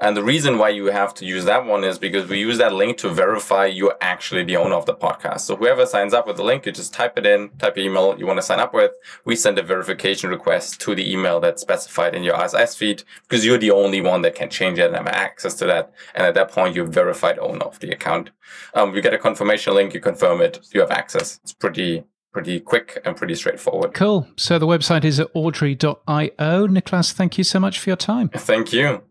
And 0.00 0.16
the 0.16 0.22
reason 0.22 0.58
why 0.58 0.68
you 0.68 0.86
have 0.86 1.12
to 1.14 1.26
use 1.26 1.44
that 1.46 1.66
one 1.66 1.82
is 1.82 1.98
because 1.98 2.28
we 2.28 2.38
use 2.38 2.58
that 2.58 2.72
link 2.72 2.98
to 2.98 3.08
verify 3.08 3.66
you're 3.66 3.96
actually 4.00 4.44
the 4.44 4.56
owner 4.56 4.76
of 4.76 4.86
the 4.86 4.94
podcast. 4.94 5.40
So 5.40 5.56
whoever 5.56 5.86
signs 5.86 6.14
up 6.14 6.26
with 6.26 6.36
the 6.36 6.44
link, 6.44 6.66
you 6.66 6.72
just 6.72 6.94
type 6.94 7.18
it 7.18 7.26
in, 7.26 7.50
type 7.58 7.76
your 7.76 7.86
email 7.86 8.16
you 8.16 8.26
want 8.26 8.38
to 8.38 8.42
sign 8.42 8.60
up 8.60 8.72
with. 8.72 8.92
We 9.24 9.34
send 9.34 9.58
a 9.58 9.62
verification 9.62 10.30
request 10.30 10.80
to 10.82 10.94
the 10.94 11.10
email 11.10 11.40
that's 11.40 11.62
specified 11.62 12.14
in 12.14 12.22
your 12.22 12.34
RSS 12.34 12.76
feed 12.76 13.02
because 13.28 13.44
you're 13.44 13.58
the 13.58 13.72
only 13.72 14.00
one 14.00 14.22
that 14.22 14.36
can 14.36 14.50
change 14.50 14.78
it 14.78 14.86
and 14.86 14.96
have 14.96 15.08
access 15.08 15.54
to 15.54 15.66
that. 15.66 15.92
And 16.14 16.26
at 16.26 16.34
that 16.34 16.52
point, 16.52 16.76
you're 16.76 16.86
verified 16.86 17.38
owner 17.40 17.64
of 17.64 17.80
the 17.80 17.90
account. 17.90 18.30
Um, 18.74 18.94
you 18.94 19.02
get 19.02 19.14
a 19.14 19.18
confirmation 19.18 19.74
link, 19.74 19.94
you 19.94 20.00
confirm 20.00 20.40
it, 20.40 20.60
you 20.72 20.80
have 20.80 20.92
access. 20.92 21.40
It's 21.42 21.52
pretty 21.52 22.04
pretty 22.32 22.60
quick 22.60 23.00
and 23.04 23.16
pretty 23.16 23.34
straightforward. 23.34 23.94
Cool. 23.94 24.28
So 24.36 24.58
the 24.58 24.66
website 24.66 25.04
is 25.04 25.18
at 25.18 25.28
audrey.io. 25.34 26.68
Niklas, 26.68 27.12
thank 27.12 27.38
you 27.38 27.42
so 27.42 27.58
much 27.58 27.80
for 27.80 27.90
your 27.90 27.96
time. 27.96 28.28
Thank 28.28 28.72
you. 28.72 29.02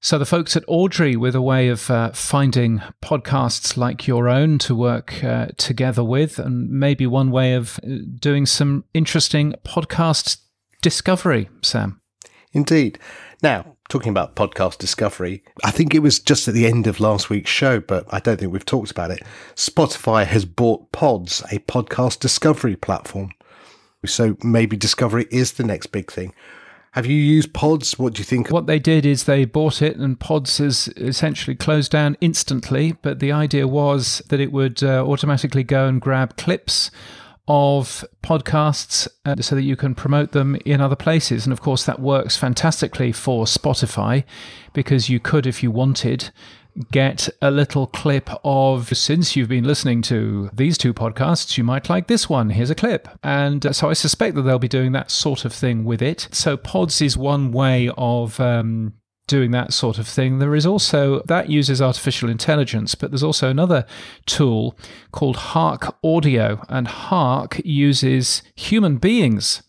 So, 0.00 0.18
the 0.18 0.26
folks 0.26 0.56
at 0.56 0.64
Audrey, 0.68 1.16
with 1.16 1.34
a 1.34 1.42
way 1.42 1.68
of 1.68 1.90
uh, 1.90 2.12
finding 2.12 2.80
podcasts 3.02 3.76
like 3.76 4.06
your 4.06 4.28
own 4.28 4.58
to 4.58 4.74
work 4.74 5.24
uh, 5.24 5.48
together 5.56 6.04
with, 6.04 6.38
and 6.38 6.70
maybe 6.70 7.06
one 7.06 7.30
way 7.30 7.54
of 7.54 7.80
uh, 7.82 7.96
doing 8.18 8.46
some 8.46 8.84
interesting 8.94 9.54
podcast 9.64 10.38
discovery, 10.82 11.48
Sam. 11.62 12.00
Indeed. 12.52 12.98
Now, 13.42 13.76
talking 13.88 14.10
about 14.10 14.36
podcast 14.36 14.78
discovery, 14.78 15.42
I 15.64 15.70
think 15.70 15.94
it 15.94 16.00
was 16.00 16.18
just 16.18 16.46
at 16.46 16.54
the 16.54 16.66
end 16.66 16.86
of 16.86 17.00
last 17.00 17.30
week's 17.30 17.50
show, 17.50 17.80
but 17.80 18.04
I 18.12 18.20
don't 18.20 18.38
think 18.38 18.52
we've 18.52 18.64
talked 18.64 18.90
about 18.90 19.10
it. 19.10 19.20
Spotify 19.54 20.24
has 20.26 20.44
bought 20.44 20.92
Pods, 20.92 21.42
a 21.50 21.58
podcast 21.60 22.20
discovery 22.20 22.76
platform. 22.76 23.30
So 24.04 24.36
maybe 24.42 24.76
discovery 24.76 25.26
is 25.30 25.52
the 25.52 25.64
next 25.64 25.88
big 25.88 26.10
thing. 26.10 26.32
Have 26.96 27.04
you 27.04 27.18
used 27.18 27.52
Pods? 27.52 27.98
What 27.98 28.14
do 28.14 28.20
you 28.20 28.24
think? 28.24 28.50
What 28.50 28.66
they 28.66 28.78
did 28.78 29.04
is 29.04 29.24
they 29.24 29.44
bought 29.44 29.82
it, 29.82 29.98
and 29.98 30.18
Pods 30.18 30.58
is 30.58 30.88
essentially 30.96 31.54
closed 31.54 31.92
down 31.92 32.16
instantly. 32.22 32.92
But 33.02 33.18
the 33.18 33.32
idea 33.32 33.68
was 33.68 34.22
that 34.30 34.40
it 34.40 34.50
would 34.50 34.82
uh, 34.82 35.04
automatically 35.06 35.62
go 35.62 35.86
and 35.86 36.00
grab 36.00 36.38
clips 36.38 36.90
of 37.48 38.02
podcasts 38.22 39.06
uh, 39.26 39.36
so 39.42 39.54
that 39.54 39.62
you 39.62 39.76
can 39.76 39.94
promote 39.94 40.32
them 40.32 40.56
in 40.64 40.80
other 40.80 40.96
places. 40.96 41.44
And 41.44 41.52
of 41.52 41.60
course, 41.60 41.84
that 41.84 42.00
works 42.00 42.38
fantastically 42.38 43.12
for 43.12 43.44
Spotify 43.44 44.24
because 44.72 45.10
you 45.10 45.20
could, 45.20 45.46
if 45.46 45.62
you 45.62 45.70
wanted, 45.70 46.30
get 46.92 47.28
a 47.40 47.50
little 47.50 47.86
clip 47.86 48.28
of 48.44 48.96
since 48.96 49.36
you've 49.36 49.48
been 49.48 49.64
listening 49.64 50.02
to 50.02 50.50
these 50.52 50.76
two 50.76 50.92
podcasts, 50.92 51.56
you 51.56 51.64
might 51.64 51.88
like 51.88 52.06
this 52.06 52.28
one. 52.28 52.50
Here's 52.50 52.70
a 52.70 52.74
clip. 52.74 53.08
And 53.22 53.66
uh, 53.66 53.72
so 53.72 53.90
I 53.90 53.94
suspect 53.94 54.34
that 54.36 54.42
they'll 54.42 54.58
be 54.58 54.68
doing 54.68 54.92
that 54.92 55.10
sort 55.10 55.44
of 55.44 55.52
thing 55.52 55.84
with 55.84 56.02
it. 56.02 56.28
So 56.32 56.56
Pods 56.56 57.00
is 57.00 57.16
one 57.16 57.52
way 57.52 57.90
of. 57.96 58.40
Um, 58.40 58.94
doing 59.26 59.50
that 59.50 59.72
sort 59.72 59.98
of 59.98 60.06
thing. 60.06 60.38
There 60.38 60.54
is 60.54 60.64
also 60.64 61.20
that 61.22 61.50
uses 61.50 61.82
artificial 61.82 62.30
intelligence, 62.30 62.94
but 62.94 63.10
there's 63.10 63.24
also 63.24 63.50
another 63.50 63.84
tool 64.24 64.78
called 65.10 65.36
Hark 65.36 65.96
Audio, 66.04 66.64
and 66.68 66.86
Hark 66.86 67.60
uses 67.64 68.44
human 68.54 68.98
beings 68.98 69.64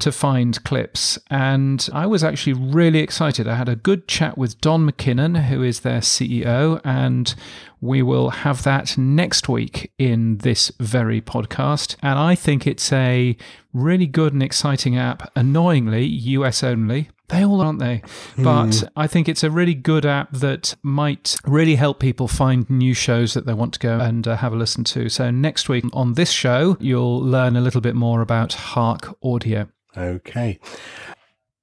to 0.00 0.12
find 0.12 0.62
clips. 0.64 1.18
And 1.30 1.88
I 1.92 2.06
was 2.06 2.24
actually 2.24 2.54
really 2.54 3.00
excited. 3.00 3.48
I 3.48 3.56
had 3.56 3.68
a 3.68 3.76
good 3.76 4.08
chat 4.08 4.36
with 4.36 4.60
Don 4.60 4.90
McKinnon, 4.90 5.46
who 5.46 5.62
is 5.62 5.80
their 5.80 6.00
CEO, 6.00 6.80
and 6.84 7.34
we 7.80 8.02
will 8.02 8.30
have 8.30 8.62
that 8.62 8.96
next 8.96 9.48
week 9.48 9.92
in 9.98 10.38
this 10.38 10.72
very 10.80 11.20
podcast. 11.20 11.96
And 12.02 12.18
I 12.18 12.34
think 12.34 12.66
it's 12.66 12.92
a 12.92 13.36
really 13.72 14.06
good 14.06 14.32
and 14.32 14.42
exciting 14.42 14.96
app, 14.96 15.30
annoyingly 15.36 16.04
US 16.04 16.62
only. 16.62 17.10
They 17.28 17.44
all 17.44 17.60
aren't 17.60 17.80
they? 17.80 18.02
But 18.36 18.66
mm. 18.66 18.88
I 18.94 19.06
think 19.06 19.28
it's 19.28 19.42
a 19.42 19.50
really 19.50 19.74
good 19.74 20.06
app 20.06 20.32
that 20.32 20.76
might 20.82 21.36
really 21.44 21.74
help 21.74 21.98
people 21.98 22.28
find 22.28 22.68
new 22.70 22.94
shows 22.94 23.34
that 23.34 23.46
they 23.46 23.54
want 23.54 23.74
to 23.74 23.80
go 23.80 23.98
and 23.98 24.26
uh, 24.28 24.36
have 24.36 24.52
a 24.52 24.56
listen 24.56 24.84
to. 24.84 25.08
So 25.08 25.30
next 25.30 25.68
week 25.68 25.84
on 25.92 26.14
this 26.14 26.30
show, 26.30 26.76
you'll 26.78 27.20
learn 27.20 27.56
a 27.56 27.60
little 27.60 27.80
bit 27.80 27.96
more 27.96 28.20
about 28.20 28.52
Hark 28.52 29.16
Audio. 29.24 29.68
Okay. 29.96 30.58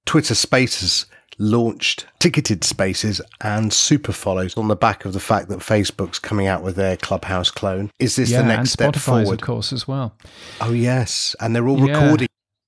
Twitter 0.06 0.36
Spaces 0.36 1.06
launched 1.40 2.06
ticketed 2.20 2.64
spaces 2.64 3.22
and 3.42 3.74
super 3.74 4.12
follows 4.12 4.56
on 4.56 4.68
the 4.68 4.76
back 4.76 5.06
of 5.06 5.14
the 5.14 5.20
fact 5.20 5.50
that 5.50 5.60
Facebook's 5.60 6.20
coming 6.20 6.48
out 6.48 6.64
with 6.64 6.76
their 6.76 6.98
Clubhouse 6.98 7.52
clone. 7.52 7.92
Is 8.00 8.16
this 8.16 8.32
yeah, 8.32 8.42
the 8.42 8.48
next 8.48 8.72
step 8.72 8.96
forward? 8.96 9.42
Of 9.42 9.42
course, 9.42 9.74
as 9.74 9.88
well. 9.88 10.16
Oh 10.62 10.72
yes, 10.72 11.36
and 11.40 11.56
they're 11.56 11.68
all 11.68 11.88
yeah. 11.88 12.02
recording. 12.02 12.28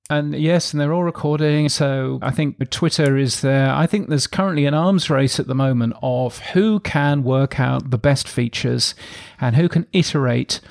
And 0.09 0.36
yes, 0.36 0.72
and 0.72 0.80
they're 0.80 0.93
all 0.93 1.03
recording. 1.03 1.68
So 1.70 2.20
I 2.22 2.30
think 2.32 2.70
Twitter 2.70 3.18
is 3.18 3.41
there. 3.41 3.72
I 3.72 3.88
think 3.88 4.09
there's 4.09 4.28
currently 4.28 4.66
an 4.66 4.76
arms 4.76 5.09
race 5.09 5.39
at 5.39 5.47
the 5.47 5.55
moment 5.55 5.95
of 6.03 6.39
who 6.39 6.80
can 6.82 7.24
work 7.24 7.59
out 7.59 7.89
the 7.89 7.97
best 7.97 8.28
features 8.28 8.93
and 9.41 9.55
who 9.55 9.68
can 9.68 9.88
iterate 9.93 10.61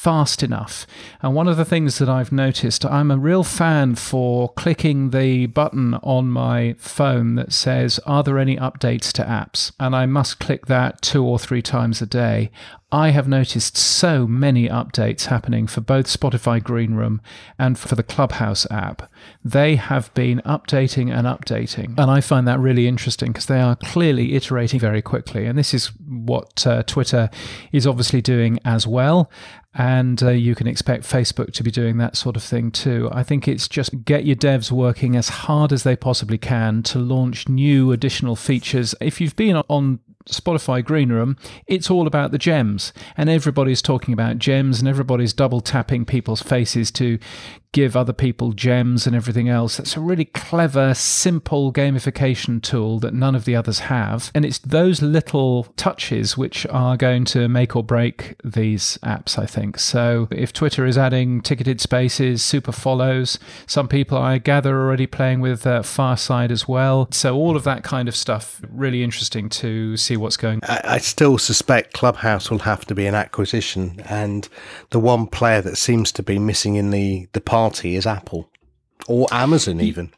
fast 0.00 0.42
enough. 0.42 0.86
And 1.20 1.34
one 1.34 1.46
of 1.46 1.58
the 1.58 1.64
things 1.66 1.98
that 1.98 2.08
I've 2.08 2.32
noticed, 2.32 2.86
I'm 2.86 3.10
a 3.10 3.18
real 3.18 3.44
fan 3.44 3.96
for 3.96 4.48
clicking 4.54 5.10
the 5.10 5.44
button 5.44 5.94
on 5.96 6.30
my 6.30 6.74
phone 6.78 7.34
that 7.34 7.52
says, 7.52 8.00
Are 8.06 8.22
there 8.22 8.38
any 8.38 8.56
updates 8.56 9.12
to 9.12 9.22
apps? 9.22 9.72
And 9.78 9.94
I 9.94 10.06
must 10.06 10.40
click 10.40 10.66
that 10.66 11.02
two 11.02 11.22
or 11.22 11.38
three 11.38 11.60
times 11.60 12.00
a 12.00 12.06
day. 12.06 12.50
I 12.92 13.10
have 13.10 13.28
noticed 13.28 13.76
so 13.76 14.26
many 14.26 14.68
updates 14.68 15.26
happening 15.26 15.68
for 15.68 15.80
both 15.80 16.06
Spotify 16.06 16.60
Green 16.60 16.94
Room 16.94 17.20
and 17.56 17.78
for 17.78 17.94
the 17.94 18.02
Clubhouse 18.02 18.68
app. 18.68 19.08
They 19.44 19.76
have 19.76 20.12
been 20.14 20.42
updating 20.44 21.14
and 21.16 21.24
updating. 21.24 21.96
And 21.96 22.10
I 22.10 22.20
find 22.20 22.48
that 22.48 22.58
really 22.58 22.88
interesting 22.88 23.28
because 23.28 23.46
they 23.46 23.60
are 23.60 23.76
clearly 23.76 24.34
iterating 24.34 24.80
very 24.80 25.02
quickly. 25.02 25.46
And 25.46 25.56
this 25.56 25.72
is 25.72 25.92
what 26.08 26.66
uh, 26.66 26.82
Twitter 26.82 27.30
is 27.70 27.86
obviously 27.86 28.22
doing 28.22 28.58
as 28.64 28.88
well. 28.88 29.30
And 29.90 30.22
uh, 30.22 30.30
you 30.30 30.54
can 30.54 30.68
expect 30.68 31.02
Facebook 31.02 31.52
to 31.54 31.64
be 31.64 31.72
doing 31.72 31.98
that 31.98 32.16
sort 32.16 32.36
of 32.36 32.44
thing 32.44 32.70
too. 32.70 33.08
I 33.10 33.24
think 33.24 33.48
it's 33.48 33.66
just 33.66 34.04
get 34.04 34.24
your 34.24 34.36
devs 34.36 34.70
working 34.70 35.16
as 35.16 35.28
hard 35.28 35.72
as 35.72 35.82
they 35.82 35.96
possibly 35.96 36.38
can 36.38 36.84
to 36.84 37.00
launch 37.00 37.48
new 37.48 37.90
additional 37.90 38.36
features. 38.36 38.94
If 39.00 39.20
you've 39.20 39.34
been 39.34 39.56
on 39.56 39.98
Spotify 40.28 40.84
Green 40.84 41.10
Room, 41.10 41.36
it's 41.66 41.90
all 41.90 42.06
about 42.06 42.30
the 42.30 42.38
gems. 42.38 42.92
And 43.16 43.28
everybody's 43.28 43.82
talking 43.82 44.14
about 44.14 44.38
gems 44.38 44.78
and 44.78 44.86
everybody's 44.86 45.32
double 45.32 45.60
tapping 45.60 46.04
people's 46.04 46.40
faces 46.40 46.92
to 46.92 47.18
give 47.72 47.96
other 47.96 48.12
people 48.12 48.52
gems 48.52 49.06
and 49.06 49.14
everything 49.14 49.48
else. 49.48 49.76
That's 49.76 49.96
a 49.96 50.00
really 50.00 50.24
clever, 50.24 50.92
simple 50.94 51.72
gamification 51.72 52.60
tool 52.60 52.98
that 53.00 53.14
none 53.14 53.34
of 53.34 53.44
the 53.44 53.54
others 53.54 53.80
have. 53.80 54.30
And 54.34 54.44
it's 54.44 54.58
those 54.58 55.02
little 55.02 55.64
touches 55.76 56.36
which 56.36 56.66
are 56.66 56.96
going 56.96 57.24
to 57.26 57.48
make 57.48 57.76
or 57.76 57.84
break 57.84 58.34
these 58.42 58.98
apps, 59.02 59.38
I 59.38 59.46
think. 59.46 59.78
So 59.78 60.26
if 60.30 60.52
Twitter 60.52 60.84
is 60.84 60.98
adding 60.98 61.40
ticketed 61.40 61.80
spaces, 61.80 62.42
super 62.42 62.72
follows, 62.72 63.38
some 63.66 63.86
people 63.86 64.18
I 64.18 64.38
gather 64.38 64.76
are 64.76 64.86
already 64.86 65.06
playing 65.06 65.40
with 65.40 65.66
uh, 65.66 65.82
Fireside 65.82 66.50
as 66.50 66.66
well. 66.66 67.08
So 67.12 67.36
all 67.36 67.56
of 67.56 67.64
that 67.64 67.84
kind 67.84 68.08
of 68.08 68.16
stuff, 68.16 68.60
really 68.68 69.04
interesting 69.04 69.48
to 69.50 69.96
see 69.96 70.16
what's 70.16 70.36
going 70.36 70.60
I, 70.64 70.80
I 70.84 70.98
still 70.98 71.38
suspect 71.38 71.92
Clubhouse 71.92 72.50
will 72.50 72.60
have 72.60 72.84
to 72.86 72.94
be 72.94 73.06
an 73.06 73.14
acquisition. 73.14 74.02
And 74.06 74.48
the 74.90 74.98
one 74.98 75.28
player 75.28 75.62
that 75.62 75.76
seems 75.76 76.10
to 76.12 76.22
be 76.22 76.38
missing 76.38 76.74
in 76.74 76.90
the, 76.90 77.28
the 77.32 77.40
party 77.40 77.59
is 77.84 78.06
Apple 78.06 78.50
or 79.06 79.26
Amazon, 79.32 79.80
even. 79.80 80.12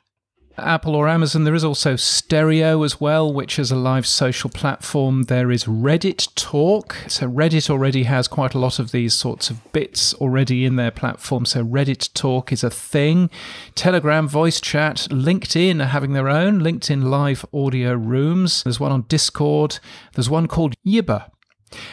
Apple 0.58 0.94
or 0.94 1.08
Amazon. 1.08 1.44
There 1.44 1.54
is 1.54 1.64
also 1.64 1.96
Stereo 1.96 2.82
as 2.82 3.00
well, 3.00 3.32
which 3.32 3.58
is 3.58 3.70
a 3.70 3.76
live 3.76 4.06
social 4.06 4.50
platform. 4.50 5.24
There 5.24 5.50
is 5.50 5.64
Reddit 5.64 6.34
Talk. 6.34 6.96
So 7.08 7.28
Reddit 7.28 7.70
already 7.70 8.02
has 8.04 8.28
quite 8.28 8.54
a 8.54 8.58
lot 8.58 8.78
of 8.78 8.92
these 8.92 9.14
sorts 9.14 9.50
of 9.50 9.72
bits 9.72 10.12
already 10.14 10.64
in 10.64 10.76
their 10.76 10.90
platform. 10.90 11.46
So 11.46 11.64
Reddit 11.64 12.12
Talk 12.12 12.52
is 12.52 12.62
a 12.62 12.70
thing. 12.70 13.30
Telegram 13.74 14.28
voice 14.28 14.60
chat, 14.60 15.08
LinkedIn 15.10 15.80
are 15.82 15.86
having 15.86 16.12
their 16.12 16.28
own 16.28 16.60
LinkedIn 16.60 17.04
live 17.04 17.46
audio 17.54 17.94
rooms. 17.94 18.62
There's 18.62 18.80
one 18.80 18.92
on 18.92 19.06
Discord. 19.08 19.78
There's 20.14 20.30
one 20.30 20.48
called 20.48 20.74
Yibba, 20.86 21.30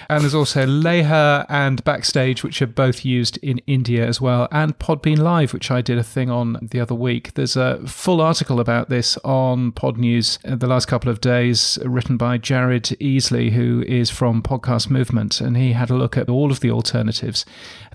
and 0.10 0.24
there's 0.24 0.36
also 0.36 0.66
Leher 0.66 1.46
and 1.50 1.84
Backstage, 1.84 2.44
which 2.44 2.62
are 2.62 2.68
both 2.68 3.06
used 3.06 3.38
in 3.38 3.60
India 3.68 4.06
as 4.06 4.20
well, 4.20 4.48
and 4.52 4.78
Podbean 4.80 5.20
Live, 5.20 5.54
which 5.54 5.72
I 5.72 5.82
did 5.82 5.98
a 5.98 6.04
thing 6.04 6.30
on 6.30 6.58
the 6.62 6.80
other 6.80 6.96
week. 6.96 7.34
There's 7.34 7.56
a 7.56 7.86
full 7.88 8.22
article 8.22 8.60
about 8.60 8.90
this 8.90 9.18
on 9.24 9.72
Pod 9.72 9.98
News 9.98 10.40
the 10.44 10.68
last 10.68 10.88
couple 10.88 11.12
of 11.12 11.22
days, 11.22 11.78
written 11.84 12.18
by 12.18 12.38
Jared 12.38 12.84
Easley, 12.84 13.52
who 13.52 13.84
is 13.88 14.10
from 14.10 14.42
Podcast 14.42 14.90
Movement, 14.90 15.42
and 15.42 15.58
he 15.58 15.74
had 15.74 15.90
a 15.90 15.96
look 15.96 16.18
at 16.18 16.30
all 16.30 16.52
of 16.52 16.60
the 16.60 16.72
alternatives. 16.72 17.46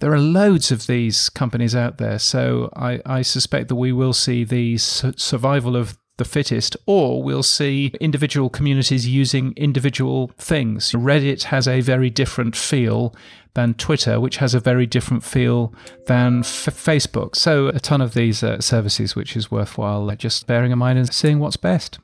There 0.01 0.12
are 0.12 0.18
loads 0.18 0.70
of 0.70 0.87
these 0.87 1.28
companies 1.28 1.74
out 1.74 1.99
there, 1.99 2.18
so 2.18 2.70
I, 2.76 3.01
I 3.07 3.22
suspect 3.22 3.68
that 3.68 3.76
we 3.76 3.93
will 3.93 4.12
see 4.12 4.45
the 4.45 4.78
survival 4.78 5.76
of 5.76 5.99
the 6.17 6.25
fittest, 6.25 6.77
or 6.87 7.23
we'll 7.23 7.43
see 7.43 7.93
individual 8.01 8.49
communities 8.49 9.09
using 9.09 9.53
individual 9.57 10.31
things. 10.39 10.93
Reddit 10.93 11.45
has 11.45 11.67
a 11.67 11.81
very 11.81 12.11
different 12.11 12.55
feel 12.55 13.15
than 13.55 13.75
Twitter, 13.75 14.21
which 14.21 14.37
has 14.39 14.55
a 14.55 14.61
very 14.61 14.87
different 14.87 15.25
feel 15.25 15.73
than 16.07 16.41
f- 16.41 16.67
Facebook. 16.67 17.37
So, 17.37 17.69
a 17.69 17.81
ton 17.81 18.01
of 18.01 18.15
these 18.15 18.43
uh, 18.43 18.61
services, 18.61 19.17
which 19.17 19.37
is 19.37 19.51
worthwhile 19.51 20.15
just 20.17 20.47
bearing 20.47 20.73
in 20.73 20.79
mind 20.79 20.99
and 20.99 21.12
seeing 21.12 21.39
what's 21.39 21.57
best. 21.57 21.99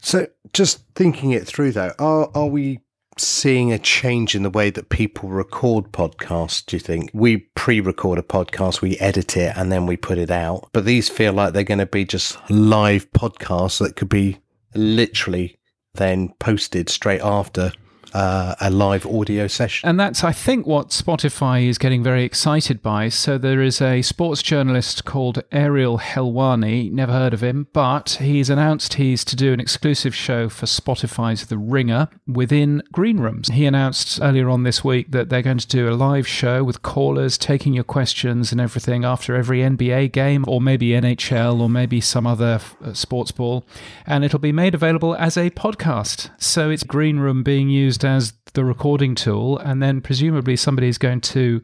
So, 0.00 0.26
just 0.52 0.84
thinking 0.94 1.30
it 1.30 1.46
through, 1.46 1.72
though, 1.72 1.92
are, 1.98 2.30
are 2.34 2.46
we 2.46 2.80
seeing 3.18 3.72
a 3.72 3.78
change 3.78 4.34
in 4.34 4.42
the 4.42 4.50
way 4.50 4.70
that 4.70 4.88
people 4.88 5.28
record 5.28 5.92
podcasts, 5.92 6.64
do 6.64 6.76
you 6.76 6.80
think? 6.80 7.10
We 7.12 7.38
pre 7.54 7.80
record 7.80 8.18
a 8.18 8.22
podcast, 8.22 8.80
we 8.80 8.98
edit 8.98 9.36
it, 9.36 9.56
and 9.56 9.70
then 9.70 9.86
we 9.86 9.96
put 9.96 10.18
it 10.18 10.30
out. 10.30 10.68
But 10.72 10.84
these 10.84 11.08
feel 11.08 11.32
like 11.32 11.52
they're 11.52 11.64
going 11.64 11.78
to 11.78 11.86
be 11.86 12.04
just 12.04 12.38
live 12.50 13.10
podcasts 13.12 13.78
that 13.78 13.96
could 13.96 14.08
be 14.08 14.38
literally 14.74 15.58
then 15.94 16.34
posted 16.40 16.88
straight 16.88 17.20
after 17.22 17.72
uh, 18.14 18.54
a 18.60 18.70
live 18.70 19.04
audio 19.06 19.46
session. 19.48 19.88
And 19.88 19.98
that's, 19.98 20.22
I 20.22 20.32
think, 20.32 20.66
what 20.66 20.90
Spotify 20.90 21.66
is 21.66 21.78
getting 21.78 22.02
very 22.02 22.22
excited 22.24 22.80
by. 22.80 23.08
So 23.08 23.36
there 23.36 23.60
is 23.60 23.82
a 23.82 24.02
sports 24.02 24.40
journalist 24.40 25.04
called 25.04 25.42
Ariel 25.50 25.98
Helwani, 25.98 26.90
never 26.92 27.12
heard 27.12 27.34
of 27.34 27.42
him, 27.42 27.66
but 27.72 28.18
he's 28.20 28.48
announced 28.48 28.94
he's 28.94 29.24
to 29.24 29.36
do 29.36 29.52
an 29.52 29.60
exclusive 29.60 30.14
show 30.14 30.48
for 30.48 30.66
Spotify's 30.66 31.46
The 31.46 31.58
Ringer 31.58 32.08
within 32.26 32.82
Green 32.92 33.18
Rooms. 33.18 33.48
He 33.48 33.66
announced 33.66 34.20
earlier 34.22 34.48
on 34.48 34.62
this 34.62 34.84
week 34.84 35.10
that 35.10 35.28
they're 35.28 35.42
going 35.42 35.58
to 35.58 35.66
do 35.66 35.88
a 35.88 35.94
live 35.94 36.26
show 36.26 36.62
with 36.62 36.82
callers 36.82 37.36
taking 37.36 37.74
your 37.74 37.84
questions 37.84 38.52
and 38.52 38.60
everything 38.60 39.04
after 39.04 39.34
every 39.34 39.58
NBA 39.58 40.12
game, 40.12 40.44
or 40.46 40.60
maybe 40.60 40.90
NHL, 40.90 41.60
or 41.60 41.68
maybe 41.68 42.00
some 42.00 42.26
other 42.26 42.60
uh, 42.84 42.92
sports 42.92 43.32
ball. 43.32 43.66
And 44.06 44.24
it'll 44.24 44.38
be 44.38 44.52
made 44.52 44.74
available 44.74 45.16
as 45.16 45.36
a 45.36 45.50
podcast. 45.50 46.30
So 46.38 46.70
it's 46.70 46.84
Green 46.84 47.18
Room 47.18 47.42
being 47.42 47.68
used 47.68 48.03
as 48.04 48.34
the 48.54 48.64
recording 48.64 49.14
tool, 49.14 49.58
and 49.58 49.82
then 49.82 50.00
presumably 50.00 50.56
somebody 50.56 50.88
is 50.88 50.98
going 50.98 51.20
to 51.20 51.60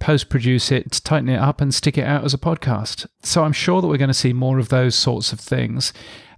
post 0.00 0.28
produce 0.28 0.72
it, 0.72 1.00
tighten 1.04 1.28
it 1.28 1.38
up, 1.38 1.60
and 1.60 1.74
stick 1.74 1.98
it 1.98 2.04
out 2.04 2.24
as 2.24 2.34
a 2.34 2.38
podcast. 2.38 3.06
So 3.22 3.44
I'm 3.44 3.52
sure 3.52 3.80
that 3.80 3.88
we're 3.88 3.98
going 3.98 4.08
to 4.08 4.14
see 4.14 4.32
more 4.32 4.58
of 4.58 4.70
those 4.70 4.94
sorts 4.94 5.32
of 5.32 5.40
things. 5.40 5.92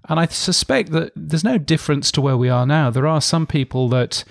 And 0.08 0.20
I 0.20 0.26
suspect 0.26 0.90
that 0.92 1.12
there's 1.16 1.44
no 1.44 1.58
difference 1.58 2.12
to 2.12 2.20
where 2.20 2.36
we 2.36 2.48
are 2.48 2.66
now. 2.66 2.90
There 2.90 3.06
are 3.06 3.20
some 3.20 3.46
people 3.46 3.88
that 3.90 4.24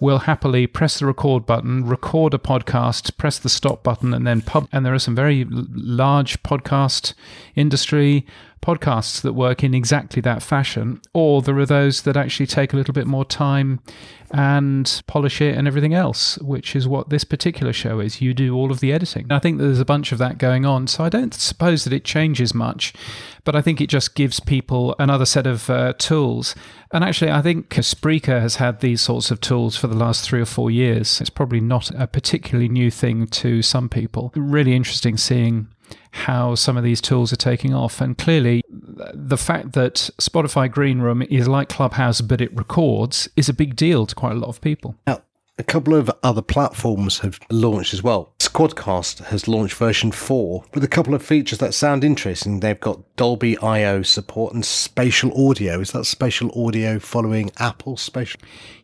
will 0.00 0.20
happily 0.20 0.66
press 0.66 0.98
the 0.98 1.06
record 1.06 1.44
button, 1.44 1.84
record 1.84 2.32
a 2.32 2.38
podcast, 2.38 3.16
press 3.18 3.38
the 3.38 3.48
stop 3.48 3.82
button, 3.82 4.14
and 4.14 4.26
then 4.26 4.40
pub. 4.40 4.68
And 4.72 4.86
there 4.86 4.94
are 4.94 4.98
some 4.98 5.14
very 5.14 5.44
large 5.50 6.42
podcast 6.42 7.14
industry 7.56 8.24
podcasts 8.62 9.20
that 9.22 9.32
work 9.32 9.62
in 9.62 9.74
exactly 9.74 10.22
that 10.22 10.42
fashion, 10.42 11.00
or 11.12 11.42
there 11.42 11.58
are 11.58 11.66
those 11.66 12.02
that 12.02 12.16
actually 12.16 12.46
take 12.46 12.72
a 12.72 12.76
little 12.76 12.94
bit 12.94 13.06
more 13.06 13.24
time 13.24 13.80
and 14.30 15.02
polish 15.06 15.40
it 15.40 15.56
and 15.56 15.66
everything 15.66 15.94
else, 15.94 16.38
which 16.38 16.76
is 16.76 16.86
what 16.86 17.08
this 17.08 17.24
particular 17.24 17.72
show 17.72 18.00
is. 18.00 18.20
You 18.20 18.34
do 18.34 18.54
all 18.54 18.70
of 18.70 18.80
the 18.80 18.92
editing. 18.92 19.26
I 19.30 19.38
think 19.38 19.58
there's 19.58 19.80
a 19.80 19.84
bunch 19.84 20.12
of 20.12 20.18
that 20.18 20.38
going 20.38 20.66
on, 20.66 20.86
so 20.86 21.04
I 21.04 21.08
don't 21.08 21.34
suppose 21.34 21.84
that 21.84 21.92
it 21.92 22.04
changes 22.04 22.54
much, 22.54 22.92
but 23.44 23.56
I 23.56 23.62
think 23.62 23.80
it 23.80 23.88
just 23.88 24.14
gives 24.14 24.40
people 24.40 24.94
another 24.98 25.26
set 25.26 25.46
of 25.46 25.70
uh, 25.70 25.94
tools. 25.94 26.54
And 26.92 27.04
actually, 27.04 27.30
I 27.30 27.42
think 27.42 27.70
Spreaker 27.70 28.40
has 28.40 28.56
had 28.56 28.80
these 28.80 29.00
sorts 29.00 29.30
of 29.30 29.40
tools 29.40 29.76
for 29.76 29.86
the 29.86 29.96
last 29.96 30.28
three 30.28 30.40
or 30.40 30.46
four 30.46 30.70
years. 30.70 31.20
It's 31.20 31.30
probably 31.30 31.60
not 31.60 31.90
a 31.90 32.06
particularly 32.06 32.68
new 32.68 32.90
thing 32.90 33.26
to 33.28 33.62
some 33.62 33.88
people. 33.88 34.32
Really 34.34 34.74
interesting 34.74 35.16
seeing 35.16 35.68
how 36.12 36.54
some 36.54 36.76
of 36.76 36.84
these 36.84 37.00
tools 37.00 37.32
are 37.32 37.36
taking 37.36 37.74
off. 37.74 38.00
And 38.00 38.16
clearly, 38.16 38.62
the 38.68 39.36
fact 39.36 39.72
that 39.72 40.10
Spotify 40.20 40.70
Green 40.70 41.00
Room 41.00 41.22
is 41.22 41.48
like 41.48 41.68
Clubhouse, 41.68 42.20
but 42.20 42.40
it 42.40 42.54
records, 42.56 43.28
is 43.36 43.48
a 43.48 43.54
big 43.54 43.76
deal 43.76 44.06
to 44.06 44.14
quite 44.14 44.32
a 44.32 44.38
lot 44.38 44.48
of 44.48 44.60
people. 44.60 44.94
Now, 45.06 45.22
a 45.58 45.64
couple 45.64 45.94
of 45.94 46.08
other 46.22 46.42
platforms 46.42 47.18
have 47.20 47.40
launched 47.50 47.92
as 47.92 48.02
well. 48.02 48.32
Squadcast 48.38 49.24
has 49.26 49.48
launched 49.48 49.74
version 49.74 50.12
4 50.12 50.64
with 50.72 50.84
a 50.84 50.88
couple 50.88 51.14
of 51.14 51.22
features 51.22 51.58
that 51.58 51.74
sound 51.74 52.04
interesting. 52.04 52.60
They've 52.60 52.78
got 52.78 53.00
Dolby 53.16 53.58
IO 53.58 54.02
support 54.02 54.54
and 54.54 54.64
spatial 54.64 55.48
audio. 55.48 55.80
Is 55.80 55.90
that 55.92 56.04
spatial 56.04 56.50
audio 56.66 57.00
following 57.00 57.50
Apple 57.58 57.96
spatial? 57.96 58.40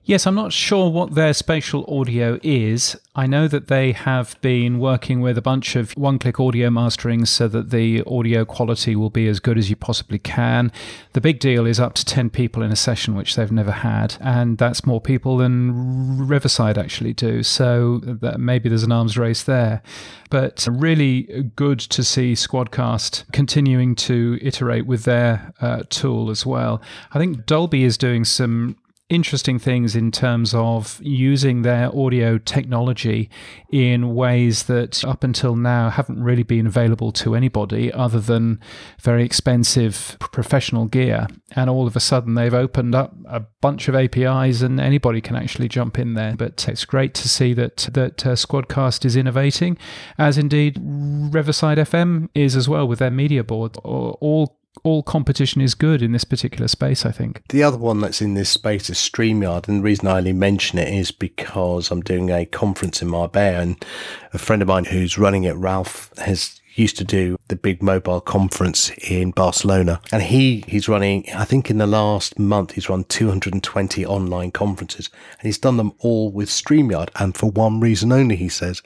Yes, 0.07 0.27
I'm 0.27 0.35
not 0.35 0.53
sure 0.53 0.91
what 0.91 1.15
their 1.15 1.33
spatial 1.33 1.87
audio 1.89 2.39
is. 2.43 2.95
I 3.17 3.27
know 3.27 3.49
that 3.49 3.69
they 3.69 3.93
have 3.93 4.39
been 4.43 4.79
working 4.79 5.23
with 5.23 5.39
a 5.39 5.43
bunch 5.43 5.77
of 5.77 5.93
one 5.93 6.19
click 6.19 6.39
audio 6.39 6.69
mastering 6.69 7.25
so 7.25 7.49
that 7.49 7.71
the 7.71 8.03
audio 8.07 8.45
quality 8.45 8.97
will 8.97 9.09
be 9.09 9.27
as 9.29 9.41
good 9.41 9.57
as 9.57 9.71
you 9.71 9.77
possibly 9.77 10.19
can. 10.19 10.71
The 11.15 11.23
big 11.23 11.41
deal 11.41 11.65
is 11.65 11.81
up 11.81 11.95
to 11.95 12.05
10 12.05 12.29
people 12.29 12.63
in 12.63 12.71
a 12.71 12.77
session, 12.77 13.15
which 13.15 13.35
they've 13.35 13.51
never 13.51 13.71
had, 13.71 14.17
and 14.21 14.59
that's 14.59 14.85
more 14.85 15.01
people 15.01 15.39
than 15.39 16.29
Riverside 16.29 16.77
actually 16.77 17.15
do. 17.15 17.43
So 17.43 18.03
maybe 18.37 18.69
there's 18.69 18.83
an 18.83 18.93
arms 18.93 19.17
race 19.17 19.43
there. 19.43 19.83
But 20.29 20.69
really 20.71 21.51
good 21.57 21.79
to 21.79 22.05
see 22.05 22.35
Squadcast 22.35 23.25
continuing 23.33 23.95
to 23.95 24.39
iterate 24.43 24.85
with 24.85 25.05
their 25.05 25.55
uh, 25.63 25.85
tool 25.89 26.31
as 26.31 26.45
well. 26.45 26.83
I 27.13 27.19
think 27.19 27.47
Dolby 27.47 27.85
is 27.85 27.97
doing 27.97 28.27
some 28.27 28.77
interesting 29.11 29.59
things 29.59 29.95
in 29.95 30.11
terms 30.11 30.55
of 30.55 30.99
using 31.03 31.61
their 31.63 31.95
audio 31.95 32.39
technology 32.39 33.29
in 33.71 34.15
ways 34.15 34.65
that 34.65 35.05
up 35.05 35.23
until 35.23 35.55
now 35.55 35.91
haven't 35.91 36.23
really 36.23 36.43
been 36.43 36.67
available 36.67 37.13
to 37.13 37.35
anybody 37.35 37.93
other 37.93 38.19
than 38.19 38.59
very 39.01 39.23
expensive 39.23 40.17
professional 40.21 40.87
gear. 40.87 41.27
And 41.55 41.69
all 41.69 41.87
of 41.87 41.97
a 41.97 42.01
sudden, 42.01 42.35
they've 42.35 42.55
opened 42.55 42.95
up 42.95 43.15
a 43.29 43.41
bunch 43.61 43.89
of 43.89 43.95
APIs, 43.95 44.63
and 44.63 44.81
anybody 44.81 45.21
can 45.21 45.37
actually 45.37 45.69
jump 45.69 45.99
in 45.99 46.15
there. 46.15 46.35
But 46.37 46.67
it's 46.67 46.85
great 46.85 47.15
to 47.15 47.29
see 47.29 47.53
that 47.55 47.89
that 47.93 48.27
uh, 48.27 48.33
Squadcast 48.33 49.05
is 49.05 49.17
innovating, 49.17 49.77
as 50.17 50.39
indeed 50.39 50.79
Riverside 50.81 51.79
FM 51.79 52.29
is 52.35 52.57
as 52.57 52.69
well 52.69 52.89
with 52.89 53.01
their 53.01 53.11
media 53.11 53.45
board. 53.45 53.77
All 53.85 54.59
all 54.83 55.03
competition 55.03 55.61
is 55.61 55.75
good 55.75 56.03
in 56.03 56.13
this 56.13 56.25
particular 56.25 56.69
space, 56.69 57.07
I 57.07 57.13
think. 57.13 57.43
The 57.49 57.63
other 57.63 57.79
one 57.79 58.01
that's 58.01 58.21
in 58.21 58.35
this 58.35 58.51
space 58.51 58.91
is 58.91 58.99
StreamYard. 58.99 59.69
And 59.69 59.79
the 59.79 59.83
reason 59.83 60.09
I 60.09 60.19
only 60.19 60.33
mention 60.33 60.79
it 60.79 60.93
is 60.93 61.11
because 61.11 61.91
I'm 61.91 62.03
doing 62.03 62.31
a 62.31 62.45
conference 62.45 63.01
in 63.01 63.09
Marbella 63.09 63.61
and 63.61 63.85
a 64.33 64.39
friend 64.39 64.63
of 64.63 64.69
mine 64.69 64.87
who's 64.87 65.19
running 65.19 65.45
it, 65.45 65.57
Ralph, 65.57 66.13
has 66.19 66.61
used 66.75 66.99
to 66.99 67.05
do 67.05 67.37
the 67.49 67.57
big 67.57 67.83
mobile 67.83 68.21
conference 68.21 68.91
in 69.09 69.31
Barcelona. 69.31 70.01
And 70.13 70.23
he, 70.23 70.65
he's 70.67 70.89
running, 70.89 71.25
I 71.35 71.45
think 71.45 71.71
in 71.71 71.79
the 71.79 71.87
last 71.87 72.39
month, 72.39 72.73
he's 72.73 72.89
run 72.89 73.05
220 73.05 74.05
online 74.05 74.51
conferences 74.51 75.09
and 75.39 75.47
he's 75.47 75.59
done 75.59 75.77
them 75.77 75.93
all 76.01 76.33
with 76.33 76.49
StreamYard. 76.49 77.11
And 77.17 77.37
for 77.37 77.51
one 77.51 77.81
reason 77.81 78.13
only, 78.13 78.37
he 78.37 78.49
says, 78.49 78.83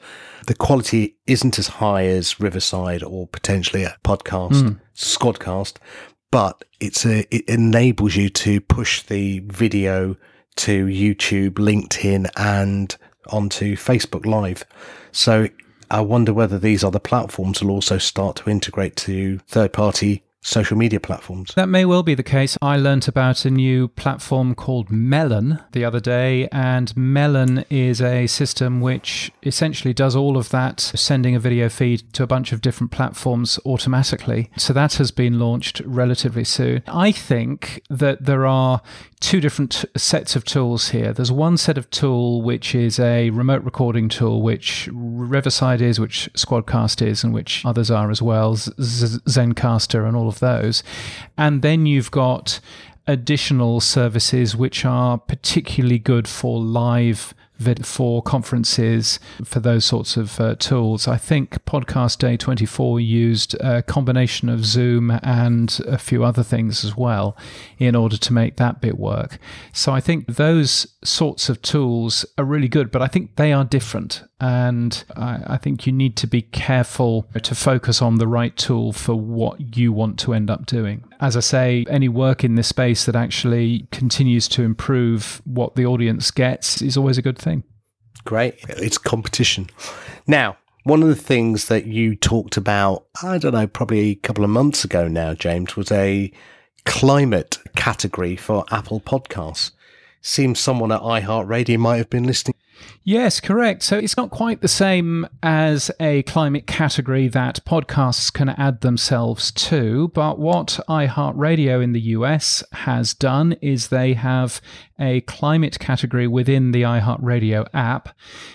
the 0.47 0.55
quality 0.55 1.15
isn't 1.27 1.59
as 1.59 1.67
high 1.67 2.05
as 2.05 2.39
Riverside 2.39 3.03
or 3.03 3.27
potentially 3.27 3.83
a 3.83 3.97
podcast, 4.03 4.53
mm. 4.53 4.79
Squadcast, 4.99 5.77
but 6.29 6.63
it's 6.79 7.05
a, 7.05 7.25
it 7.33 7.47
enables 7.47 8.15
you 8.15 8.29
to 8.29 8.59
push 8.61 9.01
the 9.03 9.39
video 9.39 10.17
to 10.57 10.85
YouTube, 10.87 11.53
LinkedIn 11.53 12.29
and 12.35 12.95
onto 13.27 13.75
Facebook 13.75 14.25
Live. 14.25 14.65
So 15.11 15.47
I 15.89 16.01
wonder 16.01 16.33
whether 16.33 16.59
these 16.59 16.83
other 16.83 16.99
platforms 16.99 17.61
will 17.61 17.71
also 17.71 17.97
start 17.97 18.35
to 18.37 18.49
integrate 18.49 18.95
to 18.97 19.39
third 19.47 19.73
party 19.73 20.23
social 20.41 20.77
media 20.77 20.99
platforms. 20.99 21.53
That 21.55 21.69
may 21.69 21.85
well 21.85 22.03
be 22.03 22.15
the 22.15 22.23
case. 22.23 22.57
I 22.61 22.77
learnt 22.77 23.07
about 23.07 23.45
a 23.45 23.51
new 23.51 23.87
platform 23.89 24.55
called 24.55 24.89
Melon 24.89 25.59
the 25.71 25.83
other 25.83 25.99
day, 25.99 26.47
and 26.51 26.95
Melon 26.95 27.65
is 27.69 28.01
a 28.01 28.27
system 28.27 28.81
which 28.81 29.31
essentially 29.43 29.93
does 29.93 30.15
all 30.15 30.37
of 30.37 30.49
that, 30.49 30.79
sending 30.79 31.35
a 31.35 31.39
video 31.39 31.69
feed 31.69 32.11
to 32.13 32.23
a 32.23 32.27
bunch 32.27 32.51
of 32.51 32.61
different 32.61 32.91
platforms 32.91 33.59
automatically. 33.65 34.49
So 34.57 34.73
that 34.73 34.95
has 34.95 35.11
been 35.11 35.39
launched 35.39 35.81
relatively 35.81 36.43
soon. 36.43 36.83
I 36.87 37.11
think 37.11 37.81
that 37.89 38.25
there 38.25 38.45
are 38.45 38.81
two 39.19 39.41
different 39.41 39.83
sets 39.97 40.35
of 40.35 40.45
tools 40.45 40.89
here. 40.89 41.11
There's 41.11 41.31
one 41.31 41.57
set 41.57 41.77
of 41.77 41.89
tool 41.89 42.41
which 42.41 42.73
is 42.73 42.99
a 42.99 43.29
remote 43.31 43.63
recording 43.63 44.07
tool, 44.07 44.41
which 44.41 44.87
Riverside 44.91 45.81
is, 45.81 45.99
which 45.99 46.29
Squadcast 46.33 47.05
is, 47.05 47.23
and 47.23 47.33
which 47.33 47.65
others 47.65 47.91
are 47.91 48.11
as 48.11 48.21
well, 48.21 48.55
Z- 48.55 48.71
Zencastr 48.79 50.07
and 50.07 50.15
all 50.15 50.29
of 50.29 50.39
those. 50.39 50.83
And 51.37 51.61
then 51.61 51.85
you've 51.85 52.11
got 52.11 52.59
additional 53.07 53.81
services 53.81 54.55
which 54.55 54.85
are 54.85 55.17
particularly 55.17 55.99
good 55.99 56.27
for 56.27 56.59
live 56.59 57.33
for 57.85 58.21
conferences, 58.21 59.19
for 59.43 59.59
those 59.59 59.85
sorts 59.85 60.17
of 60.17 60.39
uh, 60.39 60.55
tools. 60.55 61.07
I 61.07 61.17
think 61.17 61.63
Podcast 61.65 62.19
Day 62.19 62.37
24 62.37 62.99
used 62.99 63.53
a 63.59 63.83
combination 63.83 64.49
of 64.49 64.65
Zoom 64.65 65.11
and 65.23 65.79
a 65.85 65.97
few 65.97 66.23
other 66.23 66.43
things 66.43 66.83
as 66.85 66.95
well 66.95 67.37
in 67.77 67.95
order 67.95 68.17
to 68.17 68.33
make 68.33 68.57
that 68.57 68.81
bit 68.81 68.97
work. 68.97 69.37
So 69.73 69.91
I 69.91 69.99
think 69.99 70.27
those 70.27 70.87
sorts 71.03 71.49
of 71.49 71.61
tools 71.61 72.25
are 72.37 72.45
really 72.45 72.67
good, 72.67 72.91
but 72.91 73.01
I 73.01 73.07
think 73.07 73.35
they 73.35 73.53
are 73.53 73.65
different. 73.65 74.23
And 74.41 75.03
I, 75.15 75.41
I 75.47 75.57
think 75.57 75.85
you 75.85 75.91
need 75.91 76.15
to 76.17 76.27
be 76.27 76.41
careful 76.41 77.27
to 77.41 77.55
focus 77.55 78.01
on 78.01 78.15
the 78.15 78.27
right 78.27 78.55
tool 78.55 78.93
for 78.93 79.15
what 79.15 79.75
you 79.75 79.91
want 79.91 80.17
to 80.19 80.33
end 80.33 80.49
up 80.49 80.65
doing. 80.65 81.03
As 81.19 81.35
I 81.35 81.41
say, 81.41 81.85
any 81.89 82.07
work 82.07 82.43
in 82.43 82.55
this 82.55 82.67
space 82.67 83.05
that 83.05 83.15
actually 83.15 83.87
continues 83.91 84.47
to 84.49 84.63
improve 84.63 85.41
what 85.45 85.75
the 85.75 85.85
audience 85.85 86.31
gets 86.31 86.81
is 86.81 86.95
always 86.95 87.17
a 87.17 87.21
good 87.21 87.37
thing. 87.37 87.63
Great. 88.23 88.55
It's 88.69 88.97
competition. 88.97 89.69
Now, 90.25 90.57
one 90.83 91.01
of 91.03 91.09
the 91.09 91.15
things 91.15 91.67
that 91.67 91.85
you 91.85 92.15
talked 92.15 92.55
about, 92.55 93.05
I 93.21 93.37
don't 93.37 93.53
know, 93.53 93.67
probably 93.67 94.11
a 94.11 94.15
couple 94.15 94.43
of 94.43 94.49
months 94.49 94.85
ago 94.85 95.07
now, 95.07 95.33
James, 95.33 95.75
was 95.75 95.91
a 95.91 96.31
climate 96.85 97.57
category 97.75 98.35
for 98.35 98.65
Apple 98.71 99.01
Podcasts. 99.01 99.71
Seems 100.21 100.59
someone 100.59 100.91
at 100.91 101.01
iHeartRadio 101.01 101.77
might 101.77 101.97
have 101.97 102.09
been 102.09 102.25
listening 102.25 102.55
Yes, 103.03 103.39
correct. 103.39 103.81
So 103.81 103.97
it's 103.97 104.17
not 104.17 104.29
quite 104.29 104.61
the 104.61 104.67
same 104.67 105.27
as 105.41 105.89
a 105.99 106.23
climate 106.23 106.67
category 106.67 107.27
that 107.29 107.59
podcasts 107.65 108.31
can 108.31 108.49
add 108.49 108.81
themselves 108.81 109.51
to, 109.51 110.09
but 110.09 110.37
what 110.37 110.79
iHeartRadio 110.87 111.83
in 111.83 111.93
the 111.93 112.01
US 112.01 112.63
has 112.71 113.13
done 113.13 113.53
is 113.61 113.87
they 113.87 114.13
have 114.13 114.61
a 114.99 115.21
climate 115.21 115.79
category 115.79 116.27
within 116.27 116.71
the 116.71 116.83
iHeartRadio 116.83 117.67
app. 117.73 118.09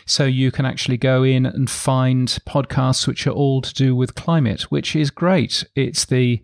So 0.07 0.25
you 0.25 0.53
can 0.53 0.67
actually 0.67 0.99
go 0.99 1.23
in 1.23 1.47
and 1.47 1.69
find 1.69 2.29
podcasts 2.47 3.07
which 3.07 3.27
are 3.27 3.31
all 3.31 3.63
to 3.63 3.75
do 3.75 3.97
with 3.97 4.15
climate, 4.15 4.71
which 4.71 4.95
is 4.95 5.11
great. 5.11 5.65
It's 5.75 6.05
the 6.05 6.43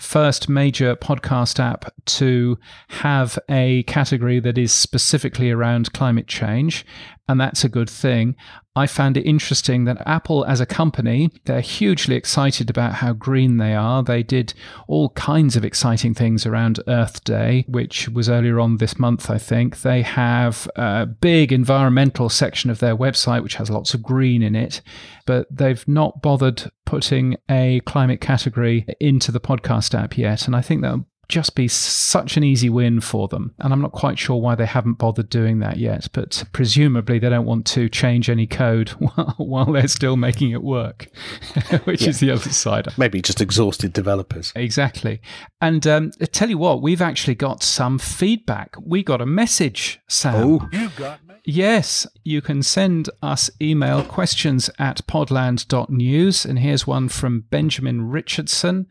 first 0.00 0.48
major 0.48 0.96
podcast 0.96 1.60
app 1.60 1.92
to 2.06 2.58
have 2.88 3.38
a 3.50 3.82
category 3.82 4.40
that 4.40 4.56
is 4.56 4.72
specifically 4.72 5.50
around 5.50 5.92
climate 5.92 6.26
change 6.26 6.86
and 7.30 7.40
that's 7.40 7.64
a 7.64 7.68
good 7.68 7.88
thing. 7.88 8.34
I 8.76 8.86
found 8.86 9.16
it 9.16 9.22
interesting 9.22 9.84
that 9.84 10.02
Apple, 10.06 10.44
as 10.44 10.60
a 10.60 10.66
company, 10.66 11.30
they're 11.44 11.60
hugely 11.60 12.14
excited 12.16 12.70
about 12.70 12.94
how 12.94 13.12
green 13.12 13.56
they 13.56 13.74
are. 13.74 14.02
They 14.02 14.22
did 14.22 14.54
all 14.86 15.10
kinds 15.10 15.56
of 15.56 15.64
exciting 15.64 16.14
things 16.14 16.46
around 16.46 16.80
Earth 16.86 17.22
Day, 17.24 17.64
which 17.68 18.08
was 18.08 18.28
earlier 18.28 18.60
on 18.60 18.76
this 18.76 18.98
month, 18.98 19.28
I 19.30 19.38
think. 19.38 19.82
They 19.82 20.02
have 20.02 20.68
a 20.76 21.06
big 21.06 21.52
environmental 21.52 22.28
section 22.28 22.70
of 22.70 22.78
their 22.78 22.96
website, 22.96 23.42
which 23.42 23.56
has 23.56 23.70
lots 23.70 23.92
of 23.92 24.02
green 24.02 24.42
in 24.42 24.54
it, 24.54 24.82
but 25.26 25.46
they've 25.50 25.86
not 25.88 26.22
bothered 26.22 26.70
putting 26.86 27.36
a 27.48 27.80
climate 27.86 28.20
category 28.20 28.86
into 29.00 29.30
the 29.30 29.40
podcast 29.40 29.98
app 29.98 30.16
yet. 30.16 30.46
And 30.46 30.56
I 30.56 30.60
think 30.60 30.82
that 30.82 31.04
just 31.30 31.54
be 31.54 31.68
such 31.68 32.36
an 32.36 32.44
easy 32.44 32.68
win 32.68 33.00
for 33.00 33.28
them. 33.28 33.54
And 33.60 33.72
I'm 33.72 33.80
not 33.80 33.92
quite 33.92 34.18
sure 34.18 34.36
why 34.36 34.54
they 34.54 34.66
haven't 34.66 34.94
bothered 34.94 35.30
doing 35.30 35.60
that 35.60 35.78
yet, 35.78 36.08
but 36.12 36.44
presumably 36.52 37.18
they 37.18 37.30
don't 37.30 37.46
want 37.46 37.66
to 37.68 37.88
change 37.88 38.28
any 38.28 38.46
code 38.46 38.88
while, 38.98 39.34
while 39.38 39.72
they're 39.72 39.88
still 39.88 40.16
making 40.16 40.50
it 40.50 40.62
work, 40.62 41.08
which 41.84 42.02
yeah. 42.02 42.08
is 42.08 42.20
the 42.20 42.30
other 42.30 42.50
side. 42.50 42.88
Maybe 42.98 43.22
just 43.22 43.40
exhausted 43.40 43.92
developers. 43.92 44.52
Exactly. 44.54 45.22
And 45.60 45.86
um, 45.86 46.10
I 46.20 46.26
tell 46.26 46.50
you 46.50 46.58
what, 46.58 46.82
we've 46.82 47.02
actually 47.02 47.36
got 47.36 47.62
some 47.62 47.98
feedback. 47.98 48.74
We 48.80 49.02
got 49.02 49.20
a 49.20 49.26
message, 49.26 50.00
Sam. 50.08 50.34
Oh, 50.36 50.68
you 50.72 50.90
got 50.90 51.24
me. 51.26 51.36
Yes, 51.44 52.06
you 52.22 52.42
can 52.42 52.62
send 52.62 53.08
us 53.22 53.50
email 53.62 54.04
questions 54.04 54.68
at 54.78 55.06
podland.news. 55.06 56.44
And 56.44 56.58
here's 56.58 56.86
one 56.86 57.08
from 57.08 57.42
Benjamin 57.50 58.10
Richardson 58.10 58.86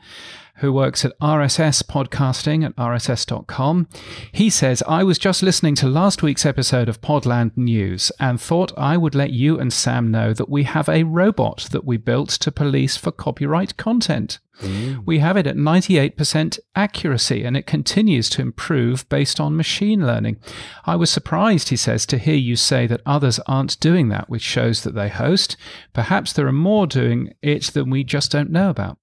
who 0.60 0.74
works 0.74 1.03
at 1.03 1.18
RSS 1.20 1.84
Podcasting 1.84 2.66
at 2.66 2.76
rss.com. 2.76 3.88
He 4.32 4.49
says, 4.49 4.84
I 4.88 5.03
was 5.03 5.18
just 5.18 5.41
listening 5.41 5.76
to 5.76 5.88
last 5.88 6.22
week's 6.22 6.45
episode 6.45 6.89
of 6.89 7.01
Podland 7.01 7.55
News 7.55 8.12
and 8.20 8.39
thought 8.39 8.78
I 8.78 8.97
would 8.97 9.16
let 9.16 9.32
you 9.32 9.60
and 9.60 9.72
Sam 9.74 10.12
know 10.12 10.34
that 10.34 10.49
we 10.49 10.64
have 10.64 10.89
a 10.89 11.03
robot 11.03 11.68
that 11.72 11.86
we 11.86 11.97
built 11.97 12.30
to 12.30 12.51
police 12.51 12.97
for 12.97 13.12
copyright 13.12 13.78
content. 13.78 14.39
Mm. 14.62 15.05
We 15.05 15.20
have 15.20 15.38
it 15.38 15.47
at 15.47 15.55
98% 15.55 16.60
accuracy 16.76 17.43
and 17.43 17.55
it 17.55 17.66
continues 17.66 18.30
to 18.32 18.41
improve 18.41 19.07
based 19.10 19.39
on 19.39 19.55
machine 19.55 20.05
learning. 20.05 20.38
I 20.86 20.95
was 20.95 21.10
surprised, 21.10 21.70
he 21.70 21.78
says, 21.78 22.05
to 22.07 22.18
hear 22.18 22.36
you 22.36 22.55
say 22.55 22.86
that 22.88 23.01
others 23.05 23.39
aren't 23.47 23.80
doing 23.80 24.10
that, 24.10 24.30
which 24.30 24.41
shows 24.41 24.84
that 24.84 24.95
they 24.95 25.10
host. 25.10 25.55
Perhaps 25.93 26.34
there 26.34 26.47
are 26.47 26.51
more 26.51 26.88
doing 26.88 27.34
it 27.41 27.64
than 27.68 27.89
we 27.89 28.03
just 28.03 28.32
don't 28.32 28.51
know 28.51 28.70
about. 28.70 28.97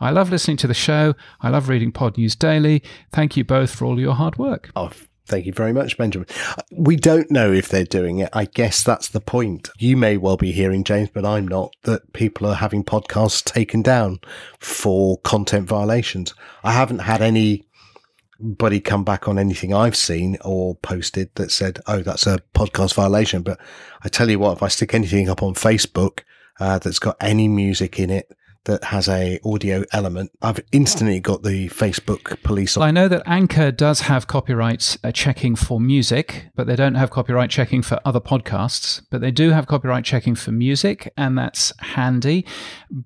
I 0.00 0.10
love 0.10 0.30
listening 0.30 0.56
to 0.58 0.66
the 0.66 0.74
show. 0.74 1.14
I 1.40 1.48
love 1.48 1.68
reading 1.68 1.92
Pod 1.92 2.16
News 2.16 2.36
Daily. 2.36 2.82
Thank 3.12 3.36
you 3.36 3.44
both 3.44 3.74
for 3.74 3.84
all 3.84 3.98
your 4.00 4.14
hard 4.14 4.38
work. 4.38 4.70
Oh, 4.76 4.90
thank 5.26 5.46
you 5.46 5.52
very 5.52 5.72
much, 5.72 5.96
Benjamin. 5.98 6.28
We 6.70 6.96
don't 6.96 7.30
know 7.30 7.52
if 7.52 7.68
they're 7.68 7.84
doing 7.84 8.18
it. 8.18 8.28
I 8.32 8.44
guess 8.44 8.82
that's 8.82 9.08
the 9.08 9.20
point. 9.20 9.70
You 9.78 9.96
may 9.96 10.16
well 10.16 10.36
be 10.36 10.52
hearing, 10.52 10.84
James, 10.84 11.10
but 11.12 11.24
I'm 11.24 11.48
not, 11.48 11.74
that 11.82 12.12
people 12.12 12.46
are 12.46 12.54
having 12.54 12.84
podcasts 12.84 13.42
taken 13.44 13.82
down 13.82 14.20
for 14.58 15.18
content 15.18 15.66
violations. 15.68 16.34
I 16.62 16.72
haven't 16.72 17.00
had 17.00 17.22
anybody 17.22 18.80
come 18.80 19.02
back 19.02 19.26
on 19.26 19.38
anything 19.38 19.74
I've 19.74 19.96
seen 19.96 20.36
or 20.44 20.76
posted 20.76 21.34
that 21.34 21.50
said, 21.50 21.80
oh, 21.86 22.02
that's 22.02 22.26
a 22.26 22.38
podcast 22.54 22.94
violation. 22.94 23.42
But 23.42 23.58
I 24.02 24.08
tell 24.08 24.30
you 24.30 24.38
what, 24.38 24.58
if 24.58 24.62
I 24.62 24.68
stick 24.68 24.94
anything 24.94 25.28
up 25.28 25.42
on 25.42 25.54
Facebook 25.54 26.20
uh, 26.60 26.78
that's 26.78 26.98
got 26.98 27.16
any 27.20 27.48
music 27.48 27.98
in 27.98 28.10
it, 28.10 28.30
that 28.66 28.84
has 28.84 29.08
a 29.08 29.40
audio 29.44 29.84
element, 29.92 30.30
I've 30.42 30.60
instantly 30.70 31.18
got 31.18 31.42
the 31.42 31.68
Facebook 31.68 32.40
police. 32.42 32.76
Well, 32.76 32.86
I 32.86 32.90
know 32.90 33.08
that 33.08 33.22
Anchor 33.26 33.72
does 33.72 34.02
have 34.02 34.26
copyright 34.26 34.96
uh, 35.02 35.10
checking 35.10 35.56
for 35.56 35.80
music, 35.80 36.46
but 36.54 36.66
they 36.66 36.76
don't 36.76 36.94
have 36.94 37.10
copyright 37.10 37.50
checking 37.50 37.82
for 37.82 37.98
other 38.04 38.20
podcasts. 38.20 39.02
But 39.10 39.20
they 39.20 39.30
do 39.30 39.50
have 39.50 39.66
copyright 39.66 40.04
checking 40.04 40.34
for 40.34 40.52
music, 40.52 41.12
and 41.16 41.36
that's 41.36 41.72
handy. 41.80 42.44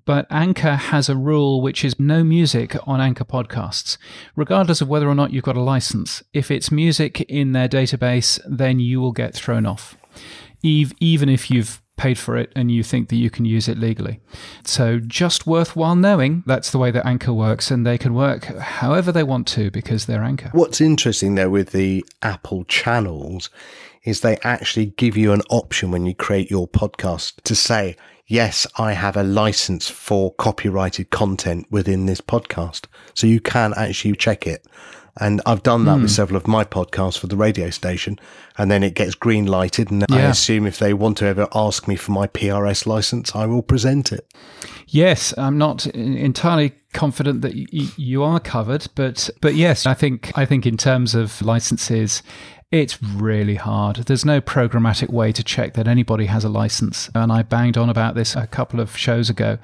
But 0.05 0.27
Anchor 0.29 0.75
has 0.75 1.09
a 1.09 1.15
rule 1.15 1.61
which 1.61 1.85
is 1.85 1.99
no 1.99 2.23
music 2.23 2.75
on 2.85 2.99
Anchor 2.99 3.25
podcasts, 3.25 3.97
regardless 4.35 4.81
of 4.81 4.89
whether 4.89 5.07
or 5.07 5.15
not 5.15 5.31
you've 5.31 5.43
got 5.43 5.57
a 5.57 5.61
license. 5.61 6.21
If 6.33 6.51
it's 6.51 6.71
music 6.71 7.21
in 7.21 7.53
their 7.53 7.69
database, 7.69 8.39
then 8.45 8.79
you 8.79 8.99
will 8.99 9.13
get 9.13 9.33
thrown 9.33 9.65
off 9.65 9.97
even 10.63 11.29
if 11.29 11.49
you've 11.49 11.80
paid 12.01 12.17
for 12.17 12.35
it 12.35 12.51
and 12.55 12.71
you 12.71 12.81
think 12.81 13.09
that 13.09 13.17
you 13.17 13.29
can 13.29 13.45
use 13.45 13.67
it 13.67 13.77
legally. 13.77 14.19
So, 14.65 14.99
just 14.99 15.45
worthwhile 15.45 15.95
knowing 15.95 16.43
that's 16.47 16.71
the 16.71 16.79
way 16.79 16.89
that 16.89 17.05
Anchor 17.05 17.31
works, 17.31 17.69
and 17.69 17.85
they 17.85 17.99
can 17.99 18.15
work 18.15 18.45
however 18.45 19.11
they 19.11 19.23
want 19.23 19.47
to 19.49 19.69
because 19.69 20.07
they're 20.07 20.23
Anchor. 20.23 20.49
What's 20.53 20.81
interesting 20.81 21.35
though 21.35 21.51
with 21.51 21.71
the 21.71 22.03
Apple 22.23 22.63
channels 22.65 23.51
is 24.03 24.21
they 24.21 24.37
actually 24.43 24.87
give 24.87 25.15
you 25.15 25.31
an 25.31 25.41
option 25.51 25.91
when 25.91 26.07
you 26.07 26.15
create 26.15 26.49
your 26.49 26.67
podcast 26.67 27.39
to 27.43 27.53
say, 27.53 27.95
yes, 28.25 28.65
I 28.77 28.93
have 28.93 29.15
a 29.15 29.23
license 29.23 29.87
for 29.87 30.33
copyrighted 30.33 31.11
content 31.11 31.67
within 31.69 32.07
this 32.07 32.21
podcast. 32.21 32.85
So 33.13 33.27
you 33.27 33.39
can 33.39 33.75
actually 33.77 34.15
check 34.15 34.47
it. 34.47 34.65
And 35.19 35.41
I've 35.45 35.63
done 35.63 35.85
that 35.85 35.95
with 35.95 36.03
hmm. 36.03 36.07
several 36.07 36.37
of 36.37 36.47
my 36.47 36.63
podcasts 36.63 37.17
for 37.17 37.27
the 37.27 37.35
radio 37.35 37.69
station. 37.69 38.17
And 38.57 38.71
then 38.71 38.81
it 38.83 38.95
gets 38.95 39.13
green 39.13 39.45
lighted. 39.45 39.91
And 39.91 40.05
I 40.09 40.21
assume 40.21 40.65
if 40.65 40.79
they 40.79 40.93
want 40.93 41.17
to 41.17 41.25
ever 41.25 41.47
ask 41.53 41.87
me 41.87 41.95
for 41.95 42.11
my 42.11 42.27
PRS 42.27 42.85
license, 42.85 43.35
I 43.35 43.45
will 43.45 43.61
present 43.61 44.11
it. 44.11 44.31
Yes, 44.87 45.33
I'm 45.37 45.57
not 45.57 45.85
entirely 45.87 46.73
confident 46.93 47.41
that 47.41 47.53
y- 47.53 47.87
you 47.95 48.23
are 48.23 48.39
covered, 48.39 48.87
but 48.95 49.29
but 49.39 49.55
yes, 49.55 49.85
I 49.85 49.93
think 49.93 50.31
I 50.37 50.45
think 50.45 50.65
in 50.65 50.77
terms 50.77 51.15
of 51.15 51.41
licenses, 51.41 52.21
it's 52.71 53.01
really 53.01 53.55
hard. 53.55 53.97
There's 53.97 54.25
no 54.25 54.41
programmatic 54.41 55.09
way 55.09 55.31
to 55.31 55.43
check 55.43 55.73
that 55.73 55.87
anybody 55.87 56.25
has 56.25 56.43
a 56.43 56.49
license, 56.49 57.09
and 57.15 57.31
I 57.31 57.43
banged 57.43 57.77
on 57.77 57.89
about 57.89 58.15
this 58.15 58.35
a 58.35 58.47
couple 58.47 58.79
of 58.79 58.97
shows 58.97 59.29
ago. 59.29 59.57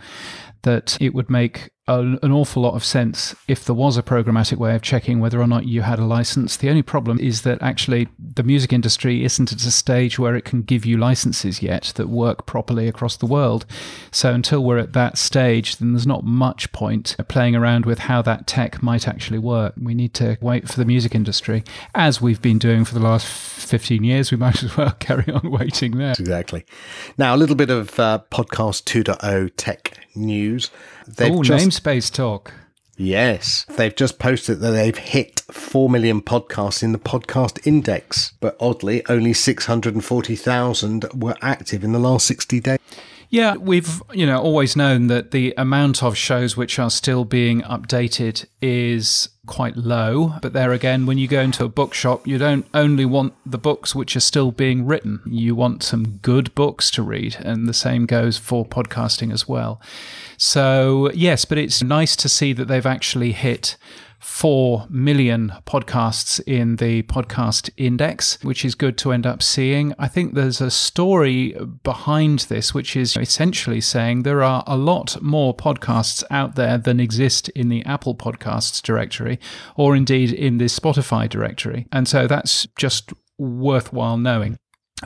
That 0.64 0.98
it 1.00 1.14
would 1.14 1.30
make 1.30 1.70
an 1.88 2.32
awful 2.32 2.64
lot 2.64 2.74
of 2.74 2.84
sense 2.84 3.34
if 3.48 3.64
there 3.64 3.76
was 3.76 3.98
a 3.98 4.04
programmatic 4.04 4.58
way 4.58 4.76
of 4.76 4.82
checking 4.82 5.20
whether 5.20 5.40
or 5.40 5.48
not 5.48 5.66
you 5.66 5.82
had 5.82 6.00
a 6.00 6.06
license. 6.06 6.58
The 6.58 6.70
only 6.70 6.82
problem 6.82 7.18
is 7.20 7.44
that 7.44 7.62
actually 7.62 8.10
the 8.20 8.44
music 8.44 8.74
industry 8.74 9.24
isn't 9.24 9.54
at 9.54 9.64
a 9.64 9.72
stage 9.72 10.20
where 10.20 10.36
it 10.36 10.44
can 10.44 10.64
give 10.64 10.86
you 10.86 10.98
licenses 10.98 11.62
yet 11.62 11.94
that 11.96 12.10
work 12.10 12.46
properly 12.46 12.88
across 12.90 13.16
the 13.16 13.26
world. 13.26 13.66
So 14.12 14.34
until 14.34 14.64
we're 14.64 14.80
at 14.80 14.94
that 14.94 15.18
stage, 15.18 15.78
then 15.78 15.94
there's 15.94 16.08
not 16.08 16.26
much 16.26 16.72
point 16.74 17.16
playing 17.30 17.56
around 17.56 17.86
with 17.86 18.00
how 18.00 18.22
that 18.24 18.48
tech 18.48 18.84
might 18.84 19.08
actually 19.08 19.40
work. 19.40 19.74
We 19.82 19.94
need 19.94 20.14
to 20.16 20.38
wait 20.42 20.68
for 20.68 20.78
the 20.78 20.86
music 20.86 21.16
industry, 21.16 21.64
as 21.96 22.22
we've 22.22 22.42
been 22.42 22.60
doing 22.60 22.84
for 22.84 22.96
the 22.96 23.00
last 23.00 23.26
15 23.26 24.04
years. 24.04 24.32
We 24.32 24.38
might 24.38 24.62
as 24.64 24.76
well 24.76 24.92
carry 25.00 25.32
on 25.32 25.50
waiting 25.50 25.98
there. 25.98 26.16
Exactly. 26.20 26.66
Now, 27.18 27.34
a 27.34 27.38
little 27.38 27.56
bit 27.56 27.70
of 27.70 27.98
uh, 27.98 28.20
podcast 28.30 28.84
2.0 28.84 29.52
tech 29.56 29.98
news. 30.16 30.70
They've 31.08 31.32
Oh, 31.32 31.44
just, 31.44 31.66
namespace 31.66 32.12
talk. 32.12 32.54
Yes. 33.00 33.66
They've 33.76 33.96
just 33.96 34.18
posted 34.18 34.60
that 34.60 34.72
they've 34.72 34.98
hit 34.98 35.42
4 35.52 35.90
million 35.90 36.22
podcasts 36.22 36.82
in 36.82 36.92
the 36.94 37.00
podcast 37.00 37.66
index, 37.66 38.34
but 38.40 38.58
oddly, 38.60 39.06
only 39.08 39.34
640,000 39.34 41.06
were 41.14 41.36
active 41.42 41.84
in 41.84 41.92
the 41.92 42.00
last 42.00 42.26
60 42.28 42.60
days. 42.60 42.80
Yeah, 43.30 43.56
we've 43.58 44.02
you 44.14 44.26
know 44.26 44.40
always 44.42 44.76
known 44.78 45.08
that 45.08 45.32
the 45.32 45.54
amount 45.58 46.02
of 46.02 46.16
shows 46.16 46.56
which 46.56 46.80
are 46.80 46.90
still 46.90 47.26
being 47.26 47.62
updated 47.64 48.46
is 48.62 49.28
quite 49.48 49.76
low. 49.76 50.36
But 50.42 50.54
there 50.54 50.72
again, 50.72 51.06
when 51.06 51.18
you 51.18 51.28
go 51.28 51.42
into 51.42 51.66
a 51.66 51.70
bookshop, 51.70 52.28
you 52.28 52.38
don't 52.38 52.66
only 52.74 53.06
want 53.06 53.34
the 53.46 53.58
books 53.58 53.96
which 53.96 54.16
are 54.16 54.22
still 54.22 54.52
being 54.52 54.86
written. 54.86 55.22
You 55.26 55.56
want 55.56 55.82
some 55.84 56.20
good 56.22 56.54
books 56.54 56.92
to 56.92 57.02
read, 57.02 57.38
and 57.40 57.68
the 57.68 57.74
same 57.74 58.06
goes 58.06 58.38
for 58.38 58.66
podcasting 58.66 59.34
as 59.34 59.48
well. 59.48 59.82
So 60.38 61.10
yes, 61.14 61.46
but 61.46 61.58
it's 61.58 61.82
nice 61.82 62.16
to 62.18 62.30
see 62.30 62.54
that 62.54 62.68
they've 62.68 62.86
actually 62.86 63.32
hit 63.32 63.78
4 64.20 64.88
million 64.90 65.54
podcasts 65.66 66.42
in 66.48 66.78
the 66.78 67.04
podcast 67.04 67.70
index, 67.78 68.42
which 68.44 68.66
is 68.66 68.76
good 68.76 68.98
to 69.00 69.12
end 69.12 69.26
up 69.26 69.44
seeing. 69.44 69.94
I 70.00 70.08
think 70.08 70.34
there's 70.34 70.62
a 70.62 70.72
story 70.72 71.56
behind 71.84 72.40
this, 72.40 72.74
which 72.74 72.96
is 72.96 73.16
essentially 73.16 73.82
saying 73.82 74.24
there 74.24 74.44
are 74.44 74.64
a 74.68 74.78
lot 74.78 75.22
more 75.22 75.56
podcasts 75.56 76.24
out 76.32 76.56
there 76.56 76.78
than 76.78 77.00
exist 77.00 77.50
in 77.50 77.70
the 77.70 77.86
Apple 77.86 78.16
Podcasts 78.16 78.82
directory 78.82 79.40
or 79.76 79.96
indeed 79.96 80.32
in 80.32 80.58
the 80.58 80.66
Spotify 80.66 81.30
directory. 81.30 81.88
And 81.92 82.08
so 82.08 82.28
that's 82.28 82.68
just 82.78 83.14
worthwhile 83.38 84.18
knowing. 84.18 84.58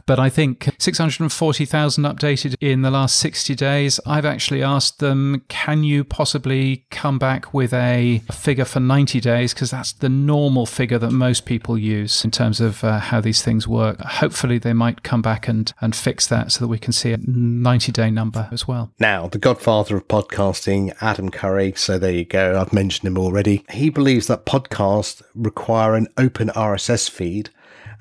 But 0.05 0.19
I 0.19 0.29
think 0.29 0.69
640,000 0.79 2.03
updated 2.03 2.55
in 2.61 2.81
the 2.81 2.91
last 2.91 3.17
60 3.17 3.55
days. 3.55 3.99
I've 4.05 4.25
actually 4.25 4.63
asked 4.63 4.99
them, 4.99 5.43
can 5.49 5.83
you 5.83 6.03
possibly 6.03 6.85
come 6.91 7.19
back 7.19 7.53
with 7.53 7.73
a 7.73 8.21
figure 8.31 8.65
for 8.65 8.79
90 8.79 9.19
days? 9.19 9.53
Because 9.53 9.71
that's 9.71 9.91
the 9.93 10.09
normal 10.09 10.65
figure 10.65 10.97
that 10.99 11.11
most 11.11 11.45
people 11.45 11.77
use 11.77 12.23
in 12.23 12.31
terms 12.31 12.61
of 12.61 12.83
uh, 12.83 12.99
how 12.99 13.21
these 13.21 13.41
things 13.41 13.67
work. 13.67 13.99
Hopefully, 13.99 14.57
they 14.57 14.73
might 14.73 15.03
come 15.03 15.21
back 15.21 15.47
and, 15.47 15.73
and 15.81 15.95
fix 15.95 16.27
that 16.27 16.51
so 16.51 16.61
that 16.61 16.69
we 16.69 16.79
can 16.79 16.93
see 16.93 17.11
a 17.11 17.17
90 17.17 17.91
day 17.91 18.09
number 18.09 18.47
as 18.51 18.67
well. 18.67 18.91
Now, 18.99 19.27
the 19.27 19.39
godfather 19.39 19.97
of 19.97 20.07
podcasting, 20.07 20.95
Adam 21.01 21.29
Curry. 21.29 21.73
So 21.75 21.99
there 21.99 22.11
you 22.11 22.25
go. 22.25 22.59
I've 22.59 22.73
mentioned 22.73 23.07
him 23.07 23.17
already. 23.17 23.65
He 23.69 23.89
believes 23.89 24.27
that 24.27 24.45
podcasts 24.45 25.21
require 25.35 25.95
an 25.95 26.07
open 26.17 26.49
RSS 26.49 27.09
feed 27.09 27.49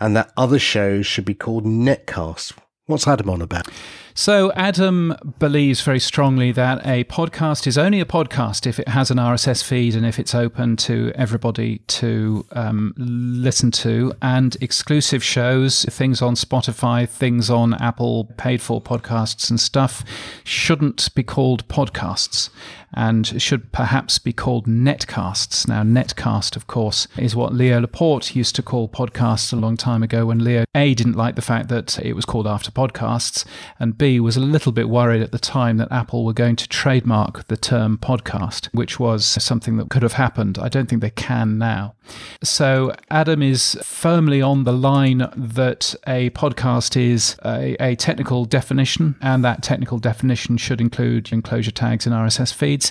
and 0.00 0.16
that 0.16 0.32
other 0.36 0.58
shows 0.58 1.06
should 1.06 1.24
be 1.24 1.34
called 1.34 1.64
netcasts. 1.64 2.52
What's 2.86 3.06
Adam 3.06 3.30
on 3.30 3.42
about? 3.42 3.68
So, 4.14 4.52
Adam 4.52 5.14
believes 5.38 5.80
very 5.82 6.00
strongly 6.00 6.52
that 6.52 6.84
a 6.84 7.04
podcast 7.04 7.66
is 7.66 7.78
only 7.78 8.00
a 8.00 8.04
podcast 8.04 8.66
if 8.66 8.78
it 8.78 8.88
has 8.88 9.10
an 9.10 9.18
RSS 9.18 9.62
feed 9.62 9.94
and 9.94 10.04
if 10.04 10.18
it's 10.18 10.34
open 10.34 10.76
to 10.78 11.12
everybody 11.14 11.78
to 11.86 12.44
um, 12.52 12.92
listen 12.96 13.70
to, 13.70 14.12
and 14.20 14.56
exclusive 14.60 15.22
shows, 15.22 15.84
things 15.84 16.20
on 16.20 16.34
Spotify, 16.34 17.08
things 17.08 17.50
on 17.50 17.74
Apple 17.74 18.24
paid 18.36 18.60
for 18.60 18.80
podcasts 18.80 19.48
and 19.48 19.60
stuff, 19.60 20.04
shouldn't 20.44 21.14
be 21.14 21.22
called 21.22 21.66
podcasts 21.68 22.50
and 22.92 23.40
should 23.40 23.70
perhaps 23.72 24.18
be 24.18 24.32
called 24.32 24.66
netcasts. 24.66 25.68
Now, 25.68 25.82
netcast, 25.82 26.56
of 26.56 26.66
course, 26.66 27.06
is 27.16 27.36
what 27.36 27.54
Leo 27.54 27.80
Laporte 27.80 28.34
used 28.34 28.56
to 28.56 28.62
call 28.62 28.88
podcasts 28.88 29.52
a 29.52 29.56
long 29.56 29.76
time 29.76 30.02
ago 30.02 30.26
when 30.26 30.42
Leo 30.42 30.64
A 30.74 30.94
didn't 30.94 31.16
like 31.16 31.36
the 31.36 31.42
fact 31.42 31.68
that 31.68 31.98
it 32.00 32.14
was 32.14 32.24
called 32.24 32.46
after 32.46 32.70
podcasts, 32.70 33.44
and 33.78 33.96
B 34.00 34.18
was 34.18 34.34
a 34.34 34.40
little 34.40 34.72
bit 34.72 34.88
worried 34.88 35.20
at 35.20 35.30
the 35.30 35.38
time 35.38 35.76
that 35.76 35.92
Apple 35.92 36.24
were 36.24 36.32
going 36.32 36.56
to 36.56 36.66
trademark 36.66 37.46
the 37.48 37.56
term 37.58 37.98
podcast, 37.98 38.70
which 38.72 38.98
was 38.98 39.26
something 39.26 39.76
that 39.76 39.90
could 39.90 40.02
have 40.02 40.14
happened. 40.14 40.58
I 40.58 40.70
don't 40.70 40.88
think 40.88 41.02
they 41.02 41.10
can 41.10 41.58
now. 41.58 41.96
So, 42.42 42.94
Adam 43.10 43.42
is 43.42 43.78
firmly 43.82 44.40
on 44.40 44.64
the 44.64 44.72
line 44.72 45.30
that 45.36 45.94
a 46.06 46.30
podcast 46.30 46.98
is 46.98 47.36
a, 47.44 47.76
a 47.78 47.94
technical 47.96 48.46
definition, 48.46 49.16
and 49.20 49.44
that 49.44 49.62
technical 49.62 49.98
definition 49.98 50.56
should 50.56 50.80
include 50.80 51.30
enclosure 51.30 51.70
tags 51.70 52.06
and 52.06 52.14
RSS 52.14 52.54
feeds. 52.54 52.90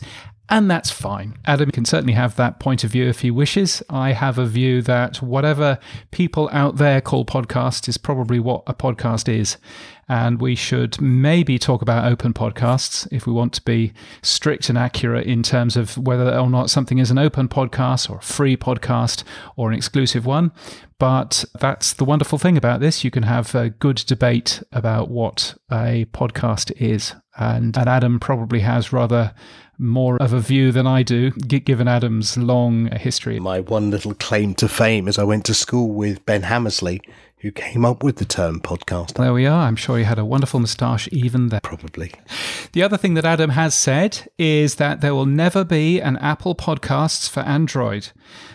And 0.51 0.69
that's 0.69 0.89
fine. 0.89 1.37
Adam 1.45 1.69
can 1.69 1.85
certainly 1.85 2.13
have 2.13 2.35
that 2.35 2.59
point 2.59 2.83
of 2.83 2.89
view 2.89 3.07
if 3.07 3.21
he 3.21 3.29
wishes. 3.29 3.83
I 3.87 4.13
have 4.13 4.39
a 4.39 4.47
view 4.47 4.81
that 4.81 5.21
whatever 5.21 5.77
people 6.09 6.49
out 6.51 6.77
there 6.77 7.01
call 7.01 7.23
podcast 7.23 7.87
is 7.87 7.97
probably 7.97 8.39
what 8.39 8.63
a 8.65 8.73
podcast 8.73 9.29
is. 9.29 9.57
And 10.09 10.41
we 10.41 10.55
should 10.55 10.99
maybe 10.99 11.59
talk 11.59 11.83
about 11.83 12.11
open 12.11 12.33
podcasts 12.33 13.07
if 13.11 13.27
we 13.27 13.31
want 13.31 13.53
to 13.53 13.61
be 13.61 13.93
strict 14.23 14.67
and 14.67 14.77
accurate 14.77 15.27
in 15.27 15.43
terms 15.43 15.77
of 15.77 15.97
whether 15.97 16.35
or 16.35 16.49
not 16.49 16.71
something 16.71 16.97
is 16.97 17.11
an 17.11 17.19
open 17.19 17.47
podcast 17.47 18.09
or 18.09 18.17
a 18.17 18.21
free 18.21 18.57
podcast 18.57 19.23
or 19.55 19.69
an 19.69 19.77
exclusive 19.77 20.25
one. 20.25 20.51
But 20.97 21.45
that's 21.59 21.93
the 21.93 22.05
wonderful 22.05 22.39
thing 22.39 22.57
about 22.57 22.79
this. 22.79 23.03
You 23.03 23.11
can 23.11 23.23
have 23.23 23.53
a 23.53 23.69
good 23.69 23.97
debate 23.97 24.63
about 24.71 25.09
what 25.09 25.55
a 25.71 26.05
podcast 26.11 26.71
is. 26.81 27.13
And, 27.37 27.77
and 27.77 27.87
Adam 27.87 28.19
probably 28.19 28.61
has 28.61 28.91
rather 28.91 29.33
more 29.77 30.17
of 30.21 30.33
a 30.33 30.41
view 30.41 30.73
than 30.73 30.85
I 30.85 31.03
do, 31.03 31.31
given 31.31 31.87
Adam's 31.87 32.37
long 32.37 32.91
history. 32.97 33.39
My 33.39 33.61
one 33.61 33.91
little 33.91 34.13
claim 34.13 34.53
to 34.55 34.67
fame 34.67 35.07
is 35.07 35.17
I 35.17 35.23
went 35.23 35.45
to 35.45 35.53
school 35.53 35.89
with 35.91 36.25
Ben 36.25 36.41
Hammersley, 36.41 36.99
who 37.39 37.51
came 37.51 37.85
up 37.85 38.03
with 38.03 38.17
the 38.17 38.25
term 38.25 38.59
podcast. 38.59 39.13
There 39.13 39.33
we 39.33 39.45
are. 39.45 39.67
I'm 39.67 39.77
sure 39.77 39.97
he 39.97 40.03
had 40.03 40.19
a 40.19 40.25
wonderful 40.25 40.59
moustache 40.59 41.07
even 41.11 41.49
then. 41.49 41.61
Probably. 41.63 42.11
The 42.73 42.83
other 42.83 42.97
thing 42.97 43.13
that 43.13 43.25
Adam 43.25 43.51
has 43.51 43.73
said 43.73 44.29
is 44.37 44.75
that 44.75 44.99
there 45.01 45.15
will 45.15 45.25
never 45.25 45.63
be 45.63 46.01
an 46.01 46.17
Apple 46.17 46.53
Podcasts 46.53 47.29
for 47.29 47.39
Android. 47.41 48.09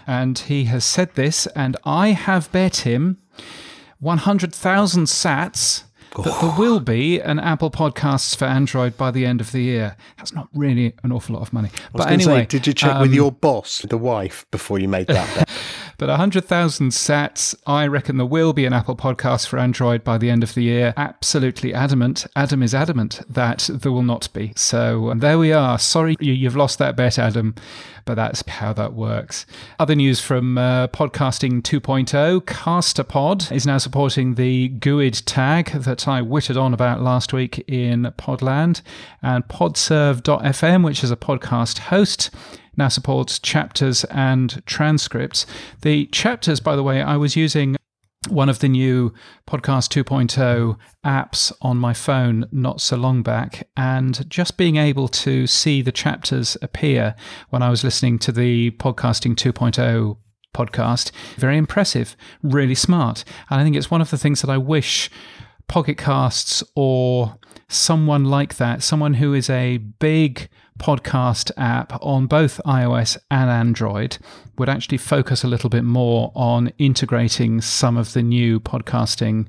And 0.06 0.38
he 0.38 0.64
has 0.64 0.84
said 0.84 1.14
this, 1.14 1.46
and 1.48 1.76
I 1.84 2.08
have 2.08 2.52
bet 2.52 2.78
him 2.78 3.18
100,000 4.00 5.04
sats 5.04 5.84
that 6.16 6.24
there 6.24 6.34
oh. 6.42 6.56
will 6.58 6.78
be 6.78 7.20
an 7.20 7.38
Apple 7.38 7.70
Podcasts 7.70 8.36
for 8.36 8.44
Android 8.44 8.96
by 8.96 9.10
the 9.10 9.26
end 9.26 9.40
of 9.40 9.50
the 9.52 9.62
year. 9.62 9.96
That's 10.18 10.32
not 10.32 10.48
really 10.54 10.94
an 11.02 11.10
awful 11.10 11.34
lot 11.34 11.42
of 11.42 11.52
money. 11.52 11.70
But 11.92 12.10
anyway, 12.10 12.42
say, 12.42 12.46
did 12.46 12.66
you 12.66 12.72
check 12.72 13.00
with 13.00 13.10
um, 13.10 13.14
your 13.14 13.32
boss, 13.32 13.80
the 13.80 13.98
wife, 13.98 14.46
before 14.50 14.78
you 14.78 14.88
made 14.88 15.08
that 15.08 15.34
bet? 15.34 15.50
But 15.98 16.08
100,000 16.08 16.90
sats, 16.90 17.54
I 17.66 17.86
reckon 17.86 18.16
there 18.16 18.26
will 18.26 18.52
be 18.52 18.66
an 18.66 18.72
Apple 18.72 18.96
podcast 18.96 19.46
for 19.48 19.58
Android 19.58 20.02
by 20.04 20.18
the 20.18 20.30
end 20.30 20.42
of 20.42 20.54
the 20.54 20.62
year. 20.62 20.94
Absolutely 20.96 21.72
adamant. 21.72 22.26
Adam 22.34 22.62
is 22.62 22.74
adamant 22.74 23.20
that 23.28 23.68
there 23.72 23.92
will 23.92 24.02
not 24.02 24.32
be. 24.32 24.52
So 24.56 25.10
um, 25.10 25.20
there 25.20 25.38
we 25.38 25.52
are. 25.52 25.78
Sorry 25.78 26.16
you, 26.20 26.32
you've 26.32 26.56
lost 26.56 26.78
that 26.78 26.96
bet, 26.96 27.18
Adam, 27.18 27.54
but 28.04 28.14
that's 28.14 28.42
how 28.48 28.72
that 28.72 28.94
works. 28.94 29.46
Other 29.78 29.94
news 29.94 30.20
from 30.20 30.58
uh, 30.58 30.88
Podcasting 30.88 31.62
2.0 31.62 32.40
Castopod 32.42 33.50
is 33.50 33.66
now 33.66 33.78
supporting 33.78 34.34
the 34.34 34.68
GUID 34.68 35.24
tag 35.26 35.70
that 35.72 36.06
I 36.06 36.22
wittered 36.22 36.56
on 36.56 36.74
about 36.74 37.02
last 37.02 37.32
week 37.32 37.64
in 37.68 38.12
Podland, 38.18 38.82
and 39.22 39.46
Podserve.fm, 39.48 40.84
which 40.84 41.04
is 41.04 41.10
a 41.10 41.16
podcast 41.16 41.78
host 41.78 42.30
now 42.76 42.88
supports 42.88 43.38
chapters 43.38 44.04
and 44.04 44.60
transcripts. 44.66 45.46
The 45.82 46.06
chapters, 46.06 46.58
by 46.60 46.74
the 46.76 46.82
way, 46.82 47.02
I 47.02 47.16
was 47.16 47.36
using 47.36 47.76
one 48.28 48.48
of 48.48 48.58
the 48.58 48.68
new 48.68 49.12
Podcast 49.46 50.02
2.0 50.02 50.76
apps 51.04 51.52
on 51.60 51.76
my 51.76 51.92
phone 51.92 52.46
not 52.52 52.80
so 52.80 52.96
long 52.96 53.22
back, 53.22 53.68
and 53.76 54.28
just 54.28 54.56
being 54.56 54.76
able 54.76 55.08
to 55.08 55.46
see 55.46 55.82
the 55.82 55.92
chapters 55.92 56.56
appear 56.62 57.14
when 57.50 57.62
I 57.62 57.70
was 57.70 57.84
listening 57.84 58.18
to 58.20 58.32
the 58.32 58.70
Podcasting 58.72 59.34
2.0 59.34 60.16
podcast, 60.54 61.10
very 61.36 61.58
impressive, 61.58 62.16
really 62.42 62.74
smart. 62.74 63.24
And 63.50 63.60
I 63.60 63.64
think 63.64 63.76
it's 63.76 63.90
one 63.90 64.00
of 64.00 64.10
the 64.10 64.18
things 64.18 64.40
that 64.40 64.50
I 64.50 64.56
wish 64.56 65.10
Pocket 65.68 65.98
Casts 65.98 66.62
or 66.74 67.38
someone 67.68 68.24
like 68.24 68.56
that, 68.56 68.82
someone 68.82 69.14
who 69.14 69.34
is 69.34 69.50
a 69.50 69.78
big 69.78 70.48
podcast 70.78 71.50
app 71.56 71.92
on 72.02 72.26
both 72.26 72.60
iOS 72.66 73.16
and 73.30 73.48
Android 73.48 74.18
would 74.58 74.68
actually 74.68 74.98
focus 74.98 75.44
a 75.44 75.48
little 75.48 75.70
bit 75.70 75.84
more 75.84 76.32
on 76.34 76.72
integrating 76.78 77.60
some 77.60 77.96
of 77.96 78.12
the 78.12 78.22
new 78.22 78.60
podcasting 78.60 79.46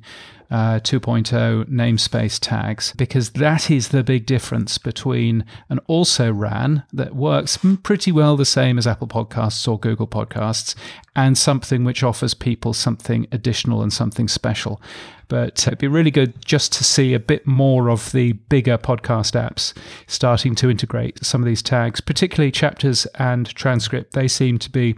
uh, 0.52 0.80
2.0 0.80 1.66
namespace 1.66 2.40
tags 2.40 2.94
because 2.94 3.32
that 3.32 3.72
is 3.72 3.90
the 3.90 4.04
big 4.04 4.26
difference 4.26 4.78
between 4.78 5.46
an 5.70 5.80
also 5.88 6.32
ran 6.32 6.84
that 6.94 7.16
works 7.16 7.58
pretty 7.84 8.12
well 8.12 8.38
the 8.38 8.46
same 8.46 8.78
as 8.78 8.88
Apple 8.88 9.08
Podcasts 9.08 9.68
or 9.68 9.80
Google 9.80 10.08
Podcasts 10.08 10.76
and 11.16 11.38
something 11.38 11.84
which 11.84 12.04
offers 12.04 12.34
people 12.34 12.74
something 12.74 13.28
additional 13.32 13.82
and 13.82 13.94
something 13.94 14.28
special. 14.28 14.82
But 15.28 15.66
it'd 15.66 15.80
be 15.80 15.88
really 15.88 16.12
good 16.12 16.46
just 16.46 16.72
to 16.74 16.84
see 16.84 17.14
a 17.14 17.20
bit 17.20 17.48
more 17.48 17.90
of 17.90 18.12
the 18.12 18.34
bigger 18.34 18.78
podcast 18.78 19.34
apps 19.34 19.74
starting 20.08 20.54
to 20.56 20.70
integrate 20.70 21.26
some 21.26 21.42
of 21.42 21.48
these 21.48 21.64
tags, 21.64 22.00
particularly 22.00 22.52
chapters 22.52 23.06
and 23.16 23.48
transcript. 23.56 24.14
They 24.14 24.28
seem 24.28 24.60
to 24.60 24.70
be 24.70 24.98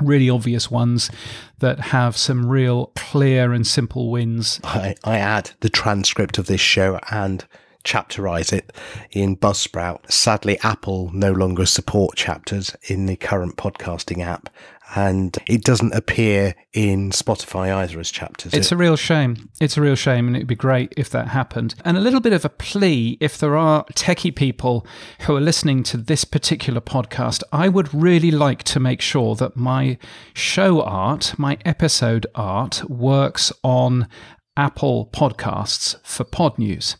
really 0.00 0.30
obvious 0.30 0.70
ones 0.70 1.10
that 1.58 1.80
have 1.80 2.16
some 2.16 2.48
real 2.48 2.92
clear 2.96 3.52
and 3.52 3.66
simple 3.66 4.10
wins. 4.10 4.60
I, 4.64 4.94
I 5.04 5.18
add 5.18 5.52
the 5.60 5.70
transcript 5.70 6.38
of 6.38 6.46
this 6.46 6.60
show 6.60 6.98
and 7.10 7.44
chapterize 7.84 8.52
it 8.52 8.72
in 9.10 9.36
Buzzsprout. 9.36 10.10
Sadly, 10.10 10.58
Apple 10.62 11.10
no 11.12 11.32
longer 11.32 11.66
support 11.66 12.16
chapters 12.16 12.76
in 12.88 13.06
the 13.06 13.16
current 13.16 13.56
podcasting 13.56 14.22
app, 14.24 14.50
and 14.94 15.36
it 15.46 15.62
doesn't 15.62 15.94
appear 15.94 16.54
in 16.72 17.10
Spotify 17.10 17.74
either 17.74 18.00
as 18.00 18.10
chapters. 18.10 18.54
It's 18.54 18.72
a 18.72 18.76
real 18.76 18.96
shame. 18.96 19.50
It's 19.60 19.76
a 19.76 19.80
real 19.80 19.94
shame, 19.94 20.26
and 20.26 20.36
it'd 20.36 20.48
be 20.48 20.54
great 20.54 20.92
if 20.96 21.10
that 21.10 21.28
happened. 21.28 21.74
And 21.84 21.96
a 21.96 22.00
little 22.00 22.20
bit 22.20 22.32
of 22.32 22.44
a 22.44 22.48
plea 22.48 23.16
if 23.20 23.38
there 23.38 23.56
are 23.56 23.84
techie 23.94 24.34
people 24.34 24.86
who 25.20 25.36
are 25.36 25.40
listening 25.40 25.82
to 25.84 25.96
this 25.96 26.24
particular 26.24 26.80
podcast, 26.80 27.42
I 27.52 27.68
would 27.68 27.92
really 27.94 28.30
like 28.30 28.62
to 28.64 28.80
make 28.80 29.00
sure 29.00 29.34
that 29.36 29.56
my 29.56 29.98
show 30.34 30.82
art, 30.82 31.34
my 31.38 31.58
episode 31.64 32.26
art, 32.34 32.88
works 32.88 33.52
on 33.62 34.08
Apple 34.56 35.08
Podcasts 35.12 35.96
for 36.04 36.24
Pod 36.24 36.58
News. 36.58 36.96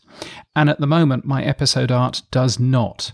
And 0.53 0.69
at 0.69 0.79
the 0.79 0.87
moment, 0.87 1.23
my 1.23 1.43
episode 1.43 1.91
art 1.91 2.23
does 2.29 2.59
not. 2.59 3.13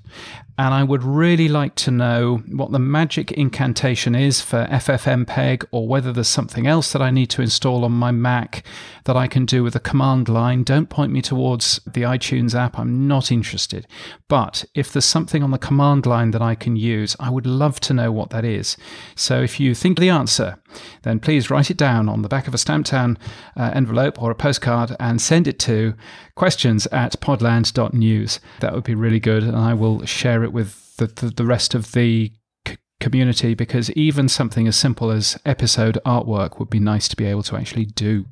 And 0.59 0.73
I 0.73 0.83
would 0.83 1.03
really 1.03 1.47
like 1.47 1.75
to 1.75 1.91
know 1.91 2.37
what 2.47 2.71
the 2.71 2.79
magic 2.79 3.31
incantation 3.31 4.15
is 4.15 4.41
for 4.41 4.65
FFmpeg 4.71 5.65
or 5.69 5.87
whether 5.87 6.11
there's 6.11 6.27
something 6.27 6.65
else 6.65 6.91
that 6.93 7.01
I 7.01 7.11
need 7.11 7.29
to 7.31 7.43
install 7.43 7.85
on 7.85 7.91
my 7.91 8.09
Mac 8.09 8.63
that 9.03 9.15
I 9.15 9.27
can 9.27 9.45
do 9.45 9.63
with 9.63 9.75
a 9.75 9.79
command 9.79 10.27
line. 10.27 10.63
Don't 10.63 10.89
point 10.89 11.11
me 11.11 11.21
towards 11.21 11.79
the 11.85 12.01
iTunes 12.01 12.55
app. 12.55 12.79
I'm 12.79 13.07
not 13.07 13.31
interested. 13.31 13.85
But 14.27 14.65
if 14.73 14.91
there's 14.91 15.05
something 15.05 15.43
on 15.43 15.51
the 15.51 15.59
command 15.59 16.07
line 16.07 16.31
that 16.31 16.41
I 16.41 16.55
can 16.55 16.75
use, 16.75 17.15
I 17.19 17.29
would 17.29 17.45
love 17.45 17.79
to 17.81 17.93
know 17.93 18.11
what 18.11 18.31
that 18.31 18.43
is. 18.43 18.77
So 19.15 19.43
if 19.43 19.59
you 19.59 19.75
think 19.75 19.99
the 19.99 20.09
answer, 20.09 20.57
then 21.03 21.19
please 21.19 21.51
write 21.51 21.69
it 21.69 21.77
down 21.77 22.09
on 22.09 22.23
the 22.23 22.29
back 22.29 22.47
of 22.47 22.55
a 22.55 22.57
Stamptown 22.57 23.15
uh, 23.55 23.71
envelope 23.75 24.19
or 24.19 24.31
a 24.31 24.35
postcard 24.35 24.95
and 24.99 25.21
send 25.21 25.47
it 25.47 25.59
to 25.59 25.93
questions 26.37 26.85
at 26.87 27.19
podland.news. 27.19 28.39
That 28.61 28.73
would 28.73 28.83
be 28.83 28.95
really 28.95 29.19
good. 29.19 29.43
And 29.43 29.57
I 29.57 29.73
will 29.73 30.05
share 30.05 30.43
it 30.43 30.53
with 30.53 30.95
the, 30.97 31.07
the, 31.07 31.29
the 31.29 31.45
rest 31.45 31.75
of 31.75 31.91
the 31.91 32.31
c- 32.67 32.77
community 32.99 33.55
because 33.55 33.91
even 33.91 34.29
something 34.29 34.67
as 34.67 34.75
simple 34.75 35.11
as 35.11 35.37
episode 35.45 35.97
artwork 36.05 36.59
would 36.59 36.69
be 36.69 36.79
nice 36.79 37.07
to 37.09 37.15
be 37.15 37.25
able 37.25 37.43
to 37.43 37.57
actually 37.57 37.85
do. 37.85 38.25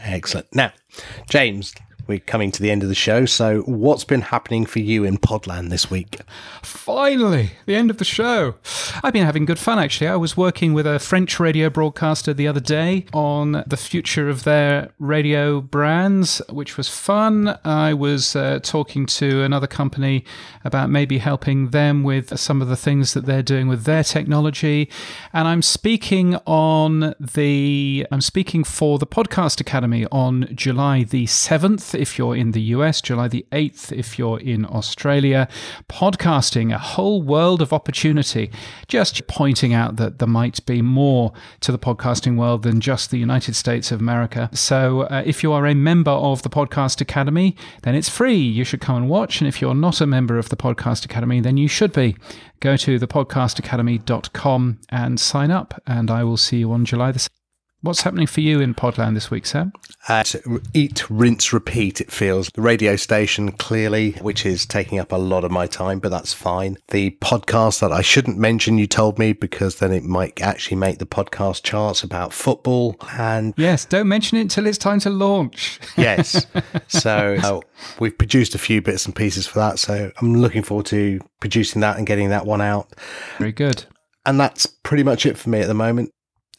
Excellent. 0.00 0.46
Now, 0.54 0.72
James, 1.28 1.74
we're 2.10 2.18
coming 2.18 2.50
to 2.50 2.60
the 2.60 2.72
end 2.72 2.82
of 2.82 2.88
the 2.88 2.94
show. 2.94 3.24
So, 3.24 3.60
what's 3.60 4.02
been 4.02 4.22
happening 4.22 4.66
for 4.66 4.80
you 4.80 5.04
in 5.04 5.16
Podland 5.16 5.70
this 5.70 5.92
week? 5.92 6.18
Finally, 6.60 7.52
the 7.66 7.76
end 7.76 7.88
of 7.88 7.98
the 7.98 8.04
show. 8.04 8.56
I've 9.04 9.12
been 9.12 9.24
having 9.24 9.44
good 9.44 9.60
fun, 9.60 9.78
actually. 9.78 10.08
I 10.08 10.16
was 10.16 10.36
working 10.36 10.74
with 10.74 10.88
a 10.88 10.98
French 10.98 11.38
radio 11.38 11.70
broadcaster 11.70 12.34
the 12.34 12.48
other 12.48 12.58
day 12.58 13.06
on 13.12 13.62
the 13.64 13.76
future 13.76 14.28
of 14.28 14.42
their 14.42 14.90
radio 14.98 15.60
brands, 15.60 16.42
which 16.48 16.76
was 16.76 16.88
fun. 16.88 17.56
I 17.64 17.94
was 17.94 18.34
uh, 18.34 18.58
talking 18.60 19.06
to 19.06 19.42
another 19.42 19.68
company 19.68 20.24
about 20.64 20.90
maybe 20.90 21.18
helping 21.18 21.70
them 21.70 22.02
with 22.02 22.36
some 22.40 22.60
of 22.60 22.66
the 22.66 22.76
things 22.76 23.14
that 23.14 23.24
they're 23.24 23.40
doing 23.40 23.68
with 23.68 23.84
their 23.84 24.02
technology. 24.02 24.90
And 25.32 25.46
I'm 25.46 25.62
speaking 25.62 26.34
on 26.44 27.14
the, 27.20 28.04
I'm 28.10 28.20
speaking 28.20 28.64
for 28.64 28.98
the 28.98 29.06
Podcast 29.06 29.60
Academy 29.60 30.06
on 30.10 30.48
July 30.56 31.04
the 31.04 31.26
7th 31.26 31.99
if 32.00 32.18
you're 32.18 32.34
in 32.34 32.52
the 32.52 32.62
US, 32.74 33.00
July 33.00 33.28
the 33.28 33.44
8th 33.52 33.92
if 33.92 34.18
you're 34.18 34.40
in 34.40 34.64
Australia. 34.64 35.48
Podcasting, 35.88 36.74
a 36.74 36.78
whole 36.78 37.22
world 37.22 37.60
of 37.60 37.72
opportunity. 37.72 38.50
Just 38.88 39.26
pointing 39.26 39.74
out 39.74 39.96
that 39.96 40.18
there 40.18 40.28
might 40.28 40.64
be 40.66 40.82
more 40.82 41.32
to 41.60 41.70
the 41.72 41.78
podcasting 41.78 42.36
world 42.36 42.62
than 42.62 42.80
just 42.80 43.10
the 43.10 43.18
United 43.18 43.54
States 43.54 43.92
of 43.92 44.00
America. 44.00 44.48
So 44.52 45.02
uh, 45.02 45.22
if 45.24 45.42
you 45.42 45.52
are 45.52 45.66
a 45.66 45.74
member 45.74 46.10
of 46.10 46.42
the 46.42 46.50
Podcast 46.50 47.00
Academy, 47.00 47.56
then 47.82 47.94
it's 47.94 48.08
free. 48.08 48.36
You 48.36 48.64
should 48.64 48.80
come 48.80 48.96
and 48.96 49.08
watch. 49.08 49.40
And 49.40 49.48
if 49.48 49.60
you're 49.60 49.74
not 49.74 50.00
a 50.00 50.06
member 50.06 50.38
of 50.38 50.48
the 50.48 50.56
Podcast 50.56 51.04
Academy, 51.04 51.40
then 51.40 51.56
you 51.56 51.68
should 51.68 51.92
be. 51.92 52.16
Go 52.60 52.76
to 52.76 52.98
thepodcastacademy.com 52.98 54.78
and 54.90 55.18
sign 55.20 55.50
up, 55.50 55.80
and 55.86 56.10
I 56.10 56.24
will 56.24 56.36
see 56.36 56.58
you 56.58 56.72
on 56.72 56.84
July 56.84 57.12
the 57.12 57.18
7th. 57.18 57.39
What's 57.82 58.02
happening 58.02 58.26
for 58.26 58.42
you 58.42 58.60
in 58.60 58.74
Podland 58.74 59.14
this 59.14 59.30
week, 59.30 59.46
Sam? 59.46 59.72
Uh, 60.06 60.22
eat, 60.74 61.08
rinse, 61.08 61.50
repeat, 61.50 62.02
it 62.02 62.12
feels. 62.12 62.50
The 62.50 62.60
radio 62.60 62.94
station, 62.94 63.52
clearly, 63.52 64.12
which 64.20 64.44
is 64.44 64.66
taking 64.66 64.98
up 64.98 65.12
a 65.12 65.16
lot 65.16 65.44
of 65.44 65.50
my 65.50 65.66
time, 65.66 65.98
but 65.98 66.10
that's 66.10 66.34
fine. 66.34 66.76
The 66.88 67.12
podcast 67.22 67.80
that 67.80 67.90
I 67.90 68.02
shouldn't 68.02 68.36
mention, 68.36 68.76
you 68.76 68.86
told 68.86 69.18
me, 69.18 69.32
because 69.32 69.76
then 69.76 69.92
it 69.92 70.04
might 70.04 70.42
actually 70.42 70.76
make 70.76 70.98
the 70.98 71.06
podcast 71.06 71.62
charts 71.62 72.02
about 72.02 72.34
football. 72.34 72.96
And 73.16 73.54
yes, 73.56 73.86
don't 73.86 74.08
mention 74.08 74.36
it 74.36 74.42
until 74.42 74.66
it's 74.66 74.76
time 74.76 75.00
to 75.00 75.10
launch. 75.10 75.80
yes. 75.96 76.46
So 76.88 77.38
uh, 77.42 77.60
we've 77.98 78.16
produced 78.18 78.54
a 78.54 78.58
few 78.58 78.82
bits 78.82 79.06
and 79.06 79.16
pieces 79.16 79.46
for 79.46 79.58
that. 79.58 79.78
So 79.78 80.12
I'm 80.20 80.34
looking 80.34 80.62
forward 80.62 80.84
to 80.86 81.18
producing 81.40 81.80
that 81.80 81.96
and 81.96 82.06
getting 82.06 82.28
that 82.28 82.44
one 82.44 82.60
out. 82.60 82.92
Very 83.38 83.52
good. 83.52 83.86
And 84.26 84.38
that's 84.38 84.66
pretty 84.66 85.02
much 85.02 85.24
it 85.24 85.38
for 85.38 85.48
me 85.48 85.60
at 85.60 85.66
the 85.66 85.72
moment. 85.72 86.12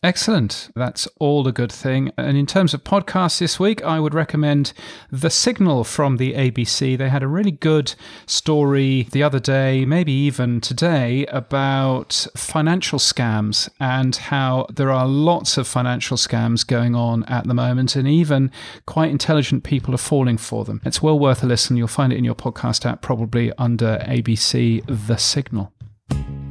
Excellent. 0.04 0.72
That's 0.76 1.08
all 1.20 1.48
a 1.48 1.52
good 1.52 1.72
thing. 1.72 2.12
And 2.18 2.36
in 2.36 2.48
terms 2.48 2.74
of 2.74 2.84
podcasts 2.84 3.38
this 3.38 3.60
week, 3.60 3.84
I 3.84 4.00
would 4.00 4.16
recommend 4.16 4.74
The 5.12 5.30
Signal 5.30 5.84
from 5.84 6.18
the 6.18 6.34
ABC. 6.34 6.98
They 6.98 7.10
had 7.10 7.22
a 7.22 7.28
really 7.28 7.52
good 7.52 7.94
story 8.26 9.08
the 9.12 9.22
other 9.22 9.40
day, 9.40 9.86
maybe 9.86 10.12
even 10.12 10.60
today, 10.60 11.28
about 11.28 12.26
financial 12.36 12.98
scams 12.98 13.70
and 13.80 14.16
how 14.16 14.66
there 14.74 14.90
are 14.90 15.08
lots 15.08 15.60
of 15.60 15.68
financial 15.68 16.18
scams 16.18 16.66
going 16.66 16.96
on 16.96 17.24
at 17.26 17.46
the 17.46 17.54
moment, 17.54 17.96
and 17.96 18.08
even 18.08 18.50
quite 18.88 19.12
intelligent 19.12 19.64
people 19.64 19.94
are 19.94 20.00
falling 20.00 20.38
for 20.38 20.66
them. 20.66 20.82
It's 20.84 21.04
well 21.04 21.20
worth 21.20 21.44
a 21.44 21.46
listen. 21.46 21.78
You'll 21.78 21.88
find 21.88 22.12
it 22.12 22.18
in 22.18 22.24
your 22.26 22.34
podcast 22.34 22.88
app, 22.88 23.04
probably 23.04 23.54
under 23.60 24.00
ABC 24.08 24.84
The 25.08 25.18
Signal. 25.18 25.72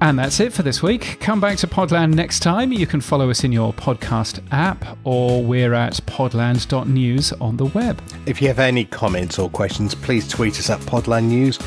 And 0.03 0.19
that's 0.19 0.41
it 0.41 0.53
for 0.53 0.63
this 0.63 0.83
week. 0.83 1.19
Come 1.21 1.41
back 1.41 1.59
to 1.59 1.67
Podland 1.67 2.15
next 2.15 2.41
time. 2.41 2.73
You 2.73 2.87
can 2.87 3.03
follow 3.03 3.29
us 3.29 3.45
in 3.45 3.53
your 3.53 3.75
podcast 3.75 4.41
app, 4.51 4.97
or 5.05 5.43
we're 5.43 5.75
at 5.75 5.95
podland.news 6.07 7.35
on 7.35 7.59
the 7.59 7.67
web. 7.67 8.01
If 8.25 8.41
you 8.41 8.49
have 8.49 8.59
any 8.59 8.87
comments 8.87 9.39
or 9.39 9.51
questions, 9.51 9.95
please 9.95 10.27
tweet 10.27 10.59
us 10.59 10.71
at 10.71 10.81
Podland 10.81 11.25
News 11.25 11.59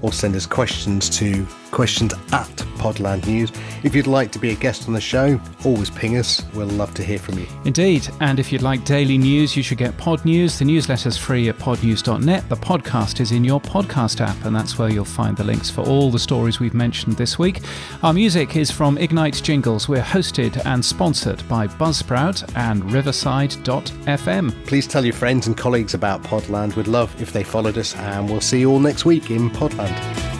or 0.00 0.12
send 0.12 0.34
us 0.34 0.46
questions 0.46 1.10
to 1.10 1.46
questions 1.74 2.14
at 2.32 2.56
Podland 2.78 3.26
News. 3.26 3.50
If 3.82 3.94
you'd 3.94 4.06
like 4.06 4.30
to 4.32 4.38
be 4.38 4.50
a 4.50 4.54
guest 4.54 4.86
on 4.86 4.94
the 4.94 5.00
show, 5.00 5.40
always 5.64 5.90
ping 5.90 6.16
us. 6.16 6.42
We'll 6.54 6.68
love 6.68 6.94
to 6.94 7.02
hear 7.02 7.18
from 7.18 7.38
you. 7.38 7.46
Indeed. 7.64 8.08
And 8.20 8.38
if 8.38 8.52
you'd 8.52 8.62
like 8.62 8.84
daily 8.84 9.18
news, 9.18 9.56
you 9.56 9.62
should 9.62 9.78
get 9.78 9.96
Pod 9.96 10.24
News. 10.24 10.58
The 10.58 10.64
newsletter's 10.64 11.16
free 11.16 11.48
at 11.48 11.58
podnews.net. 11.58 12.48
The 12.48 12.56
podcast 12.56 13.20
is 13.20 13.32
in 13.32 13.42
your 13.42 13.60
podcast 13.60 14.20
app, 14.20 14.44
and 14.44 14.54
that's 14.54 14.78
where 14.78 14.88
you'll 14.88 15.04
find 15.04 15.36
the 15.36 15.42
links 15.42 15.68
for 15.68 15.80
all 15.80 16.10
the 16.10 16.18
stories 16.18 16.60
we've 16.60 16.74
mentioned 16.74 17.16
this 17.16 17.38
week. 17.38 17.60
Our 18.04 18.12
music 18.12 18.54
is 18.56 18.70
from 18.70 18.96
Ignite 18.96 19.42
Jingles. 19.42 19.88
We're 19.88 20.00
hosted 20.00 20.64
and 20.64 20.84
sponsored 20.84 21.46
by 21.48 21.66
Buzzsprout 21.66 22.50
and 22.56 22.92
Riverside.fm. 22.92 24.66
Please 24.66 24.86
tell 24.86 25.04
your 25.04 25.14
friends 25.14 25.48
and 25.48 25.56
colleagues 25.56 25.94
about 25.94 26.22
Podland. 26.22 26.76
We'd 26.76 26.86
love 26.86 27.20
if 27.20 27.32
they 27.32 27.42
followed 27.42 27.78
us, 27.78 27.96
and 27.96 28.30
we'll 28.30 28.40
see 28.40 28.60
you 28.60 28.70
all 28.70 28.80
next 28.80 29.04
week 29.04 29.30
in 29.32 29.50
Podland. 29.50 30.33